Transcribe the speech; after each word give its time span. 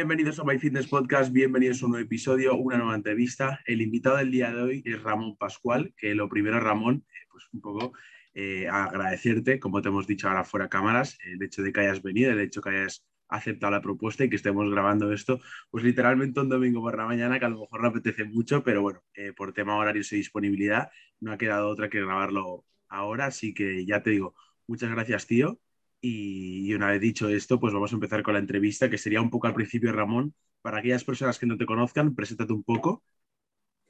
Bienvenidos 0.00 0.40
a 0.40 0.44
My 0.44 0.58
Fitness 0.58 0.86
Podcast, 0.86 1.30
bienvenidos 1.30 1.82
a 1.82 1.84
un 1.84 1.90
nuevo 1.92 2.06
episodio, 2.06 2.56
una 2.56 2.78
nueva 2.78 2.94
entrevista. 2.94 3.60
El 3.66 3.82
invitado 3.82 4.16
del 4.16 4.30
día 4.30 4.50
de 4.50 4.62
hoy 4.62 4.82
es 4.86 5.02
Ramón 5.02 5.36
Pascual, 5.36 5.92
que 5.94 6.14
lo 6.14 6.26
primero, 6.26 6.58
Ramón, 6.58 7.04
eh, 7.06 7.26
pues 7.30 7.44
un 7.52 7.60
poco 7.60 7.92
eh, 8.32 8.66
agradecerte, 8.66 9.60
como 9.60 9.82
te 9.82 9.88
hemos 9.88 10.06
dicho 10.06 10.26
ahora 10.26 10.42
fuera 10.42 10.70
cámaras, 10.70 11.18
el 11.22 11.42
hecho 11.42 11.60
de 11.62 11.70
que 11.70 11.80
hayas 11.80 12.00
venido, 12.00 12.32
el 12.32 12.40
hecho 12.40 12.62
de 12.62 12.70
que 12.70 12.76
hayas 12.78 13.04
aceptado 13.28 13.72
la 13.72 13.82
propuesta 13.82 14.24
y 14.24 14.30
que 14.30 14.36
estemos 14.36 14.70
grabando 14.70 15.12
esto, 15.12 15.38
pues 15.70 15.84
literalmente 15.84 16.40
un 16.40 16.48
domingo 16.48 16.80
por 16.80 16.96
la 16.96 17.04
mañana, 17.04 17.38
que 17.38 17.44
a 17.44 17.50
lo 17.50 17.60
mejor 17.60 17.82
no 17.82 17.88
apetece 17.88 18.24
mucho, 18.24 18.64
pero 18.64 18.80
bueno, 18.80 19.02
eh, 19.12 19.34
por 19.34 19.52
tema 19.52 19.76
horarios 19.76 20.10
y 20.14 20.16
disponibilidad, 20.16 20.88
no 21.20 21.30
ha 21.30 21.36
quedado 21.36 21.68
otra 21.68 21.90
que 21.90 22.00
grabarlo 22.00 22.64
ahora, 22.88 23.26
así 23.26 23.52
que 23.52 23.84
ya 23.84 24.02
te 24.02 24.08
digo, 24.08 24.34
muchas 24.66 24.90
gracias, 24.90 25.26
tío. 25.26 25.60
Y, 26.00 26.72
una 26.72 26.90
vez 26.90 27.00
dicho 27.00 27.28
esto, 27.28 27.60
pues 27.60 27.74
vamos 27.74 27.92
a 27.92 27.94
empezar 27.94 28.22
con 28.22 28.34
la 28.34 28.40
entrevista, 28.40 28.88
que 28.88 28.98
sería 28.98 29.20
un 29.20 29.30
poco 29.30 29.46
al 29.46 29.54
principio, 29.54 29.92
Ramón. 29.92 30.34
Para 30.62 30.78
aquellas 30.78 31.04
personas 31.04 31.38
que 31.38 31.46
no 31.46 31.56
te 31.56 31.66
conozcan, 31.66 32.14
preséntate 32.14 32.52
un 32.52 32.62
poco. 32.62 33.02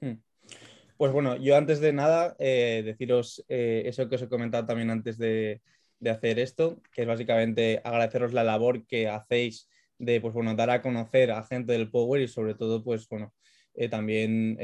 Hmm. 0.00 0.14
Pues 0.96 1.12
bueno, 1.12 1.36
yo 1.36 1.56
antes 1.56 1.80
de 1.80 1.92
nada, 1.92 2.36
eh, 2.38 2.82
deciros 2.84 3.44
eh, 3.48 3.84
eso 3.86 4.08
que 4.08 4.16
os 4.16 4.22
he 4.22 4.28
comentado 4.28 4.66
también 4.66 4.90
antes 4.90 5.18
de, 5.18 5.62
hacer 6.04 6.38
esto, 6.38 6.80
que 6.92 7.02
es 7.02 7.08
básicamente 7.08 7.80
agradeceros 7.84 8.32
la 8.32 8.44
labor 8.44 8.86
que 8.86 9.08
hacéis 9.08 9.68
de, 9.98 10.20
pues 10.20 10.32
bueno, 10.34 10.54
dar 10.54 10.70
a 10.70 10.82
conocer 10.82 11.30
a 11.30 11.42
gente 11.42 11.72
del 11.72 11.90
Power 11.90 12.22
y 12.22 12.28
sobre 12.28 12.54
todo, 12.54 12.82
pues 12.82 13.08
bueno, 13.08 13.34
eh, 13.74 13.88
también, 13.88 14.56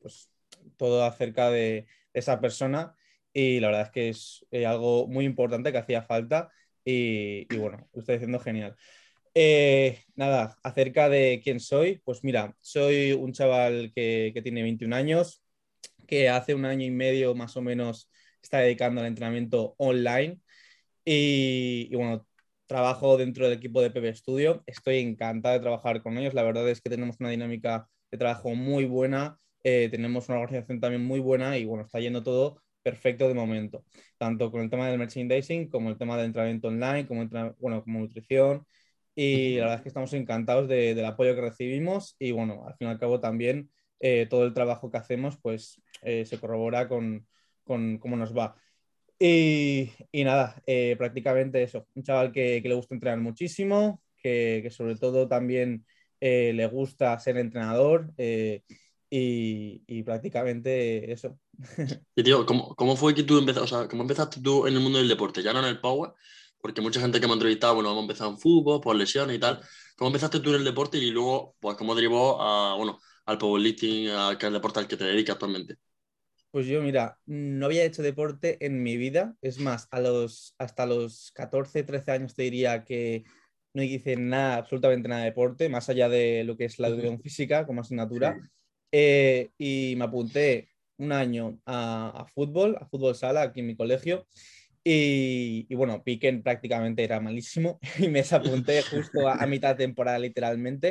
pues 0.00 0.30
todo 0.76 1.04
acerca 1.04 1.50
de 1.50 1.86
esa 2.12 2.40
persona 2.40 2.94
y 3.32 3.60
la 3.60 3.68
verdad 3.68 3.82
es 3.82 3.90
que 3.90 4.08
es 4.08 4.46
algo 4.66 5.08
muy 5.08 5.24
importante 5.24 5.72
que 5.72 5.78
hacía 5.78 6.02
falta 6.02 6.50
y, 6.86 7.46
bueno, 7.56 7.88
lo 7.92 8.00
estoy 8.00 8.14
diciendo 8.14 8.38
genial. 8.38 8.76
Eh, 9.34 10.04
nada, 10.14 10.56
acerca 10.62 11.08
de 11.08 11.40
quién 11.42 11.60
soy, 11.60 12.00
pues 12.04 12.22
mira, 12.24 12.54
soy 12.60 13.12
un 13.12 13.32
chaval 13.32 13.92
que, 13.94 14.32
tiene 14.42 14.62
21 14.62 14.94
años, 14.94 15.42
que 16.06 16.28
hace 16.28 16.54
un 16.54 16.64
año 16.64 16.86
y 16.86 16.90
medio 16.90 17.34
más 17.34 17.56
o 17.56 17.62
menos 17.62 18.10
está 18.42 18.60
dedicando 18.60 19.00
al 19.00 19.08
entrenamiento 19.08 19.74
online 19.78 20.40
y, 21.04 21.94
bueno, 21.94 22.26
trabajo 22.66 23.16
dentro 23.18 23.46
del 23.48 23.58
equipo 23.58 23.82
de 23.82 23.90
PB 23.90 24.14
Studio. 24.14 24.62
Estoy 24.66 24.98
encantado 24.98 25.54
de 25.54 25.60
trabajar 25.60 26.02
con 26.02 26.18
ellos. 26.18 26.34
La 26.34 26.42
verdad 26.44 26.68
es 26.68 26.80
que 26.80 26.90
tenemos 26.90 27.16
una 27.20 27.30
dinámica 27.30 27.88
de 28.10 28.18
trabajo 28.18 28.54
muy 28.54 28.84
buena, 28.84 29.38
eh, 29.64 29.88
tenemos 29.90 30.28
una 30.28 30.38
organización 30.40 30.80
también 30.80 31.04
muy 31.04 31.20
buena 31.20 31.58
y 31.58 31.64
bueno, 31.64 31.84
está 31.84 32.00
yendo 32.00 32.22
todo 32.22 32.62
perfecto 32.86 33.26
de 33.26 33.34
momento, 33.34 33.84
tanto 34.16 34.52
con 34.52 34.60
el 34.60 34.70
tema 34.70 34.88
del 34.88 34.96
merchandising 34.96 35.68
como 35.68 35.90
el 35.90 35.98
tema 35.98 36.16
del 36.16 36.26
entrenamiento 36.26 36.68
online, 36.68 37.04
como, 37.08 37.26
bueno, 37.58 37.82
como 37.82 37.98
nutrición. 37.98 38.64
Y 39.12 39.56
la 39.56 39.62
verdad 39.62 39.76
es 39.78 39.82
que 39.82 39.88
estamos 39.88 40.12
encantados 40.12 40.68
del 40.68 41.04
apoyo 41.04 41.34
que 41.34 41.40
recibimos 41.40 42.14
y 42.20 42.30
bueno, 42.30 42.64
al 42.64 42.76
fin 42.76 42.86
y 42.86 42.90
al 42.92 43.00
cabo 43.00 43.18
también 43.18 43.70
eh, 43.98 44.28
todo 44.30 44.44
el 44.44 44.54
trabajo 44.54 44.88
que 44.88 44.98
hacemos 44.98 45.36
pues 45.42 45.82
eh, 46.02 46.24
se 46.26 46.38
corrobora 46.38 46.86
con, 46.86 47.26
con, 47.64 47.98
cómo 47.98 48.16
nos 48.16 48.36
va. 48.36 48.54
Y, 49.18 49.90
y 50.12 50.22
nada, 50.22 50.62
eh, 50.64 50.94
prácticamente 50.96 51.64
eso, 51.64 51.88
un 51.94 52.04
chaval 52.04 52.30
que, 52.30 52.62
que, 52.62 52.68
le 52.68 52.74
gusta 52.76 52.94
entrenar 52.94 53.18
muchísimo, 53.18 54.00
que, 54.16 54.60
que 54.62 54.70
sobre 54.70 54.94
todo 54.94 55.26
también 55.26 55.84
le 56.20 56.66
gusta 56.66 57.18
ser 57.18 57.36
entrenador 57.36 58.12
y, 59.18 60.02
prácticamente 60.02 61.12
eso. 61.12 61.38
Y 62.14 62.22
tío, 62.22 62.44
¿cómo, 62.46 62.74
¿cómo, 62.74 62.96
fue 62.96 63.14
que 63.14 63.22
tú 63.22 63.38
empezaste, 63.38 63.64
o 63.64 63.78
sea, 63.78 63.88
cómo 63.88 64.02
empezaste 64.02 64.40
tú 64.40 64.66
en 64.66 64.74
el 64.74 64.80
mundo 64.80 64.98
del 64.98 65.08
deporte? 65.08 65.42
Ya 65.42 65.52
no 65.52 65.60
en 65.60 65.66
el 65.66 65.80
power, 65.80 66.12
porque 66.60 66.80
mucha 66.80 67.00
gente 67.00 67.20
que 67.20 67.26
me 67.26 67.32
ha 67.32 67.34
entrevistado, 67.34 67.74
bueno, 67.74 67.90
hemos 67.90 68.02
empezado 68.02 68.30
en 68.30 68.38
fútbol, 68.38 68.80
por 68.80 68.96
lesiones 68.96 69.36
y 69.36 69.38
tal. 69.38 69.60
¿Cómo 69.96 70.08
empezaste 70.08 70.40
tú 70.40 70.50
en 70.50 70.56
el 70.56 70.64
deporte 70.64 70.98
y 70.98 71.10
luego, 71.10 71.56
pues, 71.60 71.76
cómo 71.76 71.94
derivó 71.94 72.40
a, 72.40 72.76
bueno, 72.76 72.98
al 73.26 73.38
powerlifting, 73.38 74.08
a, 74.10 74.36
que 74.38 74.46
es 74.46 74.48
el 74.48 74.54
deporte 74.54 74.80
al 74.80 74.88
que 74.88 74.96
te 74.96 75.04
dedicas 75.04 75.34
actualmente? 75.34 75.76
Pues 76.50 76.66
yo, 76.66 76.80
mira, 76.80 77.18
no 77.26 77.66
había 77.66 77.84
hecho 77.84 78.02
deporte 78.02 78.64
en 78.64 78.82
mi 78.82 78.96
vida. 78.96 79.36
Es 79.42 79.58
más, 79.58 79.88
a 79.90 80.00
los, 80.00 80.54
hasta 80.58 80.86
los 80.86 81.30
14, 81.34 81.82
13 81.82 82.12
años 82.12 82.34
te 82.34 82.44
diría 82.44 82.84
que 82.84 83.24
no 83.74 83.82
hice 83.82 84.16
nada, 84.16 84.56
absolutamente 84.56 85.08
nada 85.08 85.20
de 85.20 85.28
deporte, 85.28 85.68
más 85.68 85.90
allá 85.90 86.08
de 86.08 86.44
lo 86.44 86.56
que 86.56 86.64
es 86.64 86.78
la 86.78 86.88
educación 86.88 87.20
física 87.22 87.66
como 87.66 87.82
asignatura. 87.82 88.38
Eh, 88.92 89.50
y 89.58 89.94
me 89.96 90.04
apunté 90.04 90.68
un 90.98 91.12
año 91.12 91.58
a, 91.66 92.26
fútbol, 92.34 92.76
a 92.80 92.86
fútbol 92.86 93.14
sala 93.14 93.42
aquí 93.42 93.60
en 93.60 93.66
mi 93.66 93.76
colegio. 93.76 94.26
Y, 94.84 95.74
bueno, 95.74 96.04
Piquen 96.04 96.42
prácticamente 96.42 97.02
era 97.02 97.20
malísimo 97.20 97.80
y 97.98 98.08
me 98.08 98.20
desapunté 98.20 98.82
justo 98.82 99.28
a, 99.28 99.44
mitad 99.46 99.76
de 99.76 99.84
temporada 99.84 100.18
literalmente. 100.18 100.90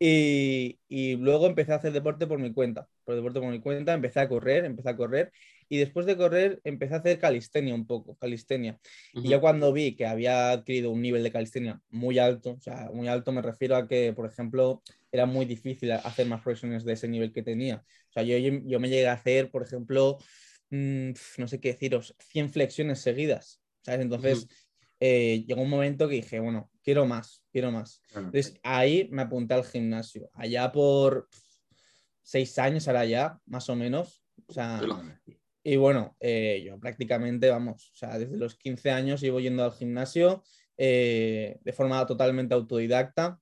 Y, 0.00 0.78
y, 0.88 1.16
luego 1.16 1.46
empecé 1.46 1.72
a 1.72 1.76
hacer 1.76 1.92
deporte 1.92 2.26
por 2.26 2.38
mi 2.38 2.52
cuenta, 2.52 2.88
por 3.04 3.16
deporte 3.16 3.40
por 3.40 3.50
mi 3.50 3.60
cuenta, 3.60 3.92
empecé 3.92 4.20
a 4.20 4.28
correr, 4.28 4.64
empecé 4.64 4.90
a 4.90 4.96
correr 4.96 5.32
y 5.68 5.78
después 5.78 6.06
de 6.06 6.16
correr 6.16 6.60
empecé 6.64 6.94
a 6.94 6.98
hacer 6.98 7.18
calistenia 7.18 7.74
un 7.74 7.86
poco, 7.86 8.16
calistenia. 8.16 8.78
Y 9.12 9.28
ya 9.28 9.40
cuando 9.40 9.72
vi 9.72 9.94
que 9.94 10.06
había 10.06 10.50
adquirido 10.50 10.90
un 10.90 11.02
nivel 11.02 11.22
de 11.22 11.30
calistenia 11.30 11.80
muy 11.90 12.18
alto, 12.18 12.52
o 12.52 12.60
sea, 12.60 12.90
muy 12.92 13.08
alto 13.08 13.32
me 13.32 13.42
refiero 13.42 13.76
a 13.76 13.86
que, 13.86 14.12
por 14.12 14.26
ejemplo, 14.26 14.82
era 15.12 15.26
muy 15.26 15.44
difícil 15.44 15.92
hacer 15.92 16.26
más 16.26 16.42
flexiones 16.42 16.84
de 16.84 16.94
ese 16.94 17.08
nivel 17.08 17.32
que 17.32 17.42
tenía. 17.42 17.84
O 18.10 18.12
sea, 18.12 18.22
yo, 18.22 18.36
yo 18.38 18.80
me 18.80 18.88
llegué 18.88 19.08
a 19.08 19.12
hacer, 19.12 19.50
por 19.50 19.62
ejemplo, 19.62 20.18
mm, 20.70 21.10
no 21.36 21.48
sé 21.48 21.60
qué 21.60 21.72
deciros, 21.72 22.14
100 22.18 22.50
flexiones 22.50 23.00
seguidas, 23.00 23.60
¿sabes? 23.82 24.00
Entonces... 24.00 24.46
Eh, 25.00 25.44
llegó 25.46 25.62
un 25.62 25.70
momento 25.70 26.08
que 26.08 26.16
dije, 26.16 26.40
bueno, 26.40 26.72
quiero 26.82 27.06
más, 27.06 27.44
quiero 27.52 27.70
más. 27.70 28.02
Entonces 28.12 28.58
ahí 28.64 29.08
me 29.12 29.22
apunté 29.22 29.54
al 29.54 29.64
gimnasio, 29.64 30.28
allá 30.34 30.72
por 30.72 31.28
seis 32.28 32.58
años, 32.58 32.88
ahora 32.88 33.04
ya, 33.04 33.40
más 33.46 33.70
o 33.70 33.76
menos. 33.76 34.22
O 34.46 34.52
sea, 34.52 34.80
y 35.68 35.76
bueno, 35.76 36.16
eh, 36.18 36.62
yo 36.64 36.80
prácticamente, 36.80 37.50
vamos, 37.50 37.90
o 37.92 37.94
sea, 37.94 38.18
desde 38.18 38.38
los 38.38 38.54
15 38.54 38.90
años 38.90 39.20
llevo 39.20 39.38
yendo 39.38 39.62
al 39.62 39.72
gimnasio 39.72 40.42
eh, 40.78 41.58
de 41.62 41.72
forma 41.74 42.06
totalmente 42.06 42.54
autodidacta. 42.54 43.38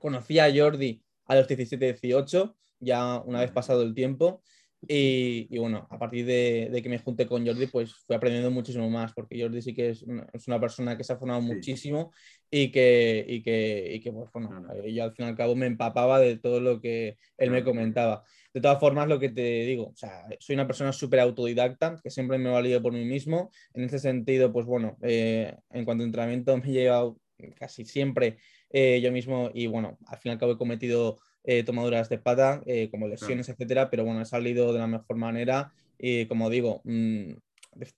Conocí 0.00 0.40
a 0.40 0.52
Jordi 0.52 1.00
a 1.26 1.36
los 1.36 1.46
17, 1.46 1.92
18, 1.92 2.56
ya 2.80 3.20
una 3.20 3.38
vez 3.40 3.52
pasado 3.52 3.82
el 3.82 3.94
tiempo. 3.94 4.42
Y, 4.88 5.58
bueno, 5.58 5.86
a 5.90 5.98
partir 5.98 6.26
de, 6.26 6.80
que 6.82 6.88
me 6.88 6.98
junté 6.98 7.26
con 7.26 7.46
Jordi, 7.46 7.66
pues 7.66 7.94
fui 8.06 8.16
aprendiendo 8.16 8.50
muchísimo 8.50 8.88
más, 8.90 9.12
porque 9.12 9.40
Jordi 9.40 9.62
sí 9.62 9.74
que 9.74 9.90
es 9.90 10.02
una, 10.02 10.60
persona 10.60 10.96
que 10.96 11.04
se 11.04 11.12
ha 11.12 11.16
formado 11.16 11.40
muchísimo 11.40 12.12
y 12.50 12.70
que, 12.70 13.24
y 13.26 13.42
que, 13.42 13.92
y 13.94 14.00
que 14.00 14.12
pues, 14.12 14.30
bueno, 14.32 14.66
eh, 14.74 14.92
yo 14.92 15.04
al 15.04 15.12
fin 15.14 15.26
y 15.26 15.28
al 15.28 15.36
cabo 15.36 15.54
me 15.56 15.66
empapaba 15.66 16.20
de 16.20 16.38
todo 16.38 16.60
lo 16.60 16.80
que 16.80 17.16
él 17.38 17.50
me 17.50 17.64
comentaba. 17.64 18.24
De 18.52 18.60
todas 18.60 18.78
formas, 18.78 19.08
lo 19.08 19.18
que 19.18 19.30
te 19.30 19.64
digo, 19.64 19.88
o 19.88 19.96
sea, 19.96 20.26
soy 20.38 20.54
una 20.54 20.66
persona 20.66 20.92
súper 20.92 21.20
autodidacta, 21.20 22.00
que 22.02 22.10
siempre 22.10 22.38
me 22.38 22.50
he 22.50 22.52
valido 22.52 22.80
por 22.82 22.92
mí 22.92 23.04
mismo. 23.04 23.50
En 23.72 23.84
ese 23.84 23.98
sentido, 23.98 24.52
pues 24.52 24.66
bueno, 24.66 24.96
eh, 25.02 25.56
en 25.70 25.84
cuanto 25.84 26.04
a 26.04 26.06
entrenamiento 26.06 26.56
me 26.56 26.68
he 26.68 26.72
llevado 26.72 27.18
casi 27.58 27.84
siempre 27.84 28.38
eh, 28.70 29.00
yo 29.00 29.12
mismo 29.12 29.50
y 29.52 29.66
bueno, 29.66 29.98
al 30.06 30.18
fin 30.18 30.30
y 30.30 30.32
al 30.32 30.38
cabo 30.38 30.52
he 30.52 30.58
cometido 30.58 31.18
eh, 31.44 31.62
tomaduras 31.62 32.08
de 32.08 32.18
pata, 32.18 32.62
eh, 32.66 32.88
como 32.90 33.06
lesiones, 33.06 33.48
etcétera, 33.48 33.90
pero 33.90 34.04
bueno, 34.04 34.22
he 34.22 34.24
salido 34.24 34.72
de 34.72 34.78
la 34.78 34.86
mejor 34.86 35.16
manera 35.16 35.72
y 35.98 36.26
como 36.26 36.48
digo, 36.48 36.80
mm, 36.84 37.32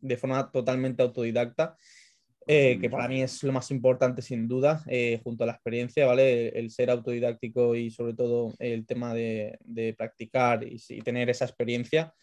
de, 0.01 0.17
forma 0.17 0.51
totalmente 0.51 1.03
autodidacta. 1.03 1.77
Eh, 2.49 2.79
que 2.81 2.89
para 2.89 3.09
mí 3.09 3.23
es 3.23 3.43
lo 3.43 3.53
más 3.53 3.73
importante 3.73 4.23
sin 4.23 4.47
duda, 4.47 4.85
junto 5.25 5.43
a 5.43 5.49
la 5.49 5.55
experiencia, 5.55 6.07
¿vale? 6.07 6.51
El, 6.51 6.71
ser 6.71 6.91
autodidáctico 6.91 7.75
y 7.75 7.91
sobre 7.91 8.15
todo 8.15 8.55
el 8.61 8.87
tema 8.87 9.13
de, 9.15 9.59
practicar 9.99 10.63
y, 10.63 10.81
y, 10.91 11.01
tener 11.01 11.29
esa 11.29 11.45
experiencia. 11.45 12.15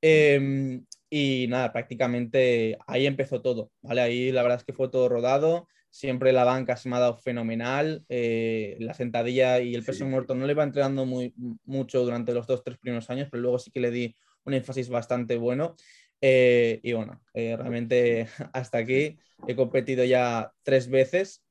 Em, 0.00 0.84
y 1.08 1.46
nada, 1.48 1.72
prácticamente 1.72 2.76
ahí 2.86 3.06
empezó 3.06 3.40
todo, 3.40 3.70
¿vale? 3.82 4.00
Ahí 4.00 4.32
la 4.32 4.42
verdad 4.42 4.58
es 4.58 4.64
que 4.64 4.72
fue 4.72 4.88
todo 4.88 5.08
rodado, 5.08 5.68
siempre 5.92 6.32
la 6.32 6.42
banca 6.42 6.76
se 6.76 6.88
me 6.88 6.96
ha 6.96 7.00
dado 7.00 7.16
fenomenal. 7.16 8.04
Eh, 8.08 8.76
la 8.80 8.94
sentadilla 8.94 9.60
y 9.60 9.74
el 9.74 9.84
peso 9.84 10.04
muerto 10.06 10.34
no 10.34 10.46
le 10.46 10.52
iba 10.52 10.64
entrenando 10.64 11.06
muy, 11.06 11.34
mucho 11.64 12.02
durante 12.04 12.34
los 12.34 12.46
dos, 12.48 12.64
tres 12.64 12.78
primeros 12.78 13.08
años, 13.10 13.28
pero 13.30 13.42
luego 13.42 13.58
sí 13.60 13.70
que 13.70 13.80
le 13.80 13.90
di 13.90 14.16
un 14.44 14.54
énfasis 14.54 14.88
bastante 14.88 15.36
bueno. 15.36 15.76
Eh, 16.20 16.80
y 16.82 16.92
bueno, 16.92 17.22
eh, 17.34 17.56
realmente 17.56 18.26
hasta 18.52 18.78
aquí 18.78 19.18
he 19.46 19.54
competido 19.54 20.04
ya 20.04 20.52
tres 20.62 20.88
veces 20.88 21.44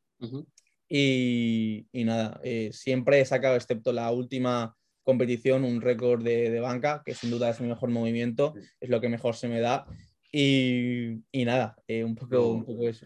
y, 0.90 1.88
y, 1.92 2.04
nada, 2.04 2.42
siempre 2.72 3.22
he 3.22 3.26
sacado, 3.26 3.56
excepto 3.56 3.94
la 3.94 4.12
última 4.12 4.76
competición, 5.04 5.64
un 5.64 5.82
récord 5.82 6.24
de, 6.24 6.60
banca, 6.60 7.02
que 7.06 7.14
sin 7.14 7.32
duda 7.32 7.50
es 7.50 7.60
mi 7.62 7.68
mejor 7.68 7.90
movimiento, 7.90 8.54
es 8.80 8.90
lo 8.90 9.02
que 9.02 9.10
mejor 9.10 9.36
se 9.36 9.48
me 9.48 9.60
da. 9.60 9.86
Y, 10.32 11.24
nada, 11.34 11.76
eh, 11.88 12.04
un, 12.04 12.16
poco, 12.16 12.52
un 12.52 12.66
poco 12.66 12.88
eso. 12.88 13.06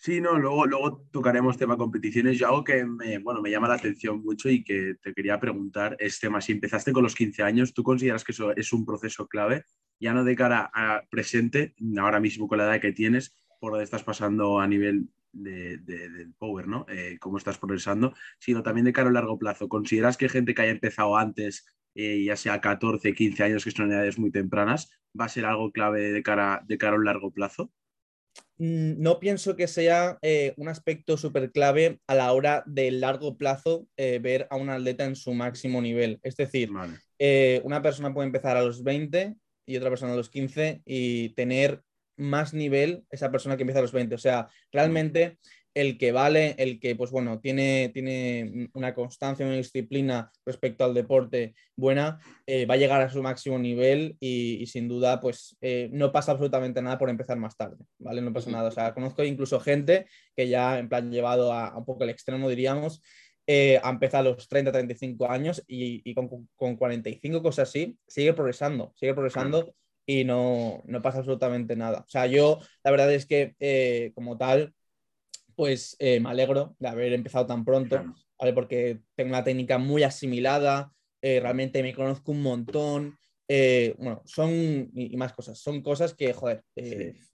Sí, 0.00 0.20
no, 0.20 0.38
luego, 0.38 0.64
luego 0.64 1.08
tocaremos 1.10 1.58
tema 1.58 1.76
competiciones. 1.76 2.38
Yo 2.38 2.46
algo 2.46 2.62
que 2.62 2.84
me, 2.84 3.18
bueno, 3.18 3.42
me 3.42 3.50
llama 3.50 3.66
la 3.66 3.74
atención 3.74 4.22
mucho 4.22 4.48
y 4.48 4.62
que 4.62 4.94
te 5.02 5.12
quería 5.12 5.40
preguntar 5.40 5.96
es 5.98 6.20
tema, 6.20 6.40
si 6.40 6.52
empezaste 6.52 6.92
con 6.92 7.02
los 7.02 7.16
15 7.16 7.42
años, 7.42 7.74
¿tú 7.74 7.82
consideras 7.82 8.22
que 8.22 8.30
eso 8.30 8.54
es 8.56 8.72
un 8.72 8.86
proceso 8.86 9.26
clave, 9.26 9.64
ya 9.98 10.14
no 10.14 10.22
de 10.22 10.36
cara 10.36 10.70
a 10.72 11.02
presente, 11.10 11.74
ahora 11.98 12.20
mismo 12.20 12.46
con 12.46 12.58
la 12.58 12.66
edad 12.66 12.80
que 12.80 12.92
tienes, 12.92 13.34
por 13.58 13.76
que 13.76 13.82
estás 13.82 14.04
pasando 14.04 14.60
a 14.60 14.68
nivel 14.68 15.08
de, 15.32 15.78
del 15.78 16.32
power, 16.34 16.68
¿no? 16.68 16.86
Eh, 16.88 17.18
cómo 17.20 17.36
estás 17.36 17.58
progresando, 17.58 18.14
sino 18.38 18.62
también 18.62 18.84
de 18.84 18.92
cara 18.92 19.08
a 19.08 19.12
largo 19.12 19.36
plazo. 19.36 19.68
¿Consideras 19.68 20.16
que 20.16 20.28
gente 20.28 20.54
que 20.54 20.62
haya 20.62 20.70
empezado 20.70 21.16
antes, 21.16 21.66
eh, 21.96 22.22
ya 22.22 22.36
sea 22.36 22.60
14, 22.60 23.14
15 23.14 23.42
años, 23.42 23.64
que 23.64 23.72
son 23.72 23.90
edades 23.90 24.16
muy 24.16 24.30
tempranas, 24.30 24.92
va 25.18 25.24
a 25.24 25.28
ser 25.28 25.44
algo 25.44 25.72
clave 25.72 26.12
de 26.12 26.22
cara, 26.22 26.62
de 26.68 26.78
cara 26.78 26.94
a 26.94 26.98
un 27.00 27.04
largo 27.04 27.32
plazo? 27.32 27.72
Mm, 28.58 29.00
no 29.00 29.20
pienso 29.20 29.56
que 29.56 29.68
sea 29.68 30.18
eh, 30.22 30.54
un 30.56 30.68
aspecto 30.68 31.16
súper 31.16 31.52
clave 31.52 32.00
a 32.06 32.14
la 32.14 32.32
hora 32.32 32.64
de 32.66 32.90
largo 32.90 33.36
plazo 33.36 33.86
ver 33.96 34.46
a 34.50 34.56
un 34.56 34.70
atleta 34.70 35.04
en 35.04 35.16
su 35.16 35.32
máximo 35.34 35.80
nivel. 35.80 36.18
Es 36.22 36.36
decir, 36.36 36.70
una 36.70 37.82
persona 37.82 38.12
puede 38.12 38.26
empezar 38.26 38.56
a 38.56 38.62
los 38.62 38.82
20 38.82 39.36
y 39.66 39.76
otra 39.76 39.90
persona 39.90 40.12
a 40.12 40.16
los 40.16 40.30
15 40.30 40.82
y 40.84 41.30
tener 41.34 41.82
más 42.18 42.52
nivel 42.52 43.04
esa 43.10 43.30
persona 43.30 43.56
que 43.56 43.62
empieza 43.62 43.78
a 43.78 43.82
los 43.82 43.92
20. 43.92 44.14
O 44.14 44.18
sea, 44.18 44.48
realmente 44.72 45.38
el 45.80 45.96
que 45.96 46.10
vale, 46.10 46.56
el 46.58 46.80
que, 46.80 46.96
pues 46.96 47.12
bueno, 47.12 47.38
tiene, 47.40 47.90
tiene 47.94 48.68
una 48.72 48.94
constancia, 48.94 49.46
una 49.46 49.54
disciplina 49.54 50.32
respecto 50.44 50.84
al 50.84 50.92
deporte 50.92 51.54
buena, 51.76 52.18
eh, 52.46 52.66
va 52.66 52.74
a 52.74 52.78
llegar 52.78 53.00
a 53.00 53.10
su 53.10 53.22
máximo 53.22 53.60
nivel 53.60 54.16
y, 54.18 54.66
sin 54.66 54.88
duda, 54.88 55.20
pues 55.20 55.56
eh, 55.60 55.88
no 55.92 56.10
pasa 56.10 56.32
absolutamente 56.32 56.82
nada 56.82 56.98
por 56.98 57.10
empezar 57.10 57.38
más 57.38 57.56
tarde, 57.56 57.76
¿vale? 57.98 58.20
No 58.20 58.32
pasa 58.32 58.50
nada. 58.50 58.68
O 58.68 58.72
sea, 58.72 58.92
conozco 58.92 59.22
incluso 59.22 59.60
gente 59.60 60.06
que 60.34 60.48
ya, 60.48 60.80
en 60.80 60.88
plan, 60.88 61.12
llevado 61.12 61.52
a, 61.52 61.78
un 61.78 61.84
poco 61.84 62.02
el 62.02 62.10
extremo, 62.10 62.48
diríamos, 62.48 63.00
eh, 63.46 63.80
ha 63.80 63.90
empezado 63.90 64.30
a 64.30 64.34
los 64.34 64.48
30, 64.48 64.72
35 64.72 65.30
años 65.30 65.62
y, 65.68 66.12
con, 66.12 66.48
con, 66.56 66.76
45, 66.76 67.40
cosas 67.40 67.68
así, 67.68 67.96
sigue 68.08 68.34
progresando, 68.34 68.92
sigue 68.96 69.14
progresando 69.14 69.74
y 70.08 70.24
no, 70.24 70.82
pasa 71.02 71.18
absolutamente 71.18 71.76
nada. 71.76 72.00
O 72.00 72.08
sea, 72.08 72.26
yo 72.26 72.60
la 72.82 72.90
verdad 72.90 73.12
es 73.12 73.26
que 73.26 73.54
eh, 73.60 74.10
como 74.14 74.38
tal, 74.38 74.74
pues 75.58 75.96
eh, 75.98 76.20
me 76.20 76.28
alegro 76.28 76.76
de 76.78 76.86
haber 76.86 77.12
empezado 77.12 77.44
tan 77.44 77.64
pronto, 77.64 78.14
¿vale? 78.38 78.52
Porque 78.52 79.00
tengo 79.16 79.30
una 79.30 79.42
técnica 79.42 79.76
muy 79.76 80.04
asimilada, 80.04 80.92
eh, 81.20 81.40
realmente 81.40 81.82
me 81.82 81.92
conozco 81.92 82.30
un 82.30 82.42
montón. 82.42 83.18
bueno, 83.98 84.22
son 84.24 84.52
y, 84.94 85.16
más 85.16 85.32
cosas, 85.32 85.58
son 85.58 85.82
cosas 85.82 86.14
que, 86.14 86.32
joder, 86.32 86.62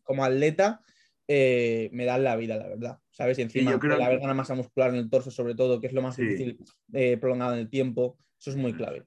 como 0.02 0.24
atleta 0.24 0.80
me 1.28 2.04
dan 2.06 2.24
la 2.24 2.36
vida, 2.36 2.56
la 2.56 2.66
verdad. 2.66 2.98
¿Sabes? 3.10 3.38
Y 3.38 3.42
encima 3.42 3.78
creo... 3.78 3.98
la 3.98 4.08
verdad, 4.08 4.34
masa 4.34 4.54
muscular 4.54 4.88
en 4.88 4.96
el 4.96 5.10
torso, 5.10 5.30
sobre 5.30 5.54
todo, 5.54 5.78
que 5.78 5.88
es 5.88 5.92
lo 5.92 6.00
más 6.00 6.16
difícil 6.16 6.58
prolongado 7.20 7.52
en 7.52 7.60
el 7.60 7.68
tiempo, 7.68 8.16
eso 8.40 8.52
es 8.52 8.56
muy 8.56 8.72
clave. 8.72 9.04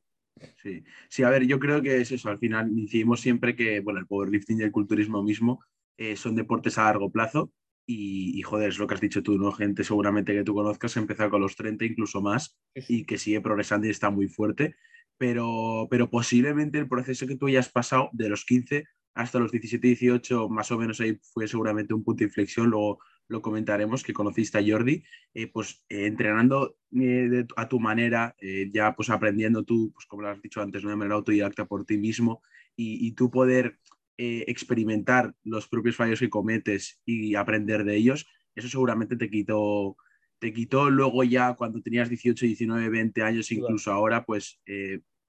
Sí. 0.61 0.83
sí, 1.09 1.23
a 1.23 1.31
ver, 1.31 1.47
yo 1.47 1.57
creo 1.57 1.81
que 1.81 2.01
es 2.01 2.11
eso. 2.11 2.29
Al 2.29 2.37
final 2.37 2.69
decidimos 2.75 3.19
siempre 3.19 3.55
que, 3.55 3.79
bueno, 3.79 3.99
el 3.99 4.05
powerlifting 4.05 4.59
y 4.59 4.63
el 4.63 4.71
culturismo 4.71 5.23
mismo 5.23 5.59
eh, 5.97 6.15
son 6.15 6.35
deportes 6.35 6.77
a 6.77 6.83
largo 6.83 7.09
plazo 7.09 7.51
y, 7.89 8.41
joder, 8.41 8.69
es 8.69 8.79
lo 8.79 8.85
que 8.85 8.95
has 8.95 9.01
dicho 9.01 9.23
tú, 9.23 9.37
¿no? 9.37 9.53
Gente 9.53 9.85
seguramente 9.85 10.33
que 10.33 10.43
tú 10.43 10.53
conozcas 10.53 10.97
empezó 10.97 11.29
con 11.29 11.41
los 11.41 11.55
30, 11.55 11.85
incluso 11.85 12.21
más, 12.21 12.59
y 12.75 13.05
que 13.05 13.17
sigue 13.17 13.39
progresando 13.39 13.87
y 13.87 13.91
está 13.91 14.09
muy 14.09 14.27
fuerte, 14.27 14.75
pero, 15.17 15.87
pero 15.89 16.09
posiblemente 16.09 16.79
el 16.79 16.89
proceso 16.89 17.25
que 17.25 17.37
tú 17.37 17.47
hayas 17.47 17.69
pasado 17.69 18.09
de 18.11 18.27
los 18.27 18.43
15 18.43 18.85
hasta 19.13 19.39
los 19.39 19.51
17, 19.51 19.87
18, 19.87 20.49
más 20.49 20.69
o 20.71 20.77
menos 20.77 20.99
ahí 20.99 21.17
fue 21.33 21.47
seguramente 21.47 21.93
un 21.93 22.03
punto 22.03 22.19
de 22.19 22.25
inflexión, 22.25 22.69
luego 22.69 22.99
lo 23.29 23.41
comentaremos, 23.41 24.03
que 24.03 24.13
conociste 24.13 24.57
a 24.57 24.63
Jordi, 24.65 25.03
eh, 25.33 25.47
pues 25.47 25.83
eh, 25.89 26.05
entrenando 26.05 26.77
eh, 26.99 27.45
a 27.55 27.67
tu 27.67 27.79
manera, 27.79 28.35
ya 28.71 28.95
pues 28.95 29.09
aprendiendo 29.09 29.63
tú, 29.63 29.91
pues 29.93 30.05
como 30.05 30.21
lo 30.21 30.29
has 30.29 30.41
dicho 30.41 30.61
antes, 30.61 30.83
de 30.83 30.95
manera 30.95 31.15
autodidacta 31.15 31.65
por 31.65 31.85
ti 31.85 31.97
mismo 31.97 32.41
y, 32.75 33.11
tú 33.13 33.31
poder 33.31 33.79
experimentar 34.17 35.33
los 35.43 35.67
propios 35.67 35.95
fallos 35.95 36.19
que 36.19 36.29
cometes 36.29 36.99
y 37.05 37.35
aprender 37.35 37.83
de 37.83 37.95
ellos, 37.95 38.27
eso 38.55 38.67
seguramente 38.67 39.15
te 39.15 39.29
quitó, 39.29 39.95
te 40.39 40.51
quitó 40.51 40.89
luego 40.89 41.23
ya 41.23 41.53
cuando 41.53 41.81
tenías 41.81 42.09
18, 42.09 42.45
19, 42.45 42.89
20 42.89 43.21
años, 43.21 43.51
incluso 43.51 43.91
ahora, 43.91 44.25
pues, 44.25 44.59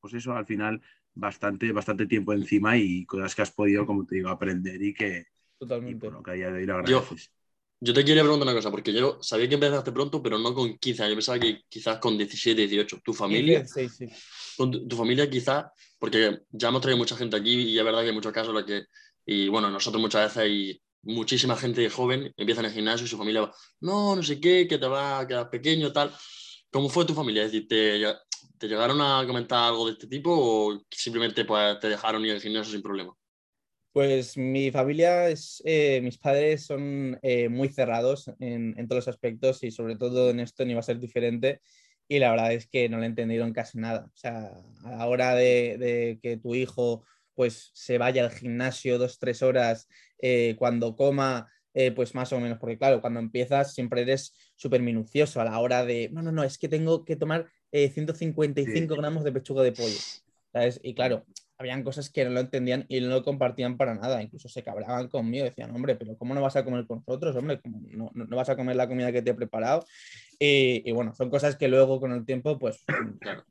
pues 0.00 0.14
eso 0.14 0.32
al 0.32 0.46
final 0.46 0.81
bastante, 1.14 1.73
bastante 1.73 2.06
tiempo 2.06 2.32
encima 2.32 2.76
y 2.76 3.05
cosas 3.05 3.35
que 3.35 3.43
has 3.43 3.50
podido, 3.50 3.85
como 3.85 4.06
te 4.06 4.17
digo, 4.17 4.29
aprender 4.29 4.82
y 4.82 4.94
que, 4.94 5.26
Totalmente. 5.58 6.08
que 6.25 6.31
a 6.31 6.35
día 6.35 6.50
de 6.50 6.58
hoy 6.58 6.67
lo 6.67 6.76
agradeces. 6.76 7.26
Yo 7.26 7.38
te 7.80 8.04
quería 8.04 8.22
preguntar 8.22 8.48
una 8.48 8.54
cosa, 8.54 8.70
porque 8.70 8.92
yo 8.92 9.19
sabía 9.22 9.48
que 9.48 9.54
empezaste 9.54 9.92
pronto, 9.92 10.22
pero 10.22 10.38
no 10.38 10.52
con 10.52 10.76
15 10.78 11.02
años. 11.02 11.10
Yo 11.10 11.16
pensaba 11.16 11.38
que 11.38 11.62
quizás 11.69 11.98
con 11.98 12.19
17, 12.19 12.66
18. 12.66 13.00
¿Tu 13.04 13.14
familia? 13.14 13.64
Sí, 13.66 13.88
sí. 13.88 14.06
Con 14.56 14.88
tu, 14.88 14.96
familia 14.96 15.30
quizás, 15.30 15.66
porque 15.98 16.40
ya 16.50 16.69
hemos 16.69 16.80
traído 16.80 16.98
mucha 16.98 17.16
gente 17.16 17.36
aquí 17.36 17.54
y 17.54 17.78
es 17.78 17.84
verdad 17.84 18.00
que 18.00 18.08
hay 18.08 18.14
muchos 18.14 18.32
casos 18.32 18.48
en 18.48 18.54
los 18.54 18.64
que, 18.64 18.86
y 19.25 19.48
bueno, 19.48 19.70
nosotros 19.70 20.00
muchas 20.00 20.25
veces 20.25 20.38
hay 20.38 20.82
muchísima 21.02 21.56
gente 21.56 21.88
joven, 21.88 22.32
empieza 22.36 22.60
en 22.60 22.66
el 22.66 22.72
gimnasio 22.72 23.06
y 23.06 23.08
su 23.08 23.16
familia 23.16 23.42
va, 23.42 23.54
no, 23.80 24.16
no 24.16 24.22
sé 24.22 24.40
qué, 24.40 24.66
que 24.66 24.78
te 24.78 24.86
va 24.88 25.20
a 25.20 25.26
quedar 25.28 25.48
pequeño, 25.48 25.92
tal. 25.92 26.12
¿Cómo 26.70 26.88
fue 26.88 27.04
tu 27.04 27.14
familia? 27.14 27.44
Es 27.44 27.52
decir, 27.52 27.69
¿te, 27.69 28.02
te 28.58 28.66
llegaron 28.66 29.00
a 29.00 29.25
comentar 29.26 29.69
algo 29.69 29.86
de 29.86 29.92
este 29.92 30.08
tipo 30.08 30.30
o 30.32 30.82
simplemente 30.90 31.44
pues, 31.44 31.78
te 31.78 31.88
dejaron 31.88 32.25
ir 32.25 32.32
al 32.32 32.40
gimnasio 32.40 32.72
sin 32.72 32.82
problema? 32.82 33.14
Pues 33.98 34.36
mi 34.36 34.70
familia 34.70 35.28
es, 35.28 35.60
eh, 35.64 36.00
mis 36.04 36.18
padres 36.18 36.64
son 36.64 37.18
eh, 37.20 37.48
muy 37.48 37.68
cerrados 37.68 38.30
en, 38.38 38.76
todos 38.86 38.98
los 38.98 39.08
aspectos 39.08 39.64
y 39.64 39.72
sobre 39.72 39.96
todo 39.96 40.30
en 40.30 40.38
esto 40.38 40.64
ni 40.64 40.72
va 40.72 40.78
a 40.78 40.84
ser 40.84 41.00
diferente 41.00 41.62
y 42.06 42.20
la 42.20 42.30
verdad 42.30 42.52
es 42.52 42.68
que 42.68 42.88
no 42.88 42.98
le 42.98 43.06
entendieron 43.06 43.52
casi 43.52 43.78
nada. 43.78 44.06
O 44.06 44.16
sea, 44.16 44.52
a 44.84 44.90
la 44.92 45.06
hora 45.08 45.34
de, 45.34 46.20
que 46.22 46.36
tu 46.36 46.54
hijo 46.54 47.02
pues 47.34 47.72
se 47.74 47.98
vaya 47.98 48.22
al 48.22 48.30
gimnasio 48.30 48.98
dos, 48.98 49.18
tres 49.18 49.42
horas, 49.42 49.88
eh, 50.22 50.54
cuando 50.56 50.94
coma, 50.94 51.50
pues 51.96 52.14
más 52.14 52.32
o 52.32 52.38
menos, 52.38 52.58
porque 52.60 52.78
claro, 52.78 53.00
cuando 53.00 53.18
empiezas 53.18 53.74
siempre 53.74 54.02
eres 54.02 54.32
súper 54.54 54.80
minucioso 54.80 55.40
a 55.40 55.44
la 55.44 55.58
hora 55.58 55.84
de, 55.84 56.08
no, 56.12 56.22
no, 56.22 56.30
no, 56.30 56.44
es 56.44 56.56
que 56.56 56.68
tengo 56.68 57.04
que 57.04 57.16
tomar 57.16 57.49
155 57.73 58.94
gramos 58.94 59.25
de 59.25 59.32
pechuga 59.32 59.64
de 59.64 59.73
pollo. 59.73 59.99
¿sabes? 60.52 60.80
Y 60.84 60.94
claro, 60.94 61.26
habían 61.58 61.82
cosas 61.82 62.08
que 62.08 62.24
no 62.24 62.30
lo 62.30 62.40
entendían 62.40 62.86
y 62.88 63.00
no 63.00 63.08
lo 63.08 63.24
compartían 63.24 63.76
para 63.76 63.94
nada. 63.94 64.22
Incluso 64.22 64.48
se 64.48 64.62
cabraban 64.62 65.08
conmigo, 65.08 65.44
decían, 65.44 65.74
hombre, 65.74 65.96
pero 65.96 66.16
¿cómo 66.16 66.34
no 66.34 66.40
vas 66.40 66.56
a 66.56 66.64
comer 66.64 66.86
con 66.86 67.02
nosotros? 67.06 67.34
Hombre, 67.34 67.60
no, 67.64 68.10
no, 68.14 68.36
vas 68.36 68.48
a 68.48 68.56
comer 68.56 68.76
la 68.76 68.88
comida 68.88 69.10
que 69.10 69.22
te 69.22 69.30
he 69.30 69.34
preparado? 69.34 69.84
Y, 70.38 70.90
bueno, 70.92 71.14
son 71.14 71.30
cosas 71.30 71.56
que 71.56 71.66
luego 71.66 71.98
con 71.98 72.12
el 72.12 72.24
tiempo, 72.24 72.58
pues, 72.60 72.84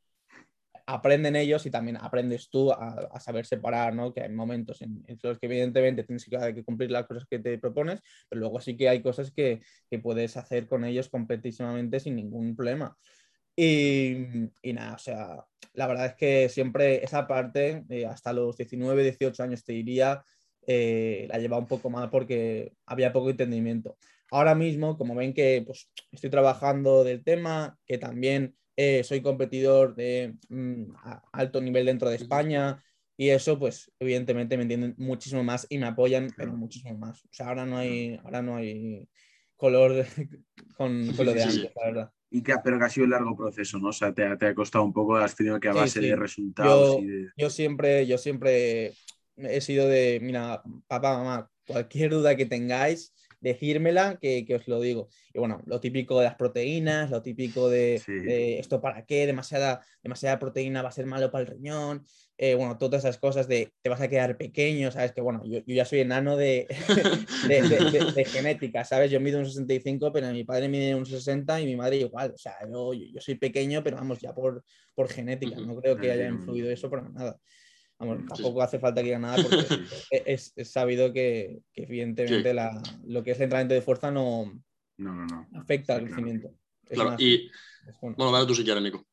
aprenden 0.90 1.36
ellos 1.36 1.66
y 1.66 1.70
también 1.70 1.98
aprendes 1.98 2.50
tú 2.50 2.72
a, 2.72 3.20
saber 3.20 3.46
separar, 3.46 3.94
¿no? 3.94 4.14
Que 4.14 4.22
hay 4.22 4.30
momentos 4.30 4.82
en, 4.82 5.04
los 5.22 5.38
que 5.38 5.48
evidentemente 5.48 6.06
tienes 6.06 6.24
que, 6.24 6.64
cumplir 6.64 6.92
las 6.92 7.06
cosas 7.08 7.26
que 7.30 7.40
te 7.40 7.58
propones, 7.58 8.02
pero 8.30 8.40
luego 8.40 8.62
sí 8.62 8.78
que 8.78 8.88
hay 8.88 9.02
cosas 9.02 9.32
que, 9.32 9.60
que 9.90 10.00
puedes 10.00 10.38
hacer 10.38 10.66
con 10.66 10.86
ellos 10.86 11.10
completísimamente 11.10 12.00
sin 12.00 12.16
ningún 12.16 12.56
problema. 12.56 12.96
Y, 13.60 14.14
nada, 14.72 14.94
o 14.94 15.00
sea, 15.00 15.44
la 15.74 15.88
verdad 15.88 16.06
es 16.06 16.14
que 16.14 16.48
siempre 16.48 17.04
esa 17.04 17.26
parte, 17.26 17.84
eh, 17.90 18.06
hasta 18.06 18.32
los 18.32 18.56
19, 18.56 19.02
18 19.02 19.42
años 19.42 19.64
te 19.64 19.74
diría, 19.74 20.24
eh, 20.68 21.26
la 21.28 21.40
llevaba 21.40 21.64
un 21.64 21.68
poco 21.68 21.90
mal 21.90 22.12
porque 22.12 22.74
había 22.86 23.12
poco 23.12 23.32
entendimiento. 23.32 23.98
Ahora 24.30 24.54
mismo, 24.54 24.96
como 24.96 25.16
ven 25.16 25.34
que 25.34 25.64
pues, 25.66 25.90
estoy 26.12 26.30
trabajando 26.30 27.04
del 27.04 27.24
tema, 27.24 27.80
que 27.88 27.98
también 27.98 28.56
eh, 28.76 29.04
soy 29.04 29.22
competidor 29.22 29.96
de 29.96 30.36
mm, 30.50 30.94
alto 31.32 31.60
nivel 31.60 31.88
dentro 31.88 32.12
de 32.12 32.18
España 32.18 32.84
y 33.18 33.30
eso, 33.30 33.58
pues 33.58 33.92
evidentemente 34.00 34.56
me 34.56 34.64
entienden 34.64 34.94
muchísimo 35.00 35.44
más 35.44 35.66
y 35.68 35.80
me 35.80 35.88
apoyan, 35.88 36.28
pero 36.38 36.54
muchísimo 36.54 36.96
más. 37.00 37.26
O 37.26 37.30
sea, 37.32 37.48
ahora 37.48 37.66
no 37.66 37.78
hay, 37.78 38.20
ahora 38.24 38.44
no 38.44 38.56
hay 38.56 39.10
color 39.56 40.06
con, 40.78 41.12
con, 41.16 41.26
lo 41.26 41.34
de 41.34 41.42
antes, 41.42 41.72
la 41.76 41.86
verdad 41.86 42.12
y 42.30 42.44
que, 42.44 42.54
pero 42.64 42.78
que 42.78 42.86
ha 42.86 42.90
sido 42.90 43.06
un 43.06 43.12
largo 43.12 43.36
proceso, 43.36 43.80
¿no? 43.80 43.90
O 43.90 43.94
sea, 43.94 44.14
te, 44.14 44.24
ha 44.26 44.56
costado 44.56 44.84
un 44.84 44.94
poco, 44.94 45.16
has 45.16 45.36
tenido 45.36 45.60
que 45.60 45.70
a 45.70 45.74
base 45.74 46.02
de 46.02 46.16
resultados. 46.16 46.98
Yo, 47.38 47.50
siempre, 47.50 48.06
yo 48.06 48.18
siempre 48.18 48.94
he 49.38 49.62
sido 49.62 49.88
de, 49.88 50.20
mira, 50.22 50.62
papá, 50.88 51.18
mamá, 51.18 51.50
cualquier 51.66 52.12
duda 52.12 52.36
que 52.36 52.46
tengáis, 52.46 53.14
decírmela 53.40 54.18
que, 54.20 54.46
que, 54.46 54.56
os 54.56 54.68
lo 54.68 54.82
digo. 54.82 55.10
Y 55.34 55.40
bueno, 55.40 55.62
lo 55.66 55.80
típico 55.80 56.20
de 56.20 56.26
las 56.26 56.36
proteínas, 56.36 57.12
lo 57.12 57.22
típico 57.22 57.70
de, 57.70 58.02
esto 58.60 58.82
para 58.82 59.06
qué, 59.06 59.26
demasiada, 59.26 59.82
demasiada 60.04 60.40
proteína 60.40 60.82
va 60.82 60.90
a 60.90 60.94
ser 60.94 61.06
malo 61.06 61.32
para 61.32 61.44
el 61.44 61.52
riñón. 61.52 62.06
Eh, 62.40 62.54
bueno, 62.54 62.78
todas 62.78 63.04
esas 63.04 63.18
cosas 63.18 63.48
de 63.48 63.74
te 63.82 63.90
vas 63.90 64.00
a 64.00 64.08
quedar 64.08 64.38
pequeño, 64.38 64.92
¿sabes? 64.92 65.12
Que 65.12 65.22
bueno, 65.22 65.42
yo, 65.44 65.60
ya 65.66 65.86
soy 65.86 66.02
enano 66.02 66.38
de, 66.38 66.68
de, 67.48 68.26
genética, 68.26 68.86
¿sabes? 68.86 69.10
Yo 69.10 69.20
mido 69.20 69.40
un 69.40 69.46
65, 69.46 70.12
pero 70.12 70.32
mi 70.32 70.44
padre 70.44 70.70
mide 70.70 70.94
un 70.94 71.08
60 71.08 71.60
y 71.62 71.66
mi 71.66 71.76
madre 71.76 71.98
igual. 71.98 72.32
O 72.36 72.38
sea, 72.38 72.54
yo, 72.72 72.94
yo 72.94 73.22
soy 73.22 73.36
pequeño, 73.36 73.84
pero 73.84 73.98
vamos, 73.98 74.20
ya 74.20 74.36
por, 74.36 74.64
por 74.94 75.10
genética. 75.10 75.60
No 75.60 75.78
creo 75.78 75.98
que 75.98 76.12
haya 76.12 76.28
influido 76.28 76.70
eso 76.70 76.92
para 76.92 77.10
nada. 77.10 77.40
Vamos, 77.98 78.20
tampoco 78.28 78.62
hace 78.62 78.78
falta 78.78 79.02
que 79.02 79.06
diga 79.06 79.18
nada 79.18 79.42
porque 79.42 79.58
es, 80.12 80.54
es, 80.56 80.72
sabido 80.72 81.12
que, 81.12 81.62
que 81.74 81.84
evidentemente 81.84 82.54
la, 82.54 82.80
lo 83.06 83.24
que 83.24 83.32
es 83.32 83.38
el 83.38 83.46
entrenamiento 83.46 83.74
de 83.74 83.82
fuerza 83.82 84.12
no, 84.12 84.54
no, 84.98 85.26
no, 85.26 85.48
afecta 85.56 85.96
al 85.96 86.06
crecimiento. 86.06 86.54
Claro, 86.86 87.16
y 87.18 87.50
bueno, 88.00 88.16
bueno 88.18 88.46
tú 88.46 88.54
si 88.54 88.64
quieres, 88.64 88.84
Nico. 88.84 89.08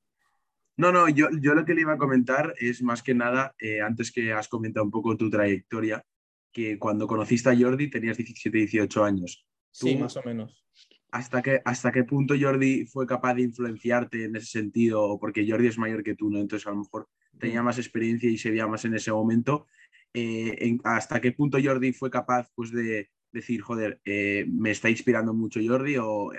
No, 0.77 0.91
no, 0.91 1.09
yo, 1.09 1.29
yo, 1.41 1.55
lo 1.55 1.65
que 1.65 1.75
le 1.75 1.83
iba 1.83 1.93
a 1.93 1.99
comentar 1.99 2.55
es 2.59 2.83
más 2.83 3.03
que 3.03 3.15
nada, 3.15 3.55
eh, 3.59 3.81
antes 3.81 4.11
que 4.11 4.33
has 4.33 4.49
comentado 4.49 4.85
un 4.85 4.91
poco 4.91 5.17
tu 5.17 5.31
trayectoria, 5.31 6.05
que 6.53 6.79
cuando 6.79 7.07
conociste 7.07 7.51
a 7.51 7.57
Jordi 7.57 7.91
tenías 7.91 8.17
17, 8.17 8.59
18 8.59 9.05
años. 9.05 9.47
Sí, 9.71 9.97
más 9.97 10.17
o 10.17 10.23
menos. 10.25 10.65
¿Hasta 11.11 11.43
qué, 11.43 11.61
¿Hasta 11.65 11.93
qué 11.93 12.03
punto 12.03 12.35
Jordi 12.39 12.87
fue 12.87 13.07
capaz 13.07 13.35
de 13.35 13.43
influenciarte 13.43 14.25
en 14.25 14.35
ese 14.35 14.47
sentido? 14.47 15.03
O 15.03 15.21
porque 15.21 15.49
Jordi 15.49 15.69
es 15.69 15.79
mayor 15.79 16.03
que 16.03 16.17
tú, 16.17 16.29
¿no? 16.29 16.41
Entonces 16.41 16.67
a 16.67 16.71
lo 16.71 16.79
mejor 16.79 17.09
tenía 17.39 17.63
más 17.63 17.79
experiencia 17.79 18.29
y 18.29 18.37
se 18.37 18.51
veía 18.51 18.67
más 18.67 18.85
en 18.85 18.95
ese 18.95 19.13
momento. 19.13 19.67
Eh, 20.13 20.77
¿Hasta 20.83 21.21
qué 21.21 21.31
punto 21.31 21.59
Jordi 21.63 21.93
fue 21.93 22.11
capaz 22.11 22.51
pues, 22.57 22.73
de 22.73 23.11
decir, 23.31 23.61
joder, 23.61 24.01
eh, 24.05 24.45
me 24.49 24.71
está 24.71 24.91
inspirando 24.91 25.35
mucho 25.35 25.61
Jordi 25.65 25.97
o 25.99 26.33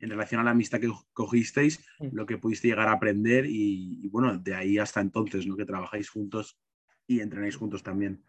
en 0.00 0.10
relación 0.10 0.40
a 0.40 0.44
la 0.44 0.50
amistad 0.50 0.80
que 0.80 0.90
cogisteis, 1.12 1.80
lo 2.12 2.26
que 2.26 2.38
pudiste 2.38 2.68
llegar 2.68 2.88
a 2.88 2.92
aprender 2.92 3.44
y, 3.46 4.08
bueno, 4.08 4.36
de 4.36 4.54
ahí 4.54 4.78
hasta 4.78 5.00
entonces, 5.00 5.46
¿no? 5.46 5.56
Que 5.56 5.64
trabajáis 5.64 6.08
juntos 6.08 6.58
y 7.06 7.20
entrenáis 7.20 7.56
juntos 7.56 7.82
también. 7.82 8.24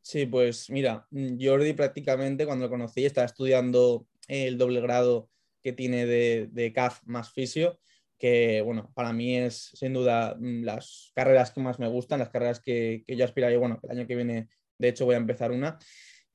Sí, 0.00 0.26
pues 0.26 0.68
mira, 0.70 1.06
mm, 1.10 1.36
Jordi 1.40 1.74
prácticamente 1.74 2.46
cuando 2.46 2.64
lo 2.64 2.70
conocí 2.70 3.04
estaba 3.04 3.26
estudiando 3.26 4.08
el 4.26 4.58
doble 4.58 4.80
grado 4.80 5.30
que 5.62 5.72
tiene 5.72 6.06
de, 6.06 6.48
de 6.50 6.72
CAF 6.72 7.02
más 7.04 7.32
fisio, 7.32 7.78
que 8.18 8.62
bueno, 8.62 8.90
para 8.94 9.12
mí 9.12 9.36
es 9.36 9.70
sin 9.74 9.92
duda 9.92 10.36
mm, 10.38 10.64
las 10.64 11.12
carreras 11.14 11.52
que 11.52 11.60
más 11.60 11.78
me 11.78 11.88
gustan, 11.88 12.18
las 12.18 12.30
carreras 12.30 12.60
que, 12.60 13.04
que 13.06 13.16
yo 13.16 13.24
aspiraría, 13.24 13.58
bueno, 13.58 13.78
el 13.84 13.90
año 13.90 14.06
que 14.06 14.16
viene 14.16 14.48
de 14.78 14.88
hecho 14.88 15.04
voy 15.04 15.14
a 15.14 15.18
empezar 15.18 15.52
una. 15.52 15.78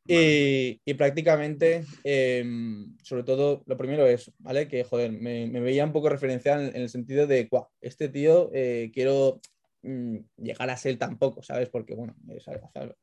Y, 0.07 0.93
prácticamente, 0.93 1.83
em, 2.03 2.95
sobre 3.03 3.23
todo, 3.23 3.63
lo 3.65 3.77
primero 3.77 4.05
es, 4.05 4.31
¿vale? 4.39 4.67
Que, 4.67 4.83
joder, 4.83 5.11
me, 5.11 5.47
veía 5.59 5.85
un 5.85 5.91
poco 5.91 6.09
referencial 6.09 6.71
en, 6.73 6.81
el 6.81 6.89
sentido 6.89 7.27
de, 7.27 7.49
este 7.81 8.09
tío 8.09 8.49
eh, 8.53 8.89
quiero 8.93 9.41
mm, 9.81 10.17
llegar 10.37 10.69
a 10.69 10.77
ser 10.77 10.97
tampoco, 10.97 11.43
¿sabes? 11.43 11.69
Porque, 11.69 11.93
bueno, 11.95 12.15
es, 12.35 12.47
al, 12.47 12.59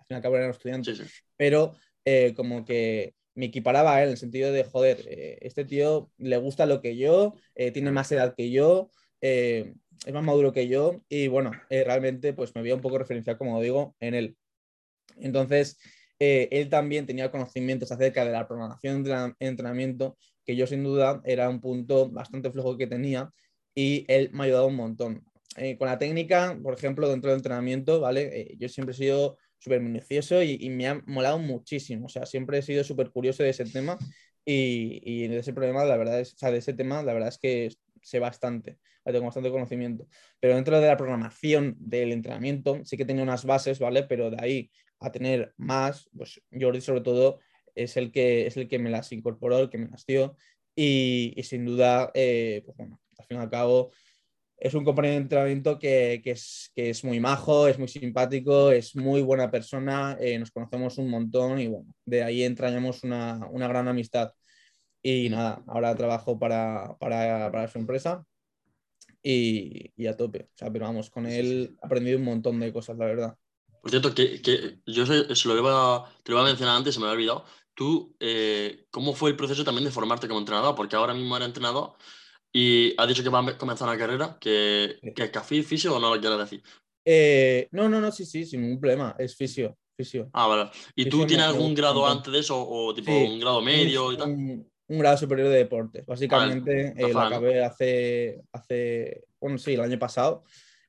final 0.06 0.18
acabo 0.18 0.36
era 0.36 0.46
un 0.46 0.52
estudiante, 0.52 0.92
pero 1.36 1.74
eh, 2.04 2.32
como 2.34 2.64
que 2.64 3.14
me 3.34 3.46
equiparaba 3.46 4.02
en 4.02 4.10
el 4.10 4.16
sentido 4.16 4.52
de, 4.52 4.64
joder, 4.64 5.04
eh, 5.06 5.38
este 5.42 5.64
tío 5.64 6.10
le 6.18 6.36
gusta 6.38 6.66
lo 6.66 6.80
que 6.80 6.96
yo, 6.96 7.34
tiene 7.54 7.90
más 7.90 8.10
edad 8.12 8.34
que 8.36 8.50
yo, 8.50 8.90
es 9.20 10.12
más 10.12 10.22
maduro 10.24 10.52
que 10.52 10.68
yo 10.68 11.02
y, 11.08 11.28
bueno, 11.28 11.50
realmente, 11.68 12.32
pues 12.32 12.54
me 12.54 12.62
veía 12.62 12.74
un 12.74 12.80
poco 12.80 12.98
referencial, 12.98 13.36
como 13.36 13.60
digo, 13.60 13.96
en 14.00 14.14
él. 14.14 14.36
Entonces, 15.16 15.78
eh, 16.18 16.48
él 16.50 16.68
también 16.68 17.06
tenía 17.06 17.30
conocimientos 17.30 17.90
acerca 17.92 18.24
de 18.24 18.32
la 18.32 18.46
programación 18.46 19.02
de 19.02 19.34
entrenamiento, 19.40 20.16
que 20.44 20.56
yo 20.56 20.66
sin 20.66 20.84
duda 20.84 21.20
era 21.24 21.48
un 21.48 21.60
punto 21.60 22.10
bastante 22.10 22.50
flojo 22.50 22.76
que 22.76 22.86
tenía 22.86 23.30
y 23.74 24.04
él 24.08 24.30
me 24.32 24.42
ha 24.42 24.46
ayudado 24.46 24.66
un 24.66 24.76
montón. 24.76 25.24
Eh, 25.56 25.76
con 25.78 25.88
la 25.88 25.98
técnica, 25.98 26.58
por 26.62 26.74
ejemplo, 26.74 27.08
dentro 27.08 27.30
del 27.30 27.38
entrenamiento, 27.38 28.00
¿vale? 28.00 28.40
Eh, 28.40 28.56
yo 28.58 28.68
siempre 28.68 28.92
he 28.92 28.98
sido 28.98 29.38
súper 29.58 29.80
minucioso 29.80 30.42
y, 30.42 30.68
me 30.70 30.88
ha 30.88 31.02
molado 31.06 31.38
muchísimo, 31.38 32.06
o 32.06 32.08
sea, 32.08 32.26
siempre 32.26 32.58
he 32.58 32.62
sido 32.62 32.84
súper 32.84 33.10
curioso 33.10 33.42
de 33.42 33.50
ese 33.50 33.64
tema 33.64 33.96
y, 34.44 35.00
y, 35.04 35.28
de 35.28 35.38
ese 35.38 35.52
problema, 35.52 35.84
la 35.84 35.96
verdad 35.96 36.20
es, 36.20 36.34
o 36.34 36.38
sea, 36.38 36.50
de 36.50 36.58
ese 36.58 36.74
tema, 36.74 37.02
la 37.02 37.14
verdad 37.14 37.30
es 37.30 37.38
que 37.38 37.70
sé 38.02 38.18
bastante, 38.18 38.78
tengo 39.04 39.24
bastante 39.24 39.50
conocimiento. 39.50 40.06
Pero 40.40 40.54
dentro 40.56 40.80
de 40.80 40.86
la 40.86 40.96
programación 40.96 41.76
del 41.78 42.12
entrenamiento, 42.12 42.80
sí 42.84 42.96
que 42.96 43.04
tenía 43.04 43.22
unas 43.22 43.44
bases, 43.44 43.78
¿vale? 43.78 44.04
Pero 44.04 44.30
de 44.30 44.36
ahí 44.40 44.70
a 45.00 45.12
tener 45.12 45.54
más, 45.56 46.08
pues 46.16 46.40
Jordi 46.52 46.80
sobre 46.80 47.00
todo 47.00 47.40
es 47.74 47.96
el 47.96 48.12
que, 48.12 48.46
es 48.46 48.56
el 48.56 48.68
que 48.68 48.78
me 48.78 48.90
las 48.90 49.12
incorporó, 49.12 49.58
el 49.58 49.70
que 49.70 49.78
me 49.78 49.88
las 49.88 50.06
dio 50.06 50.36
y, 50.76 51.34
sin 51.44 51.64
duda, 51.66 52.10
eh, 52.14 52.62
pues 52.64 52.76
bueno, 52.76 53.00
al 53.18 53.26
fin 53.26 53.36
y 53.38 53.40
al 53.40 53.50
cabo 53.50 53.92
es 54.56 54.74
un 54.74 54.84
compañero 54.84 55.16
de 55.16 55.22
entrenamiento 55.22 55.78
que, 55.78 56.22
es, 56.24 56.72
que, 56.74 56.90
es, 56.90 57.04
muy 57.04 57.20
majo, 57.20 57.68
es 57.68 57.78
muy 57.78 57.88
simpático, 57.88 58.70
es 58.70 58.96
muy 58.96 59.22
buena 59.22 59.50
persona, 59.50 60.16
eh, 60.20 60.38
nos 60.38 60.50
conocemos 60.50 60.96
un 60.98 61.10
montón 61.10 61.60
y 61.60 61.68
bueno, 61.68 61.94
de 62.04 62.22
ahí 62.22 62.44
entrañamos 62.44 63.04
una, 63.04 63.46
una 63.50 63.68
gran 63.68 63.88
amistad. 63.88 64.32
Y 65.02 65.28
nada, 65.28 65.62
ahora 65.66 65.94
trabajo 65.94 66.38
para, 66.38 66.96
para, 66.98 67.52
para 67.52 67.68
su 67.68 67.78
empresa 67.78 68.24
y, 69.22 69.92
y, 69.96 70.06
a 70.06 70.16
tope. 70.16 70.48
O 70.54 70.56
sea, 70.56 70.72
pero 70.72 70.86
vamos, 70.86 71.10
con 71.10 71.26
él 71.26 71.76
he 71.82 71.86
aprendido 71.86 72.18
un 72.18 72.24
montón 72.24 72.58
de 72.60 72.72
cosas, 72.72 72.96
la 72.96 73.06
verdad. 73.06 73.36
Por 73.84 73.90
cierto, 73.90 74.14
que, 74.14 74.40
que 74.40 74.78
yo 74.86 75.04
se, 75.04 75.46
lo 75.46 75.58
iba, 75.58 76.10
te 76.22 76.32
lo 76.32 76.38
iba 76.38 76.46
a 76.46 76.48
mencionar 76.48 76.74
antes, 76.74 76.94
se 76.94 77.00
me 77.00 77.04
había 77.04 77.16
olvidado. 77.16 77.44
Tú, 77.74 78.16
eh, 78.18 78.86
¿cómo 78.90 79.12
fue 79.12 79.28
el 79.28 79.36
proceso 79.36 79.62
también 79.62 79.84
de 79.84 79.90
formarte 79.90 80.26
como 80.26 80.40
entrenador? 80.40 80.74
Porque 80.74 80.96
ahora 80.96 81.12
mismo 81.12 81.36
eres 81.36 81.48
entrenador 81.48 81.92
y 82.50 82.94
has 82.96 83.06
dicho 83.06 83.22
que 83.22 83.28
va 83.28 83.40
a 83.40 83.58
comenzar 83.58 83.86
una 83.86 83.98
carrera, 83.98 84.38
que, 84.40 84.98
que 85.14 85.24
es 85.24 85.30
café 85.30 85.62
fisio 85.62 85.94
o 85.94 86.00
no 86.00 86.14
lo 86.14 86.18
quieres 86.18 86.38
decir. 86.38 86.62
Eh, 87.04 87.68
no, 87.72 87.90
no, 87.90 88.00
no, 88.00 88.10
sí, 88.10 88.24
sí, 88.24 88.46
sin 88.46 88.62
ningún 88.62 88.80
problema, 88.80 89.14
es 89.18 89.36
fisio. 89.36 89.76
fisio. 89.94 90.30
Ah, 90.32 90.46
vale. 90.46 90.70
¿Y 90.96 91.10
tú 91.10 91.26
tienes 91.26 91.44
algún 91.44 91.74
grado 91.74 92.06
antes 92.06 92.32
de 92.32 92.38
eso 92.38 92.66
o 92.66 92.94
tipo 92.94 93.12
un 93.12 93.38
grado 93.38 93.60
medio 93.60 94.12
y 94.12 94.16
tal? 94.16 94.30
Un, 94.30 94.98
grado 94.98 95.18
superior 95.18 95.50
de 95.50 95.58
deportes. 95.58 96.06
Básicamente 96.06 96.94
eh, 96.96 97.12
lo 97.12 97.20
acabé 97.20 97.62
hace, 97.62 98.40
hace, 98.50 99.24
bueno, 99.38 99.58
sí, 99.58 99.74
el 99.74 99.82
año 99.82 99.98
pasado. 99.98 100.42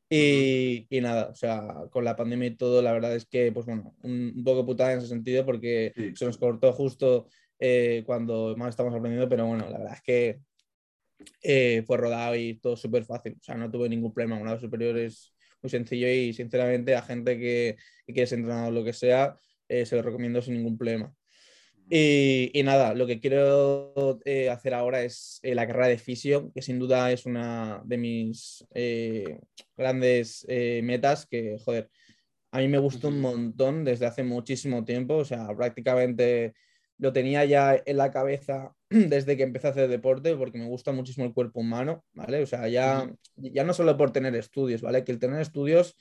Y, 0.09 0.87
nada, 1.01 1.29
o 1.29 1.35
sea, 1.35 1.67
con 1.89 2.05
la 2.05 2.15
pandemia 2.15 2.47
y 2.49 2.55
todo, 2.55 2.81
la 2.81 2.93
verdad 2.93 3.15
es 3.15 3.25
que, 3.25 3.51
pues 3.51 3.65
bueno, 3.65 3.95
un, 4.03 4.43
poco 4.43 4.65
putada 4.65 4.93
en 4.93 4.99
ese 4.99 5.07
sentido 5.07 5.45
porque 5.45 5.93
se 6.15 6.25
nos 6.25 6.37
cortó 6.37 6.71
justo 6.73 7.27
eh, 7.59 8.03
cuando 8.05 8.55
más 8.57 8.69
estamos 8.69 8.93
aprendiendo, 8.93 9.27
pero 9.27 9.47
bueno, 9.47 9.67
la 9.69 9.77
verdad 9.79 9.95
es 9.95 10.01
que 10.03 10.39
eh, 11.41 11.83
fue 11.87 11.97
rodado 11.97 12.35
y 12.35 12.55
todo 12.59 12.75
súper 12.75 13.05
fácil, 13.05 13.37
o 13.39 13.43
sea, 13.43 13.55
no 13.55 13.71
tuve 13.71 13.89
ningún 13.89 14.13
problema. 14.13 14.37
Un 14.37 14.43
grado 14.43 14.59
superior 14.59 14.97
es 14.97 15.33
muy 15.61 15.69
sencillo 15.69 16.07
y 16.07 16.33
sinceramente 16.33 16.95
a 16.95 17.01
gente 17.01 17.37
que, 17.39 17.77
que 18.05 18.13
quiere 18.13 18.27
ser 18.27 18.39
entrenador 18.39 18.73
o 18.73 18.75
lo 18.75 18.83
que 18.83 18.93
sea, 18.93 19.37
eh, 19.67 19.85
se 19.85 19.95
lo 19.95 20.01
recomiendo 20.01 20.41
sin 20.41 20.55
ningún 20.55 20.77
problema. 20.77 21.13
Y, 21.87 22.61
nada, 22.63 22.95
lo 22.95 23.05
que 23.05 23.19
quiero 23.19 24.19
eh, 24.25 24.49
hacer 24.49 24.73
ahora 24.73 25.03
es 25.03 25.39
eh, 25.43 25.53
la 25.53 25.67
carrera 25.67 25.87
de 25.87 25.99
fisio, 25.99 26.51
que 26.53 26.63
sin 26.63 26.79
duda 26.79 27.11
es 27.11 27.27
una 27.27 27.81
de 27.85 27.97
mis 27.97 28.65
eh, 28.73 29.39
grandes 29.77 30.45
metas, 30.81 31.27
que, 31.27 31.57
joder, 31.63 31.89
a 32.51 32.59
mí 32.59 32.67
me 32.67 32.79
gusta 32.79 33.07
un 33.07 33.21
montón 33.21 33.83
desde 33.83 34.07
hace 34.07 34.23
muchísimo 34.23 34.83
tiempo, 34.83 35.17
o 35.17 35.25
sea, 35.25 35.47
prácticamente 35.55 36.55
lo 36.97 37.13
tenía 37.13 37.45
ya 37.45 37.79
en 37.85 37.97
la 37.97 38.11
cabeza 38.11 38.73
desde 38.89 39.37
que 39.37 39.43
empecé 39.43 39.67
a 39.67 39.71
hacer 39.71 39.87
deporte, 39.87 40.35
porque 40.35 40.57
me 40.57 40.67
gusta 40.67 40.91
muchísimo 40.91 41.25
el 41.25 41.33
cuerpo 41.33 41.59
humano, 41.59 42.03
¿vale? 42.13 42.41
O 42.41 42.47
sea, 42.47 42.67
ya, 42.67 43.11
ya 43.35 43.63
no 43.63 43.73
solo 43.73 43.95
por 43.97 44.11
tener 44.11 44.35
estudios, 44.35 44.81
¿vale? 44.81 45.03
Que 45.03 45.11
el 45.11 45.19
tener 45.19 45.39
estudios 45.39 45.95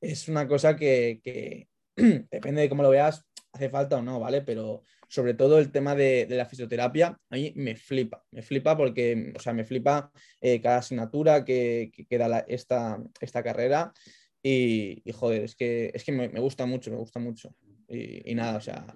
es 0.00 0.28
una 0.28 0.48
cosa 0.48 0.74
que, 0.74 1.20
que 1.22 1.68
depende 2.30 2.62
de 2.62 2.68
cómo 2.68 2.82
lo 2.82 2.90
veas, 2.90 3.24
hace 3.52 3.68
falta 3.68 3.98
o 3.98 4.02
no, 4.02 4.18
¿vale? 4.18 4.42
Pero 4.42 4.82
sobre 5.10 5.34
todo 5.34 5.58
el 5.58 5.72
tema 5.72 5.96
de, 5.96 6.24
la 6.30 6.46
fisioterapia, 6.46 7.18
a 7.30 7.34
mí 7.34 7.52
me 7.56 7.74
flipa, 7.74 8.22
me 8.30 8.42
flipa 8.42 8.76
porque, 8.76 9.32
o 9.36 9.40
sea, 9.40 9.52
me 9.52 9.64
flipa 9.64 10.12
eh, 10.40 10.60
cada 10.60 10.78
asignatura 10.78 11.44
que, 11.44 11.90
que, 12.08 12.16
da 12.16 12.38
esta, 12.46 13.02
esta 13.20 13.42
carrera 13.42 13.92
y, 14.40 15.02
joder, 15.12 15.42
es 15.42 15.56
que, 15.56 15.90
es 15.92 16.04
que 16.04 16.12
me, 16.12 16.28
gusta 16.28 16.64
mucho, 16.64 16.92
me 16.92 16.96
gusta 16.96 17.18
mucho. 17.18 17.52
Y, 17.88 18.32
nada, 18.36 18.58
o 18.58 18.60
sea, 18.60 18.86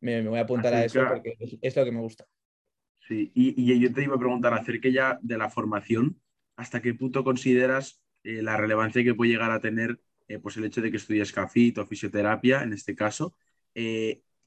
me, 0.00 0.26
voy 0.26 0.38
a 0.38 0.42
apuntar 0.42 0.72
a 0.72 0.86
eso 0.86 1.04
porque 1.06 1.36
es, 1.60 1.76
lo 1.76 1.84
que 1.84 1.92
me 1.92 2.00
gusta. 2.00 2.26
Sí, 3.06 3.30
y, 3.34 3.78
yo 3.78 3.92
te 3.92 4.04
iba 4.04 4.16
a 4.16 4.18
preguntar 4.18 4.54
acerca 4.54 4.88
ya 4.88 5.18
de 5.20 5.36
la 5.36 5.50
formación, 5.50 6.18
¿hasta 6.56 6.80
qué 6.80 6.94
punto 6.94 7.24
consideras 7.24 8.02
eh, 8.24 8.40
la 8.40 8.56
relevancia 8.56 9.04
que 9.04 9.14
puede 9.14 9.32
llegar 9.32 9.50
a 9.50 9.60
tener 9.60 10.00
eh, 10.28 10.38
pues 10.38 10.56
el 10.56 10.64
hecho 10.64 10.80
de 10.80 10.90
que 10.90 10.96
estudies 10.96 11.30
CAFIT 11.30 11.76
o 11.76 11.86
fisioterapia, 11.86 12.62
en 12.62 12.72
este 12.72 12.96
caso, 12.96 13.36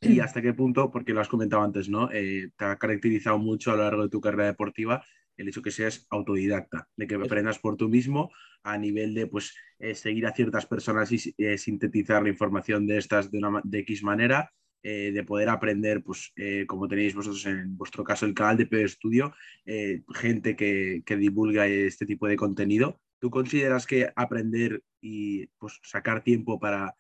y 0.06 0.20
hasta 0.20 0.42
qué 0.42 0.54
punto, 0.54 0.92
porque 0.92 1.14
lo 1.14 1.22
has 1.22 1.28
comentado 1.28 1.64
antes, 1.64 1.90
¿no? 1.90 2.10
Eh, 2.12 2.50
te 2.58 2.66
ha 2.66 2.76
caracterizado 2.78 3.38
mucho 3.38 3.72
a 3.72 3.76
lo 3.76 3.84
largo 3.84 4.04
de 4.04 4.10
tu 4.10 4.22
carrera 4.22 4.46
deportiva 4.46 5.04
el 5.38 5.50
hecho 5.50 5.62
que 5.62 5.72
seas 5.72 6.08
autodidacta, 6.10 6.88
de 6.96 7.08
que 7.08 7.16
aprendas 7.16 7.60
por 7.60 7.76
tú 7.76 7.90
mismo 7.90 8.32
a 8.64 8.78
nivel 8.78 9.14
de 9.14 9.28
pues 9.28 9.56
eh, 9.80 9.96
seguir 9.96 10.26
a 10.26 10.34
ciertas 10.34 10.66
personas 10.66 11.12
y 11.12 11.36
eh, 11.38 11.58
sintetizar 11.58 12.24
la 12.24 12.30
información 12.30 12.88
de 12.88 12.98
estas 12.98 13.32
de, 13.32 13.38
una, 13.40 13.62
de 13.64 13.80
X 13.80 14.04
manera, 14.04 14.52
eh, 14.82 15.12
de 15.12 15.24
poder 15.24 15.50
aprender, 15.50 16.04
pues 16.04 16.32
como 16.68 16.88
tenéis 16.88 17.16
vosotros 17.16 17.46
en 17.48 17.76
vuestro 17.76 18.04
caso 18.04 18.26
el 18.26 18.34
canal 18.34 18.58
de 18.58 18.68
PB 18.68 18.88
Studio, 18.88 19.34
eh, 19.66 20.04
gente 20.14 20.56
que, 20.56 21.04
divulga 21.18 21.68
este 21.68 22.06
tipo 22.06 22.28
de 22.28 22.36
contenido. 22.36 23.02
¿Tú 23.20 23.30
consideras 23.32 23.88
que 23.88 24.12
aprender 24.16 24.84
y 25.02 25.48
pues, 25.58 25.80
sacar 25.82 26.24
tiempo 26.24 26.60
para, 26.60 26.94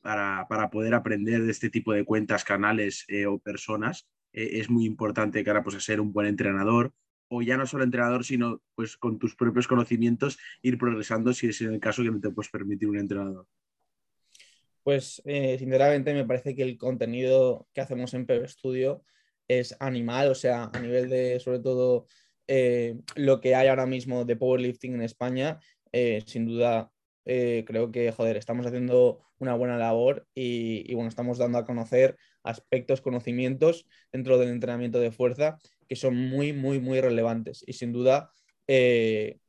para, 0.00 0.70
poder 0.70 0.94
aprender 0.94 1.42
de 1.42 1.50
este 1.50 1.70
tipo 1.70 1.92
de 1.92 2.04
cuentas, 2.04 2.44
canales 2.44 3.06
o 3.28 3.38
personas 3.38 4.08
es 4.32 4.70
muy 4.70 4.84
importante 4.84 5.42
cara 5.42 5.62
pues, 5.62 5.76
a 5.76 5.80
ser 5.80 6.00
un 6.00 6.12
buen 6.12 6.26
entrenador 6.26 6.92
o 7.32 7.42
ya 7.42 7.56
no 7.56 7.66
solo 7.66 7.84
entrenador, 7.84 8.24
sino 8.24 8.60
pues 8.74 8.96
con 8.96 9.18
tus 9.18 9.36
propios 9.36 9.68
conocimientos 9.68 10.38
ir 10.62 10.76
progresando 10.78 11.32
si 11.32 11.48
es 11.48 11.60
en 11.60 11.74
el 11.74 11.80
caso 11.80 12.02
que 12.02 12.10
no 12.10 12.20
te 12.20 12.30
puedes 12.30 12.50
permitir 12.50 12.88
un 12.88 12.98
entrenador? 12.98 13.46
Pues 14.82 15.22
eh, 15.24 15.56
sinceramente 15.58 16.12
me 16.12 16.24
parece 16.24 16.56
que 16.56 16.62
el 16.62 16.76
contenido 16.76 17.68
que 17.72 17.80
hacemos 17.80 18.14
en 18.14 18.26
PB 18.26 18.48
Studio 18.48 19.04
es 19.46 19.76
animal, 19.78 20.30
o 20.30 20.34
sea, 20.34 20.70
a 20.72 20.80
nivel 20.80 21.08
de 21.08 21.38
sobre 21.38 21.60
todo 21.60 22.06
eh, 22.48 22.96
lo 23.14 23.40
que 23.40 23.54
hay 23.54 23.68
ahora 23.68 23.86
mismo 23.86 24.24
de 24.24 24.36
powerlifting 24.36 24.94
en 24.94 25.02
España, 25.02 25.60
eh, 25.92 26.22
sin 26.26 26.46
duda 26.46 26.90
creo 27.24 27.90
que, 27.92 28.12
joder, 28.12 28.36
estamos 28.36 28.66
haciendo 28.66 29.20
una 29.38 29.54
buena 29.54 29.78
labor 29.78 30.26
y, 30.34 30.92
bueno, 30.94 31.08
estamos 31.08 31.38
dando 31.38 31.58
a 31.58 31.64
conocer 31.64 32.16
aspectos, 32.42 33.00
conocimientos 33.00 33.86
dentro 34.12 34.38
del 34.38 34.50
entrenamiento 34.50 34.98
de 35.00 35.12
fuerza 35.12 35.58
que 35.88 35.96
son 35.96 36.16
muy, 36.16 36.52
muy, 36.52 36.78
muy 36.80 37.00
relevantes 37.00 37.64
y 37.66 37.72
sin 37.72 37.92
duda 37.92 38.32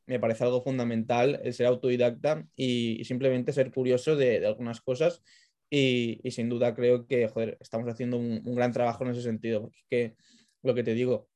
me 0.06 0.18
parece 0.20 0.44
algo 0.44 0.62
fundamental 0.62 1.40
el 1.44 1.54
ser 1.54 1.66
autodidacta 1.66 2.46
y, 2.56 3.04
simplemente 3.04 3.52
ser 3.52 3.70
curioso 3.70 4.16
de, 4.16 4.46
algunas 4.46 4.80
cosas. 4.80 5.22
Y, 5.70 6.20
sin 6.30 6.48
duda 6.48 6.74
creo 6.74 7.06
que 7.06 7.30
estamos 7.60 7.88
haciendo 7.88 8.18
un, 8.18 8.42
gran 8.54 8.72
trabajo 8.72 9.04
en 9.04 9.12
ese 9.12 9.22
sentido, 9.22 9.62
porque 9.62 9.78
es 9.78 9.84
que 9.88 10.16
lo 10.62 10.74
que 10.74 10.82
te 10.82 10.94
digo, 10.94 11.28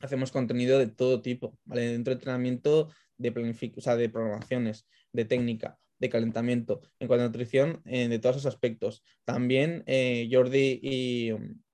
hacemos 0.00 0.30
contenido 0.30 0.78
de 0.78 0.86
todo 0.86 1.22
tipo, 1.22 1.58
¿vale? 1.64 1.88
Dentro 1.88 2.12
de 2.12 2.16
entrenamiento, 2.16 2.90
de, 3.16 3.72
o 3.76 3.80
sea, 3.80 3.96
de 3.96 4.08
programaciones, 4.08 4.86
de 5.14 5.24
técnica, 5.24 5.78
de 5.98 6.10
calentamiento, 6.10 6.82
en 6.98 7.08
cuanto 7.08 7.24
a 7.24 7.28
nutrición, 7.28 7.80
eh, 7.86 8.08
de 8.08 8.18
todos 8.18 8.36
esos 8.36 8.52
aspectos. 8.52 9.02
También 9.24 9.82
eh, 9.86 10.28
Jordi 10.30 10.78
y, 10.82 11.30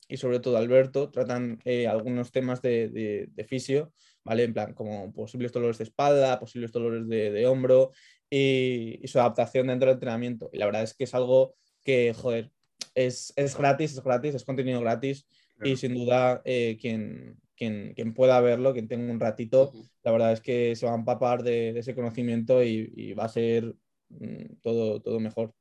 y, 0.08 0.16
sobre 0.16 0.38
todo 0.38 0.56
Alberto 0.56 1.10
tratan 1.10 1.58
eh, 1.64 1.88
algunos 1.88 2.30
temas 2.30 2.62
de, 2.62 2.88
de, 2.88 3.28
de 3.32 3.44
fisio 3.44 3.92
¿vale? 4.24 4.44
En 4.44 4.52
plan, 4.52 4.74
como 4.74 5.12
posibles 5.12 5.52
dolores 5.52 5.78
de 5.78 5.84
espalda, 5.84 6.38
posibles 6.38 6.72
dolores 6.72 7.08
de, 7.08 7.46
hombro 7.46 7.92
y, 8.28 9.00
su 9.04 9.18
adaptación 9.18 9.68
dentro 9.68 9.88
del 9.88 9.94
entrenamiento. 9.94 10.50
Y 10.52 10.58
la 10.58 10.66
verdad 10.66 10.82
es 10.82 10.94
que 10.94 11.04
es 11.04 11.14
algo 11.14 11.54
que, 11.82 12.14
joder, 12.14 12.50
es, 12.94 13.32
gratis, 13.58 13.92
es 13.92 14.02
gratis, 14.02 14.34
es 14.34 14.44
contenido 14.44 14.80
gratis 14.80 15.26
y 15.62 15.76
sin 15.76 15.94
duda 15.94 16.40
eh, 16.44 16.78
quien, 16.80 17.38
quien, 17.60 17.92
quien, 17.92 18.14
pueda 18.14 18.40
verlo, 18.40 18.72
quien 18.72 18.88
tenga 18.88 19.12
un 19.12 19.20
ratito, 19.20 19.70
la 20.02 20.12
verdad 20.12 20.32
es 20.32 20.40
que 20.40 20.74
se 20.74 20.86
va 20.86 20.92
a 20.92 20.98
empapar 20.98 21.42
de, 21.42 21.78
ese 21.78 21.94
conocimiento 21.94 22.62
y, 22.62 23.12
va 23.12 23.24
a 23.24 23.28
ser 23.28 23.76
mm, 24.08 24.60
todo, 24.62 25.02
todo 25.02 25.20
mejor. 25.20 25.54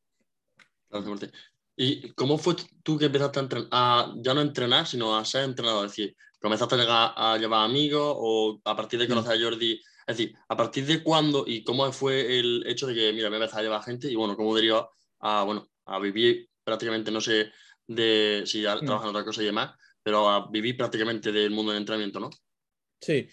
¿Y 1.75 2.13
cómo 2.13 2.38
fue 2.38 2.56
tú 2.84 2.98
que 2.98 3.06
empezaste 3.06 3.39
a, 3.39 3.41
entrenar, 3.41 3.68
a 3.72 4.13
ya 4.15 4.34
no 4.34 4.39
entrenar, 4.39 4.88
sino 4.88 5.18
a 5.18 5.25
ser 5.25 5.44
entrenador? 5.44 5.86
Es 5.88 5.91
decir, 5.91 6.15
¿comenzaste 6.39 6.77
a, 6.79 7.38
llevar 7.38 7.65
amigos 7.65 8.15
o 8.18 8.62
a 8.63 8.75
partir 8.77 8.98
de 8.98 9.06
mm. 9.06 9.10
conocer 9.10 9.34
a 9.34 9.44
Jordi? 9.44 9.74
Es 10.08 10.18
decir, 10.18 10.34
¿a 10.48 10.56
partir 10.56 10.86
de 10.86 11.03
cuándo 11.03 11.44
y 11.46 11.65
cómo 11.65 11.91
fue 11.91 12.39
el 12.39 12.63
hecho 12.65 12.88
de 12.88 12.96
que, 12.96 13.12
mira, 13.12 13.29
me 13.29 13.36
empezado 13.36 13.60
a 13.60 13.63
llevar 13.63 13.84
gente 13.84 14.10
y, 14.10 14.15
bueno, 14.15 14.38
cómo 14.38 14.56
derivó 14.56 14.89
a, 15.20 15.44
bueno, 15.44 15.70
a 15.86 16.00
vivir 16.00 16.50
prácticamente, 16.63 17.12
no 17.12 17.20
sé, 17.20 17.51
de 17.86 18.44
si 18.46 18.62
ya 18.62 18.77
mm. 18.77 18.86
trabajan 18.86 19.10
en 19.10 19.15
otra 19.15 19.25
cosa 19.25 19.41
y 19.41 19.46
demás, 19.46 19.75
pero 20.03 20.29
a 20.29 20.50
vivir 20.50 20.77
prácticamente 20.77 21.32
del 21.32 21.51
mundo 21.51 21.72
del 21.72 21.82
entrenamiento, 21.82 22.20
¿no? 22.20 22.29
Sí, 23.01 23.27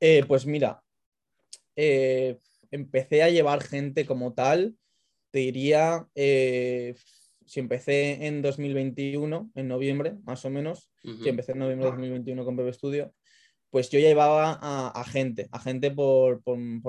eh, 0.00 0.24
pues 0.26 0.46
mira, 0.46 0.82
eh, 1.76 2.38
empecé 2.70 3.22
a 3.22 3.30
llevar 3.30 3.62
gente 3.62 4.06
como 4.06 4.34
tal, 4.34 4.76
te 5.30 5.40
diría... 5.40 6.06
Eh, 6.14 6.94
si 7.46 7.60
empecé 7.60 8.26
en 8.26 8.42
2021, 8.42 9.50
en 9.54 9.68
noviembre, 9.68 10.16
más 10.24 10.44
o 10.44 10.50
menos, 10.50 10.90
si 11.02 11.28
empecé 11.28 11.52
en 11.52 11.58
noviembre 11.58 11.86
de 11.86 11.90
2021 11.92 12.44
con 12.44 12.56
Bebe 12.56 12.72
Studio, 12.72 13.12
pues 13.70 13.90
yo 13.90 13.98
llevaba 13.98 14.58
a, 14.62 15.04
gente, 15.04 15.48
a 15.50 15.58
gente 15.58 15.90
por, 15.90 16.42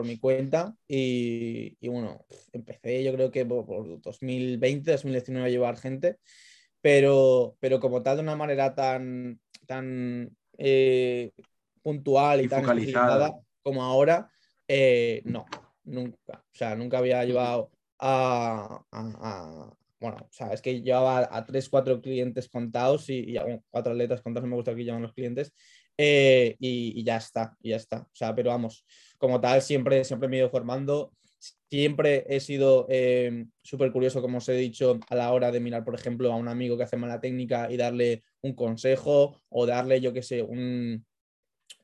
mi 0.06 0.18
cuenta 0.20 0.76
y, 0.88 1.76
bueno, 1.88 2.24
empecé 2.54 3.04
yo 3.04 3.12
creo 3.14 3.32
que 3.32 3.46
por, 3.46 4.02
2020, 4.02 4.92
2019 4.92 5.48
a 5.48 5.50
llevar 5.50 5.78
gente, 5.78 6.20
pero, 6.86 7.58
pero 7.60 7.80
como 7.80 8.04
tal 8.04 8.18
de 8.18 8.22
una 8.22 8.36
manera 8.36 8.76
tan, 8.76 9.40
tan 9.66 10.30
eh, 10.56 11.32
puntual 11.82 12.42
y, 12.42 12.48
tan 12.48 12.62
focalizada 12.62 13.34
como 13.64 13.82
ahora, 13.82 14.30
eh, 14.68 15.24
no, 15.26 15.48
nunca. 15.84 16.44
O 16.46 16.56
sea, 16.56 16.76
nunca 16.76 17.00
había 17.00 17.26
llevado 17.26 17.72
a, 17.98 18.86
bueno, 20.00 20.18
o 20.22 20.32
sea, 20.32 20.54
es 20.54 20.62
que 20.62 20.84
llevaba 20.84 21.28
a 21.32 21.44
tres, 21.44 21.70
cuatro 21.70 22.00
clientes 22.00 22.48
contados 22.50 23.10
y, 23.10 23.36
a 23.36 23.60
cuatro 23.72 23.94
atletas 23.94 24.22
contados, 24.22 24.48
me 24.48 24.56
gusta 24.56 24.76
que 24.76 24.86
llaman 24.86 25.02
los 25.02 25.14
clientes, 25.14 25.56
eh, 25.98 26.56
y, 26.60 27.04
ya 27.04 27.18
está, 27.18 27.58
y 27.64 27.72
ya 27.72 27.78
está. 27.78 28.02
O 28.02 28.16
sea, 28.16 28.36
pero 28.36 28.52
vamos, 28.52 28.86
como 29.18 29.42
tal, 29.42 29.60
siempre, 29.64 30.04
siempre 30.04 30.30
me 30.30 30.36
he 30.36 30.40
ido 30.42 30.52
formando, 30.52 31.14
siempre 31.70 32.26
he 32.28 32.40
sido 32.40 32.86
eh, 32.90 33.46
súper 33.62 33.92
curioso, 33.92 34.22
como 34.22 34.38
os 34.40 34.50
he 34.50 34.54
dicho, 34.54 35.00
a 35.10 35.16
la 35.16 35.32
hora 35.32 35.52
de 35.52 35.60
mirar, 35.60 35.84
por 35.84 35.96
ejemplo, 35.96 36.32
a 36.32 36.36
un 36.36 36.48
amigo 36.48 36.78
que 36.78 36.84
hace 36.84 36.98
mala 36.98 37.20
técnica 37.20 37.72
y 37.72 37.78
darle 37.78 38.24
un 38.42 38.54
consejo 38.54 39.42
o 39.50 39.66
darle, 39.66 40.02
yo 40.02 40.14
qué 40.14 40.22
sé, 40.22 40.42
un, 40.42 41.06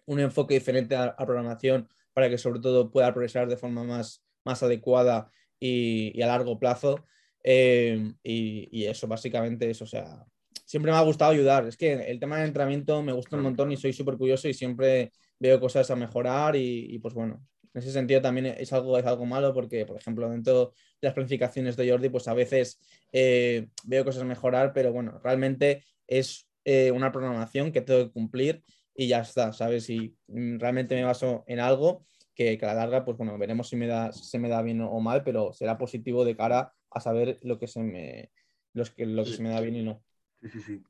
enfoque 0.08 0.56
diferente 0.56 0.96
a, 0.96 1.06
a, 1.06 1.26
programación 1.26 1.88
para 2.14 2.30
que 2.30 2.38
sobre 2.38 2.60
todo 2.60 2.92
pueda 2.92 3.14
progresar 3.14 3.48
de 3.48 3.58
forma 3.58 3.84
más, 3.84 4.24
más 4.44 4.62
adecuada 4.62 5.32
y, 5.60 6.12
y 6.18 6.22
a 6.22 6.28
largo 6.28 6.60
plazo. 6.60 7.06
Em, 7.44 8.16
y, 8.24 8.86
eso, 8.86 9.08
básicamente 9.08 9.70
eso. 9.70 9.86
O 9.86 9.88
sea, 9.88 10.26
siempre 10.66 10.92
me 10.92 10.98
ha 10.98 11.02
gustado 11.02 11.32
ayudar. 11.32 11.68
Es 11.68 11.78
que 11.78 11.94
el 11.94 12.20
tema 12.20 12.38
del 12.38 12.48
entrenamiento 12.48 13.02
me 13.02 13.14
gusta 13.14 13.38
un 13.38 13.44
montón 13.44 13.72
y 13.72 13.78
soy 13.78 13.94
súper 13.94 14.18
curioso 14.18 14.48
y 14.48 14.54
siempre 14.54 15.12
veo 15.40 15.60
cosas 15.60 15.90
a 15.92 15.96
mejorar 15.96 16.56
y, 16.56 16.98
pues 17.00 17.14
bueno, 17.14 17.44
en 17.74 17.82
ese 17.82 17.92
sentido 17.92 18.22
también 18.22 18.48
es 18.48 18.74
algo, 18.74 18.98
es 18.98 19.06
algo 19.06 19.26
malo 19.26 19.54
porque, 19.54 19.86
por 19.86 19.98
ejemplo, 19.98 20.30
dentro 20.30 20.74
de 21.02 21.08
las 21.08 21.14
planificaciones 21.14 21.78
de 21.78 21.90
Jordi, 21.90 22.10
pues 22.10 22.28
a 22.28 22.34
veces 22.34 22.80
eh, 23.12 23.68
veo 23.86 24.04
cosas 24.04 24.24
mejorar, 24.26 24.74
pero 24.74 24.92
bueno, 24.92 25.20
realmente 25.24 25.84
es 26.08 26.48
eh, 26.66 26.92
una 26.92 27.12
programación 27.12 27.72
que 27.72 27.82
tengo 27.82 28.06
que 28.06 28.12
cumplir 28.12 28.64
y 28.94 29.08
ya 29.08 29.22
está, 29.22 29.54
¿sabes? 29.54 29.86
Si 29.86 30.16
mm, 30.28 30.60
realmente 30.60 30.96
me 30.96 31.04
baso 31.04 31.44
en 31.48 31.60
algo 31.60 32.06
que, 32.36 32.58
que 32.58 32.66
a 32.66 32.74
la 32.74 32.86
larga, 32.86 33.06
pues 33.06 33.18
bueno, 33.18 33.38
veremos 33.38 33.70
si 33.70 33.76
me 33.76 33.88
da, 33.88 34.12
se 34.12 34.38
me 34.38 34.50
da 34.50 34.62
bien 34.62 34.82
o 34.82 35.00
mal, 35.00 35.24
pero 35.24 35.54
será 35.54 35.78
positivo 35.78 36.26
de 36.26 36.36
cara 36.36 36.74
a 36.90 37.00
saber 37.00 37.40
lo 37.44 37.58
que 37.58 37.68
se 37.68 37.82
me, 37.82 38.32
los 38.74 38.92
que, 38.92 39.06
lo 39.06 39.24
que 39.24 39.32
se 39.32 39.42
me 39.42 39.50
da 39.50 39.62
bien 39.62 39.76
y 39.76 39.84
no. 39.84 40.04
Sí, 40.42 40.50
sí, 40.50 40.62
sí. 40.62 40.84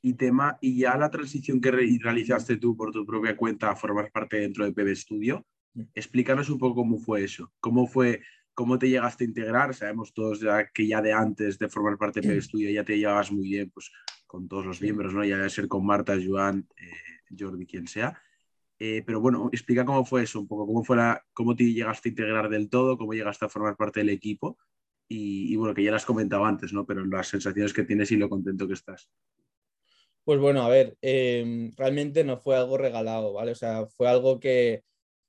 Y 0.00 0.14
tema, 0.14 0.58
y 0.60 0.78
ya 0.78 0.96
la 0.96 1.10
transición 1.10 1.60
que 1.60 1.72
realizaste 1.72 2.56
tú 2.56 2.76
por 2.76 2.92
tu 2.92 3.04
propia 3.04 3.36
cuenta 3.36 3.70
a 3.70 3.76
formar 3.76 4.12
parte 4.12 4.38
dentro 4.38 4.64
de 4.64 4.72
PB 4.72 4.94
Studio. 4.94 5.44
Explícanos 5.94 6.50
un 6.50 6.58
poco 6.58 6.76
cómo 6.76 6.98
fue 6.98 7.24
eso, 7.24 7.52
cómo 7.60 7.86
fue, 7.86 8.22
cómo 8.54 8.78
te 8.78 8.88
llegaste 8.88 9.24
a 9.24 9.28
integrar, 9.28 9.74
sabemos 9.74 10.12
todos 10.12 10.40
ya 10.40 10.68
que 10.70 10.86
ya 10.86 11.00
de 11.00 11.12
antes 11.12 11.58
de 11.58 11.68
formar 11.68 11.96
parte 11.96 12.20
de 12.20 12.28
PB 12.28 12.42
Studio 12.42 12.70
ya 12.70 12.84
te 12.84 12.98
llevabas 12.98 13.30
muy 13.30 13.48
bien 13.48 13.70
pues, 13.70 13.90
con 14.26 14.48
todos 14.48 14.66
los 14.66 14.80
miembros, 14.82 15.14
¿no? 15.14 15.24
ya 15.24 15.38
de 15.38 15.50
ser 15.50 15.68
con 15.68 15.86
Marta, 15.86 16.16
Joan, 16.22 16.68
eh, 16.76 17.36
Jordi, 17.38 17.66
quien 17.66 17.86
sea. 17.86 18.20
Eh, 18.80 19.02
pero 19.04 19.20
bueno, 19.20 19.48
explica 19.52 19.84
cómo 19.84 20.04
fue 20.04 20.22
eso, 20.22 20.40
un 20.40 20.46
poco, 20.46 20.66
cómo, 20.66 20.84
fue 20.84 20.96
la, 20.96 21.24
cómo 21.32 21.56
te 21.56 21.64
llegaste 21.64 22.08
a 22.08 22.10
integrar 22.10 22.48
del 22.48 22.68
todo, 22.68 22.96
cómo 22.96 23.12
llegaste 23.12 23.44
a 23.44 23.48
formar 23.48 23.76
parte 23.76 24.00
del 24.00 24.10
equipo 24.10 24.56
y, 25.08 25.56
bueno, 25.56 25.74
que 25.74 25.82
ya 25.82 25.90
las 25.90 26.04
comentado 26.04 26.44
antes, 26.44 26.72
¿no? 26.72 26.84
Pero 26.84 27.04
las 27.06 27.28
sensaciones 27.28 27.72
que 27.72 27.84
tienes 27.84 28.12
y 28.12 28.16
lo 28.16 28.28
contento 28.28 28.68
que 28.68 28.74
estás. 28.74 29.10
Pues 30.22 30.38
bueno, 30.38 30.62
a 30.62 30.68
ver, 30.68 30.98
em, 31.00 31.72
realmente 31.76 32.22
no 32.22 32.36
fue 32.36 32.56
algo 32.56 32.76
regalado, 32.76 33.32
¿vale? 33.32 33.52
O 33.52 33.54
sea, 33.54 33.86
fue 33.86 34.08
algo 34.08 34.38
que, 34.38 34.82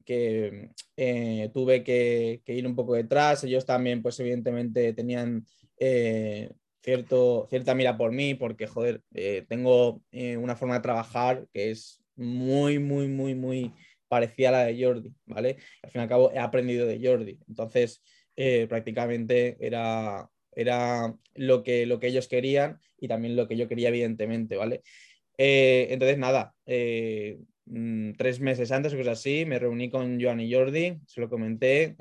eh, 0.10 1.50
tuve 1.54 1.84
que, 1.84 2.41
ir 2.45 2.67
un 2.67 2.76
poco 2.76 2.95
detrás. 2.95 3.43
Ellos 3.43 3.65
también, 3.65 4.02
pues 4.02 4.19
evidentemente, 4.19 4.93
tenían 4.93 5.45
eh, 5.78 6.52
cierto, 6.82 7.48
cierta 7.50 7.76
mira 7.76 7.98
por 7.98 8.12
mí, 8.12 8.34
porque, 8.36 8.67
joder, 8.67 9.02
eh, 9.13 9.45
tengo 9.48 10.02
una 10.12 10.56
forma 10.56 10.76
de 10.76 10.82
trabajar 10.82 11.48
que 11.54 11.72
es 11.72 12.02
muy, 12.15 12.80
muy, 12.80 13.08
muy, 13.08 13.36
muy 13.36 13.74
parecida 14.08 14.50
a 14.50 14.52
la 14.52 14.65
de 14.65 14.84
Jordi, 14.84 15.13
¿vale? 15.26 15.58
Al 15.84 15.91
fin 15.91 16.02
y 16.02 16.04
al 16.04 16.10
cabo, 16.10 16.32
he 16.32 16.39
aprendido 16.39 16.88
de 16.88 17.00
Jordi. 17.02 17.39
Entonces, 17.48 18.02
prácticamente 18.67 19.58
era, 19.60 20.30
era 20.56 21.13
lo, 21.36 21.63
que, 21.63 21.86
lo 21.86 22.00
que 22.00 22.08
ellos 22.08 22.28
querían 22.28 22.80
y 22.98 23.08
también 23.08 23.36
lo 23.36 23.48
que 23.48 23.58
yo 23.58 23.67
quería, 23.67 23.89
evidentemente, 23.89 24.56
¿vale? 24.56 24.82
Entonces, 25.38 26.17
nada, 26.17 26.56
eh, 27.69 28.12
mm, 28.12 28.13
tres 28.17 28.39
meses 28.39 28.71
antes 28.71 28.93
cosas 28.93 29.19
así, 29.19 29.45
me 29.45 29.60
reuní 29.60 29.89
con 29.89 30.21
Joan 30.21 30.39
y 30.39 30.53
Jordi, 30.53 30.99
se 31.05 31.21
lo 31.21 31.29
comenté, 31.29 31.95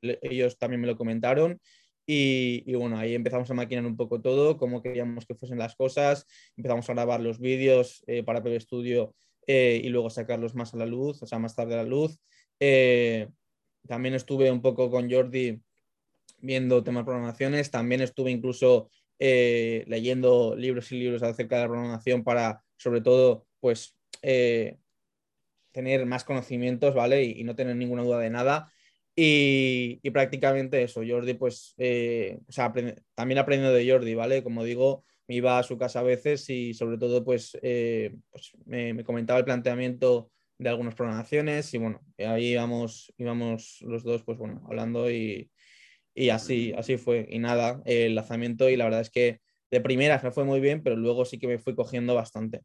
ellos 0.00 0.58
también 0.58 0.80
me 0.80 0.86
lo 0.86 0.96
comentaron 0.96 1.60
Y, 2.06 2.74
bueno, 2.74 2.98
ahí 2.98 3.14
empezamos 3.14 3.50
a 3.50 3.54
maquinar 3.54 3.86
un 3.86 3.96
poco 3.96 4.20
todo, 4.20 4.58
cómo 4.58 4.82
queríamos 4.82 5.24
que 5.24 5.34
fuesen 5.34 5.58
las 5.58 5.74
cosas, 5.74 6.26
empezamos 6.56 6.88
a 6.90 6.92
grabar 6.92 7.20
los 7.20 7.38
vídeos 7.38 8.04
eh, 8.06 8.22
para 8.22 8.42
PB 8.42 8.60
Studio 8.60 9.14
eh, 9.46 9.80
y 9.82 9.88
luego 9.88 10.10
sacarlos 10.10 10.54
más 10.54 10.74
a 10.74 10.76
la 10.76 10.86
luz, 10.86 11.22
o 11.22 11.26
sea, 11.26 11.38
más 11.38 11.54
tarde 11.54 11.74
a 11.74 11.78
la 11.78 11.84
luz. 11.84 12.18
Eh, 12.60 13.28
también 13.88 14.14
estuve 14.14 14.50
un 14.50 14.60
poco 14.60 14.90
con 14.90 15.10
Jordi 15.10 15.60
viendo 16.40 16.84
temas 16.84 17.02
de 17.02 17.06
programaciones, 17.06 17.70
también 17.70 18.02
estuve 18.02 18.30
incluso 18.30 18.90
leyendo 19.18 20.54
libros 20.54 20.92
y 20.92 20.98
libros 20.98 21.22
acerca 21.22 21.56
de 21.56 21.62
la 21.62 21.68
programación 21.68 22.22
para, 22.22 22.62
sobre 22.76 23.00
todo, 23.00 23.46
pues 23.60 23.96
tener 25.74 26.06
más 26.06 26.24
conocimientos, 26.24 26.94
¿vale? 26.94 27.24
Y, 27.24 27.40
y, 27.40 27.44
no 27.44 27.54
tener 27.56 27.76
ninguna 27.76 28.04
duda 28.04 28.20
de 28.20 28.30
nada. 28.30 28.72
Y, 29.16 30.10
prácticamente 30.10 30.82
eso, 30.82 31.02
Jordi, 31.06 31.34
pues, 31.34 31.74
eh, 31.78 32.38
o 32.48 32.52
sea, 32.52 32.72
también 33.14 33.38
aprendiendo 33.38 33.76
de 33.76 33.88
Jordi, 33.88 34.14
¿vale? 34.14 34.42
Como 34.42 34.64
digo, 34.64 35.04
me 35.28 35.36
iba 35.36 35.58
a 35.58 35.62
su 35.62 35.78
casa 35.78 36.00
a 36.00 36.02
veces 36.02 36.48
y 36.50 36.74
sobre 36.74 36.98
todo, 36.98 37.24
pues, 37.24 37.56
eh, 37.62 38.16
pues 38.30 38.52
me, 38.66 39.04
comentaba 39.04 39.38
el 39.38 39.44
planteamiento 39.44 40.30
de 40.58 40.68
algunas 40.68 40.94
programaciones 40.94 41.72
y 41.74 41.78
bueno, 41.78 42.00
ahí 42.18 42.52
íbamos, 42.52 43.12
íbamos 43.16 43.78
los 43.82 44.02
dos, 44.04 44.22
pues 44.24 44.38
bueno, 44.38 44.62
hablando 44.68 45.10
y, 45.10 45.50
y 46.14 46.30
así, 46.30 46.72
así 46.76 46.96
fue. 46.96 47.26
Y 47.30 47.38
nada, 47.38 47.82
el 47.86 48.14
lanzamiento 48.14 48.68
y 48.68 48.76
la 48.76 48.84
verdad 48.84 49.00
es 49.02 49.10
que 49.10 49.40
de 49.70 49.80
primeras 49.80 50.24
me 50.24 50.32
fue 50.32 50.44
muy 50.44 50.60
bien, 50.60 50.82
pero 50.82 50.96
luego 50.96 51.24
sí 51.24 51.38
que 51.38 51.48
me 51.48 51.58
fui 51.58 51.74
cogiendo 51.74 52.14
bastante. 52.14 52.62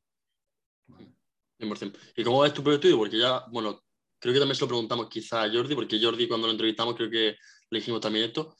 ¿Y 2.15 2.23
cómo 2.23 2.45
es 2.45 2.53
tu 2.53 2.63
propio 2.63 2.75
estudio? 2.75 2.97
Porque 2.97 3.17
ya, 3.17 3.43
bueno, 3.51 3.83
creo 4.19 4.33
que 4.33 4.39
también 4.39 4.55
se 4.55 4.61
lo 4.61 4.67
preguntamos 4.67 5.07
quizá 5.09 5.43
a 5.43 5.51
Jordi, 5.51 5.75
porque 5.75 5.99
Jordi 6.01 6.27
cuando 6.27 6.47
lo 6.47 6.51
entrevistamos 6.51 6.95
creo 6.95 7.09
que 7.09 7.35
le 7.69 7.79
dijimos 7.79 8.01
también 8.01 8.25
esto. 8.25 8.55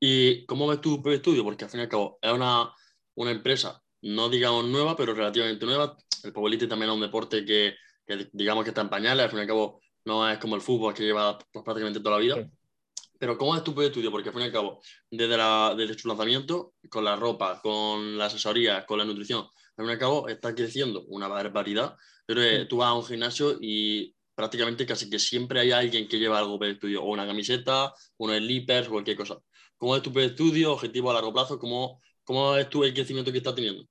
¿Y 0.00 0.44
cómo 0.46 0.66
ves 0.66 0.80
tu 0.80 0.96
propio 0.96 1.12
estudio? 1.12 1.44
Porque 1.44 1.64
al 1.64 1.70
fin 1.70 1.80
y 1.80 1.82
al 1.84 1.88
cabo 1.88 2.18
es 2.20 2.32
una, 2.32 2.72
una 3.14 3.30
empresa, 3.30 3.80
no 4.02 4.28
digamos 4.28 4.64
nueva, 4.64 4.96
pero 4.96 5.14
relativamente 5.14 5.64
nueva. 5.64 5.96
El 6.24 6.32
Powerlifting 6.32 6.68
también 6.68 6.90
es 6.90 6.94
un 6.96 7.02
deporte 7.02 7.44
que, 7.44 7.76
que, 8.06 8.28
digamos 8.32 8.64
que 8.64 8.70
está 8.70 8.80
en 8.80 8.90
pañales, 8.90 9.24
al 9.24 9.30
fin 9.30 9.38
y 9.38 9.42
al 9.42 9.48
cabo 9.48 9.80
no 10.04 10.28
es 10.28 10.38
como 10.38 10.56
el 10.56 10.60
fútbol 10.60 10.94
que 10.94 11.04
lleva 11.04 11.38
pues, 11.38 11.64
prácticamente 11.64 12.00
toda 12.00 12.16
la 12.16 12.22
vida. 12.22 12.50
Pero 13.18 13.38
¿cómo 13.38 13.54
es 13.54 13.62
tu 13.62 13.72
propio 13.72 13.88
estudio? 13.88 14.10
Porque 14.10 14.30
al 14.30 14.34
fin 14.34 14.42
y 14.42 14.46
al 14.46 14.52
cabo, 14.52 14.82
desde, 15.08 15.36
la, 15.36 15.74
desde 15.76 15.96
su 15.96 16.08
lanzamiento, 16.08 16.74
con 16.90 17.04
la 17.04 17.14
ropa, 17.14 17.60
con 17.62 18.18
la 18.18 18.26
asesoría, 18.26 18.84
con 18.84 18.98
la 18.98 19.04
nutrición, 19.04 19.46
al 19.76 19.84
fin 19.84 19.90
y 19.90 19.92
al 19.92 19.98
cabo 19.98 20.28
está 20.28 20.54
creciendo 20.54 21.04
una 21.06 21.28
barbaridad. 21.28 21.96
Pero 22.26 22.68
tú 22.68 22.78
vas 22.78 22.88
a 22.88 22.94
un 22.94 23.04
gimnasio 23.04 23.58
y 23.60 24.14
prácticamente 24.34 24.86
casi 24.86 25.10
que 25.10 25.18
siempre 25.18 25.60
hay 25.60 25.72
alguien 25.72 26.08
que 26.08 26.18
lleva 26.18 26.38
algo 26.38 26.58
para 26.58 26.70
el 26.70 26.76
estudio, 26.76 27.02
o 27.02 27.12
una 27.12 27.26
camiseta, 27.26 27.92
unos 28.16 28.38
slippers, 28.38 28.88
cualquier 28.88 29.16
cosa. 29.16 29.38
¿Cómo 29.76 29.96
es 29.96 30.02
tu 30.02 30.18
estudio, 30.20 30.72
objetivo 30.72 31.10
a 31.10 31.14
largo 31.14 31.32
plazo? 31.32 31.58
¿Cómo, 31.58 32.00
cómo 32.24 32.56
es 32.56 32.68
tu 32.68 32.84
el 32.84 32.94
crecimiento 32.94 33.32
que 33.32 33.38
estás 33.38 33.54
teniendo? 33.54 33.84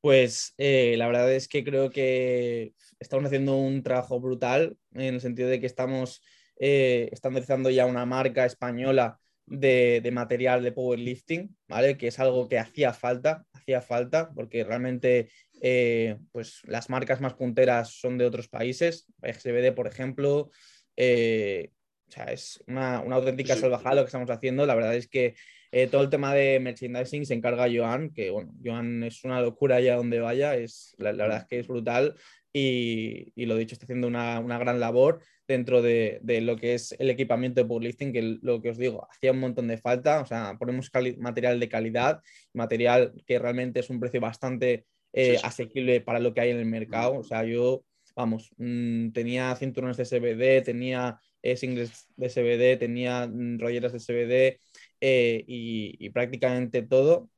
Pues 0.00 0.54
eh, 0.58 0.94
la 0.96 1.06
verdad 1.06 1.32
es 1.32 1.46
que 1.46 1.62
creo 1.62 1.90
que 1.90 2.72
estamos 2.98 3.26
haciendo 3.26 3.56
un 3.56 3.82
trabajo 3.82 4.18
brutal 4.18 4.76
en 4.92 5.14
el 5.14 5.20
sentido 5.20 5.48
de 5.48 5.60
que 5.60 5.66
estamos 5.66 6.22
eh, 6.58 7.10
estando 7.12 7.70
ya 7.70 7.86
una 7.86 8.06
marca 8.06 8.44
española 8.44 9.18
de, 9.46 10.00
de, 10.02 10.10
material 10.10 10.62
de 10.62 10.72
powerlifting, 10.72 11.56
¿vale? 11.68 11.96
Que 11.96 12.08
es 12.08 12.18
algo 12.18 12.48
que 12.48 12.58
hacía 12.58 12.92
falta, 12.92 13.44
hacía 13.52 13.82
falta, 13.82 14.30
porque 14.34 14.64
realmente 14.64 15.30
eh, 15.60 16.16
pues 16.32 16.62
las 16.64 16.88
marcas 16.88 17.20
más 17.20 17.34
punteras 17.34 17.90
son 17.90 18.18
de 18.18 18.24
otros 18.24 18.48
países, 18.48 19.06
XBD, 19.22 19.72
por 19.74 19.86
ejemplo. 19.86 20.50
Eh, 20.96 21.70
o 22.08 22.12
sea, 22.12 22.24
es 22.24 22.62
una, 22.66 22.96
auténtica 22.96 23.56
salvajada 23.56 23.96
lo 23.96 24.02
que 24.02 24.06
estamos 24.06 24.30
haciendo. 24.30 24.66
La 24.66 24.74
verdad 24.74 24.96
es 24.96 25.08
que 25.08 25.34
eh, 25.70 25.86
todo 25.86 26.02
el 26.02 26.10
tema 26.10 26.34
de 26.34 26.58
merchandising 26.58 27.24
se 27.24 27.34
encarga 27.34 27.68
Joan, 27.72 28.10
que 28.12 28.30
bueno, 28.30 28.52
Joan 28.64 29.04
es 29.04 29.22
una 29.22 29.40
locura 29.40 29.76
allá 29.76 29.96
donde 29.96 30.18
vaya, 30.18 30.56
es, 30.56 30.94
la, 30.98 31.12
verdad 31.12 31.42
es 31.42 31.46
que 31.46 31.60
es 31.60 31.68
brutal 31.68 32.16
y, 32.52 33.32
y 33.36 33.46
lo 33.46 33.56
dicho, 33.56 33.74
está 33.74 33.84
haciendo 33.84 34.08
una, 34.08 34.40
una 34.40 34.58
gran 34.58 34.80
labor 34.80 35.22
dentro 35.46 35.82
de, 35.82 36.18
de, 36.22 36.40
lo 36.40 36.56
que 36.56 36.74
es 36.74 36.96
el 36.98 37.10
equipamiento 37.10 37.60
de 37.60 37.68
powerlifting, 37.68 38.12
que 38.12 38.38
lo 38.42 38.60
que 38.60 38.70
os 38.70 38.78
digo, 38.78 39.06
hacía 39.12 39.30
un 39.30 39.38
montón 39.40 39.68
de 39.68 39.78
falta, 39.78 40.20
o 40.20 40.26
sea, 40.26 40.56
ponemos 40.58 40.90
material 41.18 41.60
de 41.60 41.68
calidad, 41.68 42.20
material 42.52 43.12
que 43.26 43.38
realmente 43.38 43.80
es 43.80 43.90
un 43.90 44.00
precio 44.00 44.20
bastante 44.20 44.86
eh, 45.12 45.38
asequible 45.42 46.00
para 46.00 46.20
lo 46.20 46.32
que 46.32 46.40
hay 46.40 46.50
en 46.50 46.58
el 46.58 46.66
mercado. 46.66 47.18
O 47.18 47.24
sea, 47.24 47.44
yo, 47.44 47.84
vamos, 48.14 48.50
mm, 48.58 49.10
tenía 49.10 49.54
cinturones 49.56 49.96
de 49.96 50.04
CBD, 50.04 50.62
tenía 50.62 51.18
eh, 51.42 51.56
singles 51.56 52.06
de 52.16 52.28
CBD, 52.28 52.78
tenía 52.78 53.26
mm, 53.26 53.58
rolleras 53.58 53.92
de 53.92 54.00
CBD 54.00 54.60
eh, 55.00 55.44
y, 55.46 56.10
prácticamente 56.10 56.82
todo. 56.82 57.30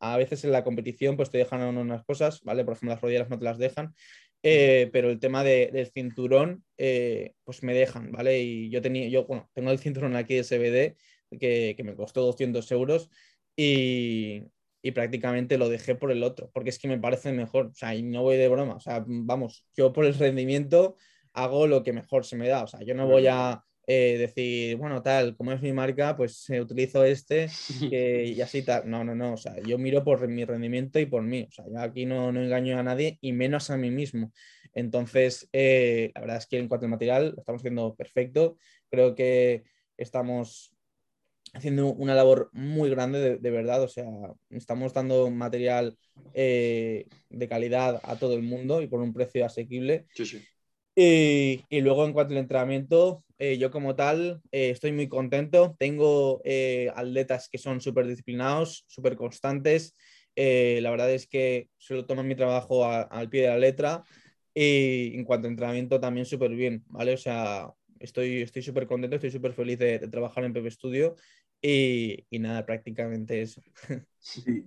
a 0.00 0.16
veces 0.16 0.44
en 0.44 0.52
la 0.52 0.64
competición 0.64 1.16
pues 1.16 1.30
te 1.30 1.38
dejan 1.38 1.62
unas 1.76 2.04
cosas, 2.04 2.40
¿vale? 2.42 2.64
Por 2.64 2.74
ejemplo, 2.74 2.94
las 2.94 3.02
rolleras 3.02 3.28
no 3.30 3.38
te 3.38 3.44
las 3.44 3.58
dejan. 3.58 3.94
pero 4.42 5.10
el 5.10 5.18
tema 5.20 5.44
del 5.44 5.86
cinturón, 5.92 6.64
pues 6.76 7.62
me 7.62 7.74
dejan, 7.74 8.12
¿vale? 8.12 8.40
Y 8.40 8.70
yo 8.70 8.80
tenía, 8.82 9.08
yo, 9.08 9.26
bueno, 9.26 9.48
tengo 9.54 9.70
el 9.70 9.78
cinturón 9.78 10.16
aquí 10.16 10.34
de 10.36 10.44
CBD 10.44 10.96
que, 11.38 11.74
que 11.76 11.84
me 11.84 11.94
costó 11.94 12.22
200 12.22 12.70
euros 12.72 13.10
y, 13.56 14.44
y 14.82 14.92
prácticamente 14.92 15.58
lo 15.58 15.68
dejé 15.68 15.94
por 15.94 16.12
el 16.12 16.22
otro, 16.22 16.50
porque 16.52 16.70
es 16.70 16.78
que 16.78 16.88
me 16.88 16.98
parece 16.98 17.32
mejor, 17.32 17.66
o 17.66 17.74
sea, 17.74 17.94
y 17.94 18.02
no 18.02 18.22
voy 18.22 18.36
de 18.36 18.48
broma, 18.48 18.76
o 18.76 18.80
sea, 18.80 19.04
vamos, 19.06 19.64
yo 19.76 19.92
por 19.92 20.04
el 20.04 20.14
rendimiento 20.14 20.96
hago 21.32 21.66
lo 21.66 21.82
que 21.82 21.92
mejor 21.92 22.24
se 22.24 22.36
me 22.36 22.48
da, 22.48 22.64
o 22.64 22.66
sea, 22.66 22.80
yo 22.82 22.94
no 22.94 23.06
voy 23.06 23.26
a 23.26 23.62
eh, 23.86 24.16
decir, 24.18 24.76
bueno, 24.76 25.02
tal, 25.02 25.36
como 25.36 25.52
es 25.52 25.62
mi 25.62 25.72
marca, 25.72 26.14
pues 26.16 26.48
eh, 26.50 26.60
utilizo 26.60 27.04
este 27.04 27.48
y 27.80 28.40
así 28.40 28.62
tal, 28.62 28.88
no, 28.88 29.02
no, 29.02 29.14
no, 29.14 29.32
o 29.32 29.36
sea, 29.36 29.56
yo 29.62 29.78
miro 29.78 30.04
por 30.04 30.26
mi 30.28 30.44
rendimiento 30.44 30.98
y 30.98 31.06
por 31.06 31.22
mí, 31.22 31.46
o 31.48 31.50
sea, 31.50 31.64
yo 31.68 31.80
aquí 31.80 32.04
no, 32.06 32.30
no 32.30 32.42
engaño 32.42 32.78
a 32.78 32.82
nadie 32.82 33.18
y 33.20 33.32
menos 33.32 33.70
a 33.70 33.76
mí 33.76 33.90
mismo. 33.90 34.32
Entonces, 34.74 35.48
eh, 35.52 36.12
la 36.14 36.20
verdad 36.20 36.36
es 36.36 36.46
que 36.46 36.58
en 36.58 36.68
cuanto 36.68 36.86
al 36.86 36.90
material, 36.90 37.32
lo 37.34 37.40
estamos 37.40 37.62
haciendo 37.62 37.94
perfecto, 37.96 38.58
creo 38.90 39.14
que 39.14 39.64
estamos 39.96 40.72
haciendo 41.54 41.92
una 41.92 42.14
labor 42.14 42.50
muy 42.52 42.90
grande 42.90 43.38
de, 43.38 43.50
verdad, 43.50 43.82
o 43.82 43.88
sea, 43.88 44.06
estamos 44.50 44.92
dando 44.92 45.30
material 45.30 45.96
eh, 46.34 47.06
de 47.30 47.48
calidad 47.48 48.00
a 48.02 48.16
todo 48.16 48.34
el 48.34 48.42
mundo 48.42 48.82
y 48.82 48.86
por 48.86 49.00
un 49.00 49.12
precio 49.12 49.44
asequible. 49.44 50.06
Sí, 50.14 50.26
sí. 50.26 50.44
Y, 50.94 51.64
y, 51.68 51.80
luego 51.80 52.04
en 52.04 52.12
cuanto 52.12 52.34
al 52.34 52.40
entrenamiento, 52.40 53.24
eh, 53.38 53.56
yo 53.56 53.70
como 53.70 53.94
tal 53.94 54.40
eh, 54.50 54.70
estoy 54.70 54.92
muy 54.92 55.08
contento. 55.08 55.76
Tengo 55.78 56.42
atletas 56.94 57.48
que 57.48 57.58
son 57.58 57.80
súper 57.80 58.06
disciplinados, 58.06 58.84
súper 58.88 59.16
constantes. 59.16 59.94
la 60.34 60.90
verdad 60.90 61.12
es 61.12 61.28
que 61.28 61.68
se 61.78 61.94
lo 61.94 62.04
toman 62.04 62.26
mi 62.26 62.34
trabajo 62.34 62.84
al 62.84 63.28
pie 63.28 63.42
de 63.42 63.48
la 63.48 63.58
letra. 63.58 64.02
Y 64.54 65.14
en 65.14 65.24
cuanto 65.24 65.46
a 65.46 65.50
entrenamiento 65.50 66.00
también 66.00 66.26
súper 66.26 66.50
bien, 66.50 66.82
¿vale? 66.88 67.12
O 67.12 67.16
sea, 67.16 67.72
estoy 68.00 68.62
súper 68.62 68.86
contento, 68.86 69.16
estoy 69.16 69.30
súper 69.30 69.52
feliz 69.52 69.78
de, 69.78 69.98
trabajar 70.08 70.44
en 70.44 70.52
Pepe 70.52 70.70
Studio 70.70 71.16
y, 71.60 72.26
y 72.30 72.38
nada, 72.38 72.64
prácticamente 72.64 73.42
eso. 73.42 73.62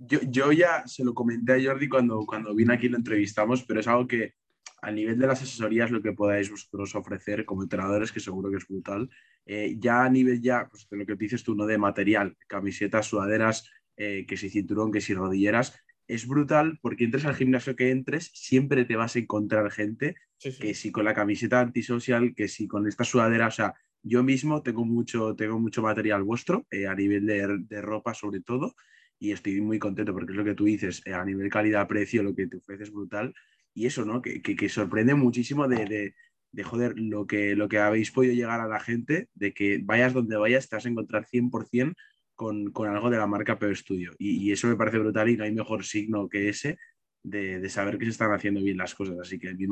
yo, 0.07 0.19
yo, 0.27 0.51
ya 0.51 0.85
se 0.87 1.03
lo 1.03 1.13
comenté 1.13 1.53
a 1.53 1.63
Jordi 1.63 1.87
cuando, 1.87 2.25
cuando 2.25 2.53
vine 2.55 2.73
aquí 2.73 2.89
lo 2.89 2.97
entrevistamos, 2.97 3.63
pero 3.63 3.79
es 3.79 3.87
algo 3.87 4.07
que 4.07 4.33
a 4.81 4.91
nivel 4.91 5.19
de 5.19 5.27
las 5.27 5.41
asesorías, 5.41 5.91
lo 5.91 6.01
que 6.01 6.11
podáis 6.13 6.49
vosotros 6.49 6.95
ofrecer 6.95 7.45
como 7.45 7.61
entrenadores, 7.63 8.11
que 8.11 8.19
seguro 8.19 8.49
que 8.49 8.57
es 8.57 8.67
brutal, 8.67 9.09
eh, 9.45 9.75
ya 9.77 10.03
a 10.03 10.09
nivel 10.09 10.41
ya, 10.41 10.67
pues 10.69 10.87
de 10.89 10.97
lo 10.97 11.05
que 11.05 11.15
dices 11.15 11.43
tú, 11.43 11.55
no 11.55 11.67
de 11.67 11.77
material, 11.77 12.35
camisetas, 12.47 13.05
sudaderas, 13.05 13.69
eh, 13.95 14.25
que 14.27 14.37
si 14.37 14.49
cinturón, 14.49 14.91
que 14.91 15.01
si 15.01 15.13
rodilleras, 15.13 15.79
es 16.07 16.27
brutal 16.27 16.79
porque 16.81 17.03
entres 17.05 17.25
al 17.25 17.35
gimnasio 17.35 17.75
que 17.75 17.91
entres, 17.91 18.31
siempre 18.33 18.85
te 18.85 18.95
vas 18.95 19.15
a 19.15 19.19
encontrar 19.19 19.71
gente 19.71 20.15
que 20.59 20.73
si 20.73 20.91
con 20.91 21.05
la 21.05 21.13
camiseta 21.13 21.59
antisocial, 21.59 22.33
que 22.35 22.47
si 22.47 22.67
con 22.67 22.87
esta 22.87 23.03
sudadera, 23.03 23.47
o 23.47 23.51
sea, 23.51 23.75
yo 24.03 24.23
mismo 24.23 24.61
tengo 24.61 24.85
mucho, 24.85 25.35
tengo 25.35 25.59
mucho 25.59 25.81
material 25.81 26.23
vuestro 26.23 26.65
eh, 26.71 26.87
a 26.87 26.95
nivel 26.95 27.25
de, 27.25 27.81
ropa 27.81 28.13
sobre 28.13 28.41
todo 28.41 28.75
y 29.19 29.31
estoy 29.31 29.61
muy 29.61 29.79
contento 29.79 30.13
porque 30.13 30.31
es 30.33 30.37
lo 30.37 30.43
que 30.43 30.55
tú 30.55 30.65
dices, 30.65 31.01
eh, 31.05 31.13
a 31.13 31.23
nivel 31.23 31.49
calidad-precio 31.49 32.23
lo 32.23 32.33
que 32.33 32.47
te 32.47 32.57
ofreces 32.57 32.87
es 32.87 32.93
brutal 32.93 33.33
y 33.73 33.85
eso, 33.85 34.05
¿no? 34.05 34.21
Que, 34.21 34.41
que, 34.41 34.69
sorprende 34.69 35.15
muchísimo 35.15 35.67
de, 35.67 36.13
de, 36.51 36.63
joder, 36.63 36.99
lo 36.99 37.25
que, 37.25 37.55
lo 37.55 37.69
que 37.69 37.79
habéis 37.79 38.11
podido 38.11 38.33
llegar 38.33 38.59
a 38.59 38.67
la 38.67 38.79
gente, 38.79 39.29
de 39.33 39.53
que 39.53 39.79
vayas 39.81 40.13
donde 40.13 40.35
vayas, 40.35 40.67
te 40.67 40.75
vas 40.75 40.85
a 40.85 40.89
encontrar 40.89 41.25
100% 41.25 41.95
con, 42.35 42.87
algo 42.87 43.09
de 43.09 43.17
la 43.17 43.27
marca 43.27 43.59
Peo 43.59 43.73
Studio. 43.75 44.13
Y, 44.17 44.51
eso 44.51 44.67
me 44.67 44.75
parece 44.75 44.97
brutal 44.97 45.29
y 45.29 45.37
no 45.37 45.43
hay 45.43 45.53
mejor 45.53 45.85
signo 45.85 46.27
que 46.27 46.49
ese 46.49 46.77
de, 47.23 47.69
saber 47.69 47.97
que 47.97 48.05
se 48.05 48.11
están 48.11 48.33
haciendo 48.33 48.61
bien 48.61 48.77
las 48.77 48.95
cosas. 48.95 49.17
Así 49.19 49.39
que 49.39 49.53
mi, 49.53 49.67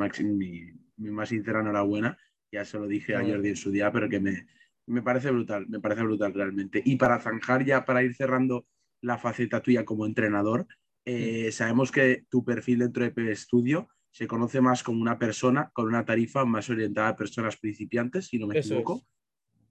mi, 0.98 1.12
más 1.12 1.30
sincera 1.30 1.62
enhorabuena. 1.62 2.18
Ya 2.52 2.66
se 2.66 2.80
lo 2.80 2.88
dije 2.88 3.16
a 3.16 3.22
Jordi 3.22 3.50
en 3.50 3.56
su 3.56 3.72
día, 3.72 3.92
pero 3.92 4.10
que 4.10 4.20
me, 4.20 4.48
me 4.90 5.04
parece 5.04 5.30
brutal, 5.30 5.68
me 5.70 5.80
parece 5.80 6.02
brutal 6.02 6.34
realmente. 6.34 6.82
Y 6.84 6.96
para 6.96 7.20
zanjar 7.20 7.64
ya, 7.64 7.86
para 7.86 8.04
ir 8.04 8.16
cerrando 8.16 8.66
la 9.02 9.18
faceta 9.18 9.62
tuya 9.62 9.86
como 9.86 10.06
entrenador, 10.06 10.68
eh, 11.06 11.52
sabemos 11.52 11.92
que 11.92 12.26
tu 12.30 12.44
perfil 12.44 12.80
dentro 12.80 13.04
de 13.04 13.12
P 13.12 13.36
Studio 13.36 13.88
se 14.12 14.28
conoce 14.28 14.62
más 14.62 14.84
como 14.84 15.02
una 15.02 15.20
persona 15.20 15.70
con 15.74 15.88
una 15.88 16.06
tarifa 16.06 16.44
más 16.44 16.70
orientada 16.70 17.10
a 17.10 17.16
personas 17.16 17.58
principiantes, 17.58 18.28
si 18.28 18.40
no 18.40 18.48
me 18.48 18.58
equivoco, 18.58 19.04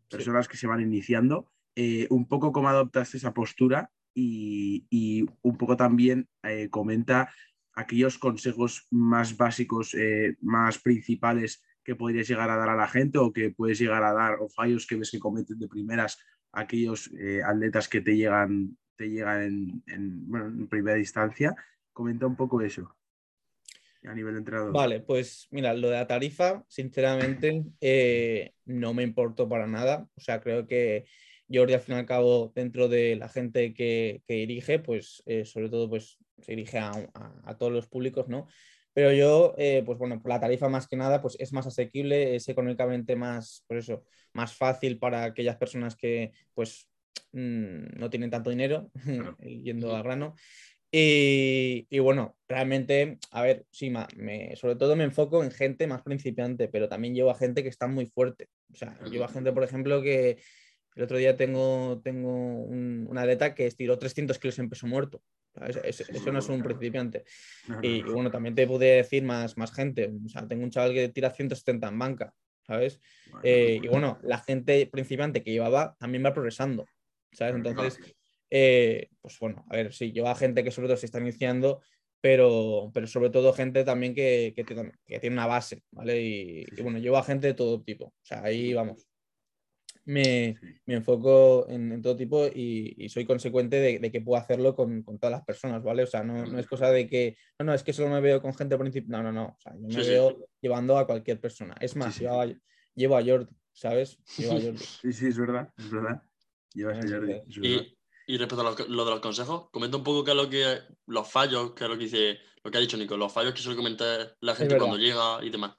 personas 0.09 0.49
que 0.49 0.57
se 0.57 0.67
van 0.67 0.81
iniciando. 0.81 1.51
eh, 1.75 2.07
un 2.11 2.27
poco 2.27 2.51
cómo 2.51 2.69
adoptaste 2.69 3.19
esa 3.19 3.33
postura 3.33 3.91
y, 4.15 5.27
un 5.43 5.57
poco 5.57 5.77
también 5.77 6.29
eh, 6.43 6.69
comenta 6.71 7.33
aquellos 7.73 8.19
consejos 8.19 8.89
más 8.91 9.37
básicos, 9.37 9.95
más 10.41 10.79
principales 10.79 11.63
que 11.89 11.97
podrías 11.97 12.29
llegar 12.29 12.51
a 12.51 12.57
dar 12.59 12.69
a 12.69 12.77
la 12.77 12.87
gente 12.87 13.17
o 13.17 13.33
que 13.33 13.49
puedes 13.49 13.79
llegar 13.79 14.05
a 14.05 14.13
dar 14.13 14.35
o 14.41 14.49
fallos 14.51 14.87
que 14.87 14.97
ves 14.97 15.11
que 15.11 15.19
cometen 15.19 15.59
de 15.59 15.69
primeras 15.69 16.19
aquellos 16.53 17.11
atletas 17.47 17.89
que 17.89 18.03
te 18.03 18.15
llegan, 18.15 18.77
te 18.95 19.09
llegan 19.09 19.83
en, 19.87 20.69
primera 20.69 20.99
instancia. 20.99 21.57
Comenta 21.95 22.27
un 22.27 22.37
poco 22.37 22.61
eso 22.61 22.95
a 24.05 24.15
nivel 24.15 24.35
de 24.35 24.41
entrenador. 24.41 24.75
Vale, 24.75 25.01
pues 25.01 25.49
mira, 25.51 25.73
lo 25.73 25.89
de 25.89 25.95
la 25.95 26.07
tarifa, 26.07 26.63
sinceramente, 26.69 27.65
no 28.67 28.93
me 28.93 29.03
importó 29.03 29.49
para 29.49 29.67
nada. 29.67 30.07
O 30.15 30.21
sea, 30.21 30.43
creo 30.43 30.67
que 30.67 31.07
Jordi, 31.51 31.73
al 31.73 31.81
fin 31.81 31.95
y 31.95 31.99
al 32.01 32.07
cabo, 32.07 32.53
dentro 32.55 32.89
de 32.89 33.17
la 33.17 33.31
gente 33.31 33.73
que, 33.73 34.23
dirige, 34.29 34.79
pues 34.79 35.23
eh, 35.25 35.47
sobre 35.47 35.71
todo 35.71 35.89
pues, 35.89 36.19
se 36.37 36.53
dirige 36.53 36.79
a, 36.79 37.57
todos 37.59 37.73
los 37.73 37.87
públicos, 37.87 38.29
¿no? 38.29 38.47
Pero 38.99 39.13
yo, 39.13 39.55
eh, 39.59 39.85
pues 39.87 39.97
bueno, 39.97 40.21
la 40.25 40.41
tarifa 40.41 40.69
más 40.69 40.89
que 40.89 40.97
nada, 40.97 41.23
pues 41.23 41.37
es 41.39 41.53
más 41.53 41.69
asequible, 41.69 42.35
es 42.35 42.49
económicamente 42.49 43.15
más, 43.15 43.63
por 43.69 43.77
eso, 43.77 44.03
más 44.33 44.57
fácil 44.57 44.99
para 44.99 45.23
aquellas 45.23 45.55
personas 45.55 45.95
que, 45.95 46.33
pues, 46.53 46.91
mm, 47.31 47.97
no 47.97 48.11
tienen 48.11 48.31
tanto 48.31 48.51
dinero, 48.51 48.91
yendo 49.39 49.95
a 49.95 50.03
grano. 50.03 50.35
Y, 50.91 51.97
bueno, 52.01 52.37
realmente, 52.49 53.19
a 53.31 53.43
ver, 53.43 53.67
sí, 53.71 53.89
me, 54.17 54.57
sobre 54.57 54.75
todo 54.75 54.97
me 54.97 55.05
enfoco 55.05 55.45
en 55.45 55.53
gente 55.53 55.87
más 55.87 56.03
principiante, 56.03 56.67
pero 56.67 56.89
también 56.89 57.15
llevo 57.15 57.31
a 57.31 57.39
gente 57.39 57.63
que 57.63 57.69
está 57.69 57.87
muy 57.87 58.07
fuerte. 58.07 58.49
O 58.73 58.75
sea, 58.75 58.99
llevo 59.09 59.27
a 59.27 59.29
gente, 59.29 59.53
por 59.53 59.63
ejemplo, 59.63 60.03
que, 60.03 60.39
el 60.99 61.05
otro 61.05 61.17
día 61.17 61.37
tengo, 61.37 62.01
tengo 62.03 62.33
un, 62.35 63.07
una 63.09 63.21
atleta 63.21 63.55
que 63.55 63.67
estiró 63.67 63.97
300 63.97 64.37
kilos 64.41 64.59
en 64.59 64.69
peso 64.69 64.89
muerto. 64.89 65.23
Eso, 65.85 66.33
no 66.33 66.41
es 66.41 66.49
un 66.49 66.61
principiante. 66.61 67.25
Y, 67.83 68.03
bueno, 68.03 68.33
también 68.33 68.57
te 68.57 68.67
pude 68.67 68.97
decir 68.97 69.23
más, 69.23 69.57
más 69.57 69.73
gente. 69.73 70.11
O 70.27 70.29
sea, 70.29 70.49
tengo 70.49 70.65
un 70.65 70.71
chaval 70.71 70.93
que 70.95 71.09
tira 71.11 71.31
170 71.31 71.87
en 71.87 71.99
banca, 72.01 72.35
¿sabes? 72.67 73.01
Eh, 73.45 73.79
y 73.81 73.87
bueno, 73.87 74.19
la 74.23 74.39
gente 74.39 74.89
principiante 74.89 75.45
que 75.45 75.53
llevaba 75.53 75.95
también 76.01 76.25
va 76.25 76.35
progresando, 76.35 76.85
¿sabes? 77.31 77.55
Entonces, 77.55 78.01
eh, 78.51 79.09
pues 79.21 79.39
bueno, 79.39 79.65
a 79.71 79.77
ver, 79.77 79.93
sí, 79.93 80.11
lleva 80.11 80.35
gente 80.35 80.65
que 80.65 80.73
sobre 80.73 80.89
todo 80.89 80.97
se 80.97 81.07
está 81.07 81.21
iniciando, 81.21 81.81
pero, 82.21 82.91
pero 82.93 83.07
sobre 83.07 83.31
todo 83.31 83.53
gente 83.53 83.85
también 83.85 84.17
que, 84.17 84.53
que, 84.57 84.65
tiene 85.21 85.37
una 85.37 85.47
base, 85.47 85.85
¿vale? 85.93 86.21
Y, 86.21 86.67
y 86.77 86.83
bueno, 86.83 86.99
lleva 86.99 87.23
gente 87.23 87.47
de 87.47 87.55
todo 87.55 87.81
tipo. 87.83 88.07
O 88.07 88.25
sea, 88.25 88.43
ahí 88.43 88.75
vamos 88.75 89.08
me, 90.09 90.59
enfoco 90.87 91.67
en, 91.69 92.01
todo 92.01 92.17
tipo 92.17 92.47
y, 92.47 93.09
soy 93.11 93.27
consecuente 93.27 93.77
de, 93.77 94.11
que 94.11 94.23
puedo 94.23 94.41
hacerlo 94.41 94.75
con, 94.75 95.05
todas 95.05 95.31
las 95.31 95.45
personas, 95.45 95.83
¿vale? 95.83 96.05
O 96.05 96.07
sea, 96.07 96.25
no, 96.25 96.59
es 96.59 96.67
cosa 96.67 96.91
de 96.91 97.07
que, 97.07 97.37
no, 97.59 97.67
no, 97.67 97.75
es 97.75 97.83
que 97.83 97.93
solo 97.93 98.09
me 98.09 98.23
veo 98.23 98.41
con 98.41 98.55
gente 98.55 98.79
principio, 98.79 99.11
no, 99.11 99.23
no, 99.23 99.33
no, 99.33 99.45
o 99.45 99.61
sea, 99.61 99.75
yo 99.75 99.99
me 99.99 100.09
veo 100.09 100.49
llevando 100.63 100.97
a 100.97 101.07
cualquier 101.07 101.39
persona. 101.41 101.75
Es 101.79 101.95
más, 101.95 102.19
llevo, 102.19 102.41
a, 102.41 102.47
llevo, 102.95 103.19
a, 103.19 103.23
Jordi, 103.23 103.55
¿sabes? 103.71 104.19
Llevo 104.39 104.53
a 104.53 104.61
Jordi. 104.63 104.79
Sí, 104.79 105.13
sí, 105.13 105.27
es 105.27 105.39
verdad, 105.39 105.73
es 105.77 105.91
verdad. 105.91 106.23
Llevas 106.73 107.05
a 107.05 107.09
Jordi. 107.09 107.43
Y, 107.63 107.99
y, 108.29 108.39
respecto 108.39 108.67
a 108.67 108.75
lo, 108.89 109.05
de 109.05 109.11
los 109.11 109.21
consejos, 109.21 109.69
comenta 109.71 109.99
un 109.99 110.05
poco 110.05 110.25
qué 110.25 110.31
es 110.31 110.37
lo 110.39 110.49
que 110.49 110.79
los 111.07 111.31
fallos, 111.31 111.73
qué 111.73 111.85
es 111.85 111.91
lo 111.91 111.99
que 111.99 112.05
dice, 112.05 112.39
lo 112.65 112.71
que 112.71 112.79
ha 112.79 112.81
dicho 112.81 112.97
Nico, 112.97 113.19
los 113.19 113.33
fallos 113.33 113.53
que 113.53 113.61
suele 113.61 113.77
comentar 113.77 114.37
la 114.41 114.55
gente 114.55 114.79
cuando 114.79 114.97
llega 114.97 115.45
y 115.45 115.51
demás. 115.51 115.77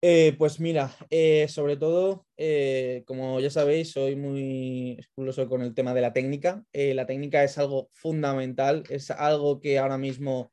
Eh, 0.00 0.36
pues 0.38 0.60
mira, 0.60 0.94
eh, 1.10 1.48
sobre 1.48 1.76
todo, 1.76 2.24
eh, 2.36 3.02
como 3.04 3.40
ya 3.40 3.50
sabéis, 3.50 3.90
soy 3.90 4.14
muy 4.14 4.96
esculoso 4.96 5.48
con 5.48 5.60
el 5.60 5.74
tema 5.74 5.92
de 5.92 6.00
la 6.00 6.12
técnica. 6.12 6.64
la 6.72 7.04
técnica 7.06 7.42
es 7.42 7.58
algo 7.58 7.90
fundamental, 7.92 8.84
es 8.90 9.10
algo 9.10 9.60
que 9.60 9.78
ahora 9.78 9.98
mismo 9.98 10.52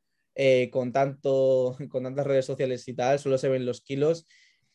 con, 0.71 0.91
tanto, 0.91 1.77
con 1.91 2.03
tantas 2.03 2.25
redes 2.25 2.45
sociales 2.45 2.88
y 2.88 2.95
tal, 2.95 3.19
solo 3.19 3.38
se 3.38 3.49
ven 3.49 3.65
los 3.67 3.81
kilos 3.81 4.25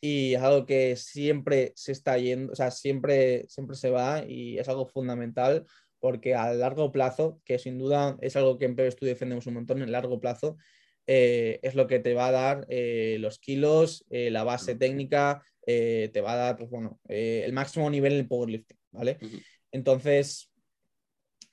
y 0.01 0.35
es 0.35 0.43
algo 0.43 0.67
que 0.67 0.97
siempre 0.97 1.73
se 1.75 1.93
está 1.93 2.17
yendo, 2.19 2.53
o 2.53 2.57
sea, 2.57 2.71
siempre, 2.71 3.47
siempre 3.49 3.77
se 3.77 3.91
va 3.91 4.25
y 4.27 4.59
es 4.59 4.69
algo 4.69 4.87
fundamental 4.87 5.67
porque 5.99 6.35
a 6.35 6.55
largo 6.55 6.93
plazo, 6.93 7.41
que 7.45 7.59
sin 7.59 7.79
duda 7.79 8.17
es 8.21 8.37
algo 8.37 8.57
que 8.59 8.67
en 8.67 8.77
PB 8.77 8.93
Studio 8.93 9.13
defendemos 9.13 9.47
un 9.47 9.55
montón, 9.55 9.83
en 9.83 9.93
largo 9.93 10.21
plazo, 10.21 10.57
eh, 11.13 11.59
es 11.65 11.75
lo 11.75 11.89
que 11.89 11.99
te 11.99 12.15
va 12.15 12.29
a 12.29 12.31
dar 12.31 12.67
eh, 12.69 13.17
los 13.19 13.41
kilos, 13.41 14.07
eh, 14.11 14.31
la 14.31 14.45
base 14.45 14.77
técnica, 14.77 15.45
te 15.67 16.21
va 16.21 16.33
a 16.33 16.37
dar, 16.37 16.57
pues 16.57 16.69
bueno, 16.69 17.01
el 17.07 17.53
máximo 17.53 17.89
nivel 17.91 18.15
en 18.15 18.19
el 18.21 18.29
powerlifting, 18.29 18.77
¿vale? 18.91 19.19
Entonces, 19.71 20.51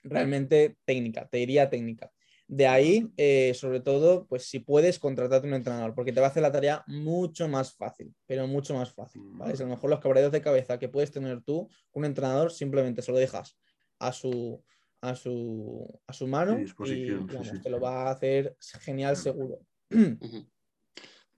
realmente 0.02 0.78
técnica, 0.86 1.28
te 1.28 1.38
diría 1.38 1.70
técnica. 1.70 2.12
De 2.48 2.66
ahí, 2.66 3.12
sobre 3.54 3.80
todo, 3.80 4.26
pues 4.26 4.50
si 4.50 4.58
puedes 4.58 4.98
contratarte 4.98 5.48
un 5.48 5.54
entrenador, 5.54 5.94
porque 5.94 6.14
te 6.14 6.20
va 6.20 6.28
a 6.28 6.30
hacer 6.32 6.42
la 6.42 6.52
tarea 6.52 6.84
mucho 6.88 7.48
más 7.48 7.76
fácil, 7.76 8.12
pero 8.26 8.48
mucho 8.48 8.74
más 8.74 8.92
fácil, 8.92 9.22
¿vale? 9.34 9.54
a 9.54 9.58
lo 9.58 9.68
mejor 9.68 9.92
los 9.92 10.00
cabreos 10.00 10.32
de 10.32 10.42
cabeza 10.42 10.80
que 10.80 10.90
puedes 10.90 11.12
tener 11.12 11.44
tú, 11.44 11.70
un 11.92 12.06
entrenador 12.06 12.52
simplemente 12.52 13.04
se 13.04 13.12
lo 13.12 13.20
dejas 13.20 13.56
a 14.00 14.14
su, 14.14 14.64
a 15.02 15.16
su, 15.16 16.00
a 16.08 16.14
su 16.14 16.28
mano 16.28 16.60
y 16.60 17.60
te 17.62 17.70
lo 17.70 17.80
va 17.80 18.08
a 18.08 18.12
hacer 18.12 18.56
genial 18.82 19.16
seguro. 19.16 19.60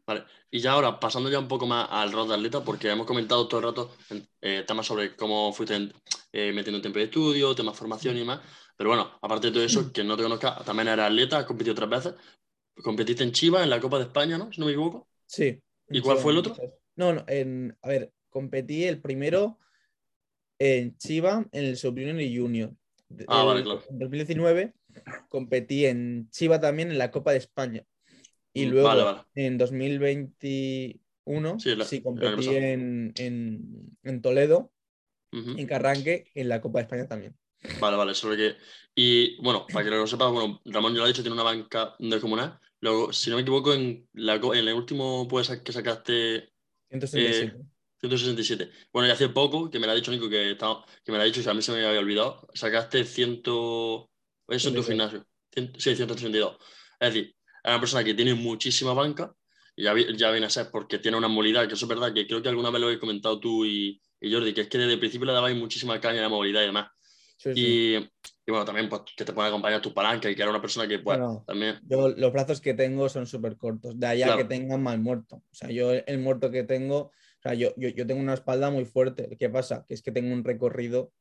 Vale, 0.05 0.23
y 0.49 0.59
ya 0.59 0.71
ahora 0.71 0.99
pasando 0.99 1.29
ya 1.29 1.37
un 1.37 1.47
poco 1.47 1.67
más 1.67 1.87
al 1.91 2.11
rol 2.11 2.27
de 2.27 2.33
atleta, 2.33 2.63
porque 2.63 2.89
hemos 2.89 3.05
comentado 3.05 3.47
todo 3.47 3.59
el 3.59 3.65
rato 3.67 3.95
eh, 4.41 4.63
temas 4.65 4.87
sobre 4.87 5.15
cómo 5.15 5.53
fuiste 5.53 5.91
eh, 6.31 6.51
metiendo 6.51 6.81
tiempo 6.81 6.97
de 6.97 7.05
estudio, 7.05 7.53
temas 7.53 7.75
de 7.75 7.77
formación 7.77 8.17
y 8.17 8.23
más, 8.23 8.39
pero 8.75 8.89
bueno, 8.89 9.19
aparte 9.21 9.47
de 9.47 9.53
todo 9.53 9.63
eso, 9.63 9.93
que 9.93 10.03
no 10.03 10.17
te 10.17 10.23
conozca, 10.23 10.63
también 10.65 10.87
eres 10.87 11.05
atleta, 11.05 11.37
has 11.37 11.45
competido 11.45 11.73
otras 11.73 11.89
veces, 11.89 12.13
competiste 12.81 13.23
en 13.23 13.33
Chivas, 13.33 13.63
en 13.63 13.69
la 13.69 13.79
Copa 13.79 13.97
de 13.97 14.05
España, 14.05 14.37
¿no? 14.37 14.51
Si 14.51 14.59
no 14.59 14.65
me 14.65 14.71
equivoco. 14.71 15.07
Sí. 15.27 15.61
¿Y 15.89 16.01
cuál 16.01 16.17
fue 16.17 16.31
el 16.31 16.39
otro? 16.39 16.55
No, 16.95 17.13
no, 17.13 17.23
en, 17.27 17.77
a 17.81 17.87
ver, 17.89 18.11
competí 18.29 18.85
el 18.85 19.01
primero 19.01 19.59
en 20.59 20.97
Chiva, 20.97 21.45
en 21.51 21.65
el 21.65 21.77
Sub 21.77 21.97
y 21.97 22.37
Junior. 22.37 22.73
Ah, 23.27 23.43
vale, 23.43 23.63
claro. 23.63 23.83
En 23.89 23.99
2019 23.99 24.73
competí 25.29 25.85
en 25.85 26.29
Chiva 26.29 26.59
también 26.59 26.91
en 26.91 26.97
la 26.97 27.11
Copa 27.11 27.31
de 27.31 27.37
España. 27.37 27.85
Y 28.53 28.65
mm, 28.65 28.69
luego 28.69 29.25
en 29.35 29.57
2021 29.57 31.59
sí, 31.59 32.01
competí 32.01 32.55
en, 32.55 33.13
en, 33.17 34.21
Toledo, 34.21 34.71
en 35.31 35.67
Carranque, 35.67 36.31
en 36.33 36.49
la 36.49 36.61
Copa 36.61 36.79
de 36.79 36.83
España 36.83 37.07
también. 37.07 37.35
Vale, 37.79 37.97
vale, 37.97 38.13
solo 38.13 38.35
que. 38.35 38.55
Y 38.95 39.41
bueno, 39.41 39.65
para 39.71 39.85
que 39.85 39.91
lo 39.91 40.07
sepas, 40.07 40.31
bueno, 40.31 40.61
Ramón 40.65 40.93
ya 40.93 40.99
lo 40.99 41.05
ha 41.05 41.07
dicho, 41.07 41.21
tiene 41.21 41.33
una 41.33 41.43
banca 41.43 41.95
de 41.99 42.19
comunal. 42.19 42.59
Luego, 42.81 43.13
si 43.13 43.29
no 43.29 43.35
me 43.35 43.41
equivoco, 43.41 43.73
en, 43.73 44.07
la, 44.13 44.35
en 44.35 44.67
el 44.67 44.73
último 44.73 45.27
pues, 45.27 45.49
que 45.49 45.71
sacaste. 45.71 46.51
167. 46.89 47.57
167. 47.99 48.71
Bueno, 48.93 49.07
y 49.07 49.11
hace 49.11 49.29
poco, 49.29 49.69
que 49.69 49.79
me 49.79 49.85
lo 49.85 49.91
ha 49.91 49.95
dicho 49.95 50.11
Nico, 50.11 50.29
que, 50.29 50.57
que 50.57 51.11
me 51.11 51.17
lo 51.17 51.23
ha 51.23 51.25
dicho, 51.25 51.43
que 51.43 51.49
a 51.49 51.53
mí 51.53 51.61
se 51.61 51.71
me 51.71 51.85
había 51.85 51.99
olvidado, 51.99 52.47
sacaste 52.53 53.03
100... 53.03 53.41
Eso 54.47 54.69
en 54.69 54.75
tu 54.75 54.83
gimnasio. 54.83 55.25
sí, 55.77 55.95
132. 55.95 56.57
Es 56.99 57.13
decir, 57.13 57.35
es 57.63 57.69
una 57.69 57.79
persona 57.79 58.03
que 58.03 58.13
tiene 58.13 58.33
muchísima 58.33 58.93
banca, 58.93 59.33
y 59.75 59.83
ya, 59.83 59.93
ya 60.15 60.31
viene 60.31 60.47
a 60.47 60.49
ser 60.49 60.69
porque 60.71 60.99
tiene 60.99 61.17
una 61.17 61.27
movilidad, 61.27 61.67
que 61.67 61.75
eso 61.75 61.85
es 61.85 61.89
verdad, 61.89 62.13
que 62.13 62.25
creo 62.25 62.41
que 62.41 62.49
alguna 62.49 62.69
vez 62.69 62.81
lo 62.81 62.89
he 62.89 62.99
comentado 62.99 63.39
tú 63.39 63.65
y, 63.65 64.01
y 64.19 64.33
Jordi, 64.33 64.53
que 64.53 64.61
es 64.61 64.67
que 64.67 64.77
desde 64.77 64.93
el 64.93 64.99
principio 64.99 65.25
le 65.25 65.33
dabais 65.33 65.55
muchísima 65.55 65.99
caña 65.99 66.19
a 66.19 66.23
la 66.23 66.29
movilidad 66.29 66.63
y 66.63 66.65
demás. 66.65 66.89
Y, 67.45 67.95
y, 67.95 68.09
bueno, 68.47 68.65
también 68.65 68.89
pues, 68.89 69.03
que 69.15 69.23
te 69.23 69.31
puede 69.31 69.47
acompañar 69.47 69.81
tu 69.81 69.93
palanca 69.93 70.29
y 70.29 70.35
que 70.35 70.41
era 70.41 70.51
una 70.51 70.61
persona 70.61 70.87
que 70.87 70.99
pues, 70.99 71.17
también... 71.47 71.79
Yo 71.87 72.09
los 72.09 72.33
brazos 72.33 72.59
que 72.59 72.73
tengo 72.73 73.07
son 73.07 73.27
súper 73.27 73.55
cortos, 73.55 73.97
de 73.97 74.07
allá 74.07 74.35
que 74.35 74.43
tengan 74.43 74.83
mal 74.83 74.99
muerto. 74.99 75.37
O 75.37 75.55
sea, 75.55 75.69
yo 75.69 75.91
el 75.93 76.19
muerto 76.19 76.51
que 76.51 76.63
tengo 76.63 77.11
o 77.39 77.41
sea, 77.41 77.53
yo, 77.53 77.73
yo, 77.77 78.05
tengo 78.05 78.19
una 78.19 78.33
espalda 78.33 78.69
muy 78.69 78.83
fuerte. 78.83 79.37
¿Qué 79.39 79.49
pasa? 79.49 79.85
Que 79.87 79.93
es 79.93 80.01
que 80.01 80.11
tengo 80.11 80.33
un 80.33 80.43
recorrido 80.43 81.13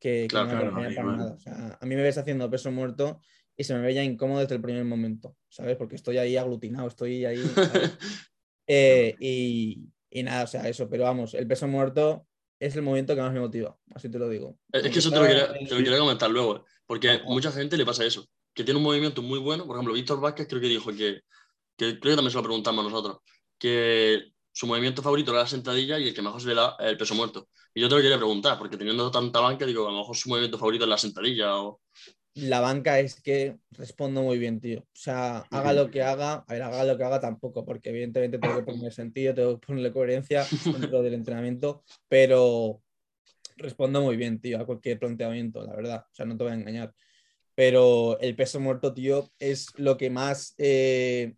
que, 0.00 0.26
no 0.32 0.44
me 0.44 0.92
para 0.94 1.16
nada. 1.16 1.34
O 1.34 1.38
sea, 1.38 1.78
a 1.80 1.86
mí 1.86 1.94
me 1.94 2.02
ves 2.02 2.18
haciendo 2.18 2.50
peso 2.50 2.72
muerto 2.72 3.20
y 3.56 3.62
se 3.62 3.74
me 3.74 3.80
ve 3.80 3.94
ya 3.94 4.02
incómodo 4.02 4.40
desde 4.40 4.56
el 4.56 4.62
primer 4.62 4.84
momento, 4.84 5.36
¿sabes? 5.48 5.76
Porque 5.76 5.94
estoy 5.94 6.18
ahí 6.18 6.36
aglutinado, 6.36 6.88
estoy 6.88 7.24
ahí. 7.24 7.42
Eh, 8.72 9.16
y, 9.18 9.80
y, 10.10 10.22
nada, 10.22 10.44
o 10.44 10.46
sea, 10.46 10.68
eso, 10.68 10.88
pero 10.88 11.02
vamos, 11.02 11.34
el 11.34 11.48
peso 11.48 11.66
muerto 11.66 12.28
es 12.60 12.76
el 12.76 12.82
momento 12.82 13.16
que 13.16 13.20
más 13.20 13.32
me 13.32 13.40
motiva, 13.40 13.76
así 13.92 14.08
te 14.08 14.16
lo 14.16 14.28
digo. 14.28 14.60
Es 14.70 14.88
que 14.92 15.00
eso 15.00 15.10
te 15.10 15.18
lo, 15.18 15.26
quería, 15.26 15.52
te 15.52 15.74
lo 15.74 15.78
quería 15.78 15.98
comentar 15.98 16.30
luego, 16.30 16.64
porque 16.86 17.10
a 17.10 17.22
mucha 17.24 17.50
gente 17.50 17.76
le 17.76 17.84
pasa 17.84 18.04
eso, 18.04 18.28
que 18.54 18.62
tiene 18.62 18.78
un 18.78 18.84
movimiento 18.84 19.22
muy 19.22 19.40
bueno. 19.40 19.66
Por 19.66 19.74
ejemplo, 19.74 19.94
Víctor 19.94 20.20
Vázquez 20.20 20.46
creo 20.46 20.60
que 20.60 20.68
dijo 20.68 20.92
que, 20.92 21.22
que 21.76 21.98
creo 21.98 22.12
que 22.12 22.16
también 22.16 22.30
se 22.30 22.36
lo 22.36 22.44
preguntamos 22.44 22.84
nosotros, 22.84 23.18
que 23.58 24.30
su 24.52 24.66
movimiento 24.66 25.02
favorito 25.02 25.30
era 25.30 25.40
la 25.40 25.46
sentadilla 25.46 25.98
y 25.98 26.08
el 26.08 26.14
que 26.14 26.22
mejor 26.22 26.40
se 26.40 26.48
le 26.48 26.54
da 26.54 26.76
el 26.80 26.96
peso 26.96 27.14
muerto. 27.14 27.48
Y 27.74 27.80
yo 27.80 27.88
te 27.88 27.94
lo 27.94 28.00
quería 28.00 28.16
preguntar, 28.16 28.58
porque 28.58 28.76
teniendo 28.76 29.10
tanta 29.10 29.40
banca, 29.40 29.64
digo, 29.64 29.88
a 29.88 29.92
lo 29.92 29.98
mejor 29.98 30.16
su 30.16 30.28
movimiento 30.28 30.58
favorito 30.58 30.84
es 30.84 30.90
la 30.90 30.98
sentadilla 30.98 31.56
o... 31.56 31.80
La 32.34 32.60
banca 32.60 33.00
es 33.00 33.20
que 33.20 33.58
respondo 33.72 34.22
muy 34.22 34.38
bien, 34.38 34.60
tío. 34.60 34.80
O 34.80 34.86
sea, 34.92 35.38
haga 35.50 35.72
lo 35.72 35.90
que 35.90 36.02
haga, 36.02 36.44
a 36.46 36.52
ver, 36.52 36.62
haga 36.62 36.84
lo 36.84 36.96
que 36.96 37.04
haga 37.04 37.20
tampoco, 37.20 37.64
porque 37.64 37.90
evidentemente 37.90 38.38
tengo 38.38 38.56
que 38.56 38.72
poner 38.72 38.92
sentido, 38.92 39.34
tengo 39.34 39.58
que 39.58 39.66
ponerle 39.66 39.92
coherencia 39.92 40.46
dentro 40.64 41.02
del 41.02 41.14
entrenamiento, 41.14 41.82
pero 42.08 42.80
respondo 43.56 44.00
muy 44.00 44.16
bien, 44.16 44.40
tío, 44.40 44.60
a 44.60 44.66
cualquier 44.66 44.98
planteamiento, 44.98 45.62
la 45.62 45.74
verdad. 45.74 46.04
O 46.10 46.14
sea, 46.14 46.24
no 46.26 46.36
te 46.36 46.44
voy 46.44 46.52
a 46.52 46.56
engañar. 46.56 46.94
Pero 47.54 48.18
el 48.20 48.34
peso 48.36 48.60
muerto, 48.60 48.94
tío, 48.94 49.30
es 49.38 49.66
lo 49.76 49.96
que 49.96 50.08
más 50.08 50.54
eh, 50.56 51.34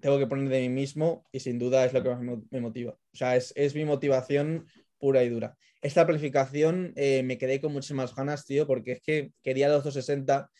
tengo 0.00 0.18
que 0.18 0.26
poner 0.26 0.48
de 0.48 0.60
mí 0.60 0.68
mismo 0.68 1.24
y 1.32 1.40
sin 1.40 1.58
duda 1.58 1.84
es 1.84 1.92
lo 1.92 2.02
que 2.02 2.10
más 2.10 2.20
me 2.50 2.60
motiva. 2.60 2.92
O 2.92 3.16
sea, 3.16 3.36
es, 3.36 3.52
es 3.56 3.74
mi 3.74 3.84
motivación 3.84 4.66
pura 4.98 5.22
y 5.22 5.28
dura. 5.28 5.56
Esta 5.82 6.06
planificación 6.06 6.92
eh, 6.96 7.22
me 7.22 7.38
quedé 7.38 7.60
con 7.60 7.72
muchísimas 7.72 8.14
ganas, 8.14 8.44
tío, 8.46 8.66
porque 8.66 8.92
es 8.92 9.00
que 9.02 9.32
quería 9.42 9.68
los 9.68 9.84
260 9.84 10.50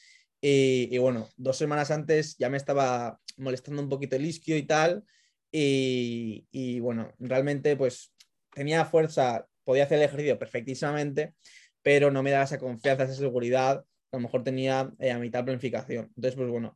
y, 0.41 0.89
y, 0.95 0.99
bueno, 0.99 1.31
dos 1.37 1.57
semanas 1.57 1.91
antes 1.91 2.37
ya 2.37 2.51
me 2.51 2.59
estaba 2.59 3.19
molestando 3.39 3.83
un 3.83 3.89
poquito 3.89 4.17
el 4.17 4.27
isquio 4.27 4.57
y 4.57 4.65
tal. 4.65 5.05
Y, 5.51 6.47
y, 6.51 6.81
bueno, 6.81 7.13
realmente 7.19 7.77
pues 7.77 8.13
tenía 8.55 8.85
fuerza, 8.85 9.47
podía 9.65 9.85
hacer 9.85 9.99
el 9.99 10.05
ejercicio 10.05 10.39
perfectísimamente, 10.39 11.35
pero 11.83 12.11
no 12.11 12.23
me 12.23 12.31
daba 12.31 12.45
esa 12.45 12.59
confianza, 12.59 13.05
esa 13.05 13.15
seguridad. 13.15 13.85
A 14.13 14.17
lo 14.17 14.21
mejor 14.21 14.45
tenía 14.45 14.93
eh, 14.99 15.11
a 15.11 15.19
mitad 15.19 15.45
planificación. 15.45 16.07
Entonces, 16.17 16.35
pues 16.37 16.51
bueno, 16.51 16.75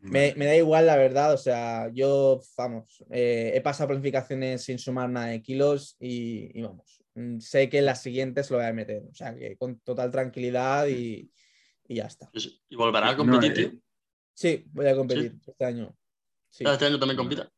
me, 0.00 0.34
me, 0.36 0.46
da 0.46 0.56
igual, 0.56 0.86
la 0.86 0.96
verdad. 0.96 1.32
O 1.34 1.36
sea, 1.36 1.90
yo, 1.92 2.40
vamos, 2.56 3.04
eh, 3.10 3.52
he 3.54 3.60
pasado 3.60 3.88
planificaciones 3.88 4.62
sin 4.62 4.78
sumar 4.78 5.08
nada 5.10 5.26
de 5.26 5.42
kilos 5.42 5.96
y, 6.00 6.58
y, 6.58 6.62
vamos, 6.62 7.02
mm, 7.14 7.38
sé 7.38 7.68
que 7.68 7.78
en 7.78 7.86
las 7.86 8.02
siguientes 8.02 8.50
lo 8.50 8.56
voy 8.56 8.66
a 8.66 8.72
meter. 8.72 9.02
O 9.10 9.14
sea, 9.14 9.34
que 9.34 9.56
con 9.56 9.78
total 9.80 10.10
tranquilidad 10.10 10.86
y, 10.86 11.30
y 11.88 11.96
ya 11.96 12.04
está. 12.04 12.30
¿Y 12.68 12.76
volverá 12.76 13.10
a 13.10 13.16
competir, 13.16 13.54
tío? 13.54 13.72
Sí, 14.32 14.64
voy 14.72 14.86
a 14.86 14.96
competir 14.96 15.32
¿Sí? 15.32 15.50
este 15.50 15.64
año. 15.64 15.96
Sí. 16.48 16.64
¿Este 16.66 16.86
año 16.86 16.98
también 16.98 17.16
compita? 17.16 17.50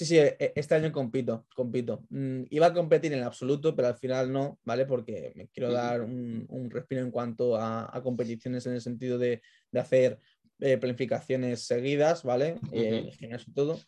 Sí, 0.00 0.06
sí, 0.06 0.16
e, 0.16 0.52
este 0.54 0.74
año 0.74 0.90
compito, 0.92 1.46
compito. 1.54 2.06
Mm, 2.08 2.44
iba 2.48 2.66
a 2.68 2.72
competir 2.72 3.12
en 3.12 3.18
el 3.18 3.24
absoluto, 3.24 3.76
pero 3.76 3.88
al 3.88 3.96
final 3.96 4.32
no, 4.32 4.58
¿vale? 4.64 4.86
Porque 4.86 5.32
me 5.34 5.48
quiero 5.48 5.70
dar 5.72 6.00
un, 6.00 6.46
un 6.48 6.70
respiro 6.70 7.02
en 7.02 7.10
cuanto 7.10 7.56
a, 7.56 7.94
a, 7.94 8.02
competiciones 8.02 8.64
en 8.64 8.72
el 8.72 8.80
sentido 8.80 9.18
de, 9.18 9.42
de 9.70 9.80
hacer 9.80 10.18
eh, 10.60 10.78
planificaciones 10.78 11.66
seguidas, 11.66 12.22
¿vale? 12.22 12.58
Uh 12.62 12.66
-huh. 12.68 13.12
eh, 13.20 13.36
todo. 13.54 13.80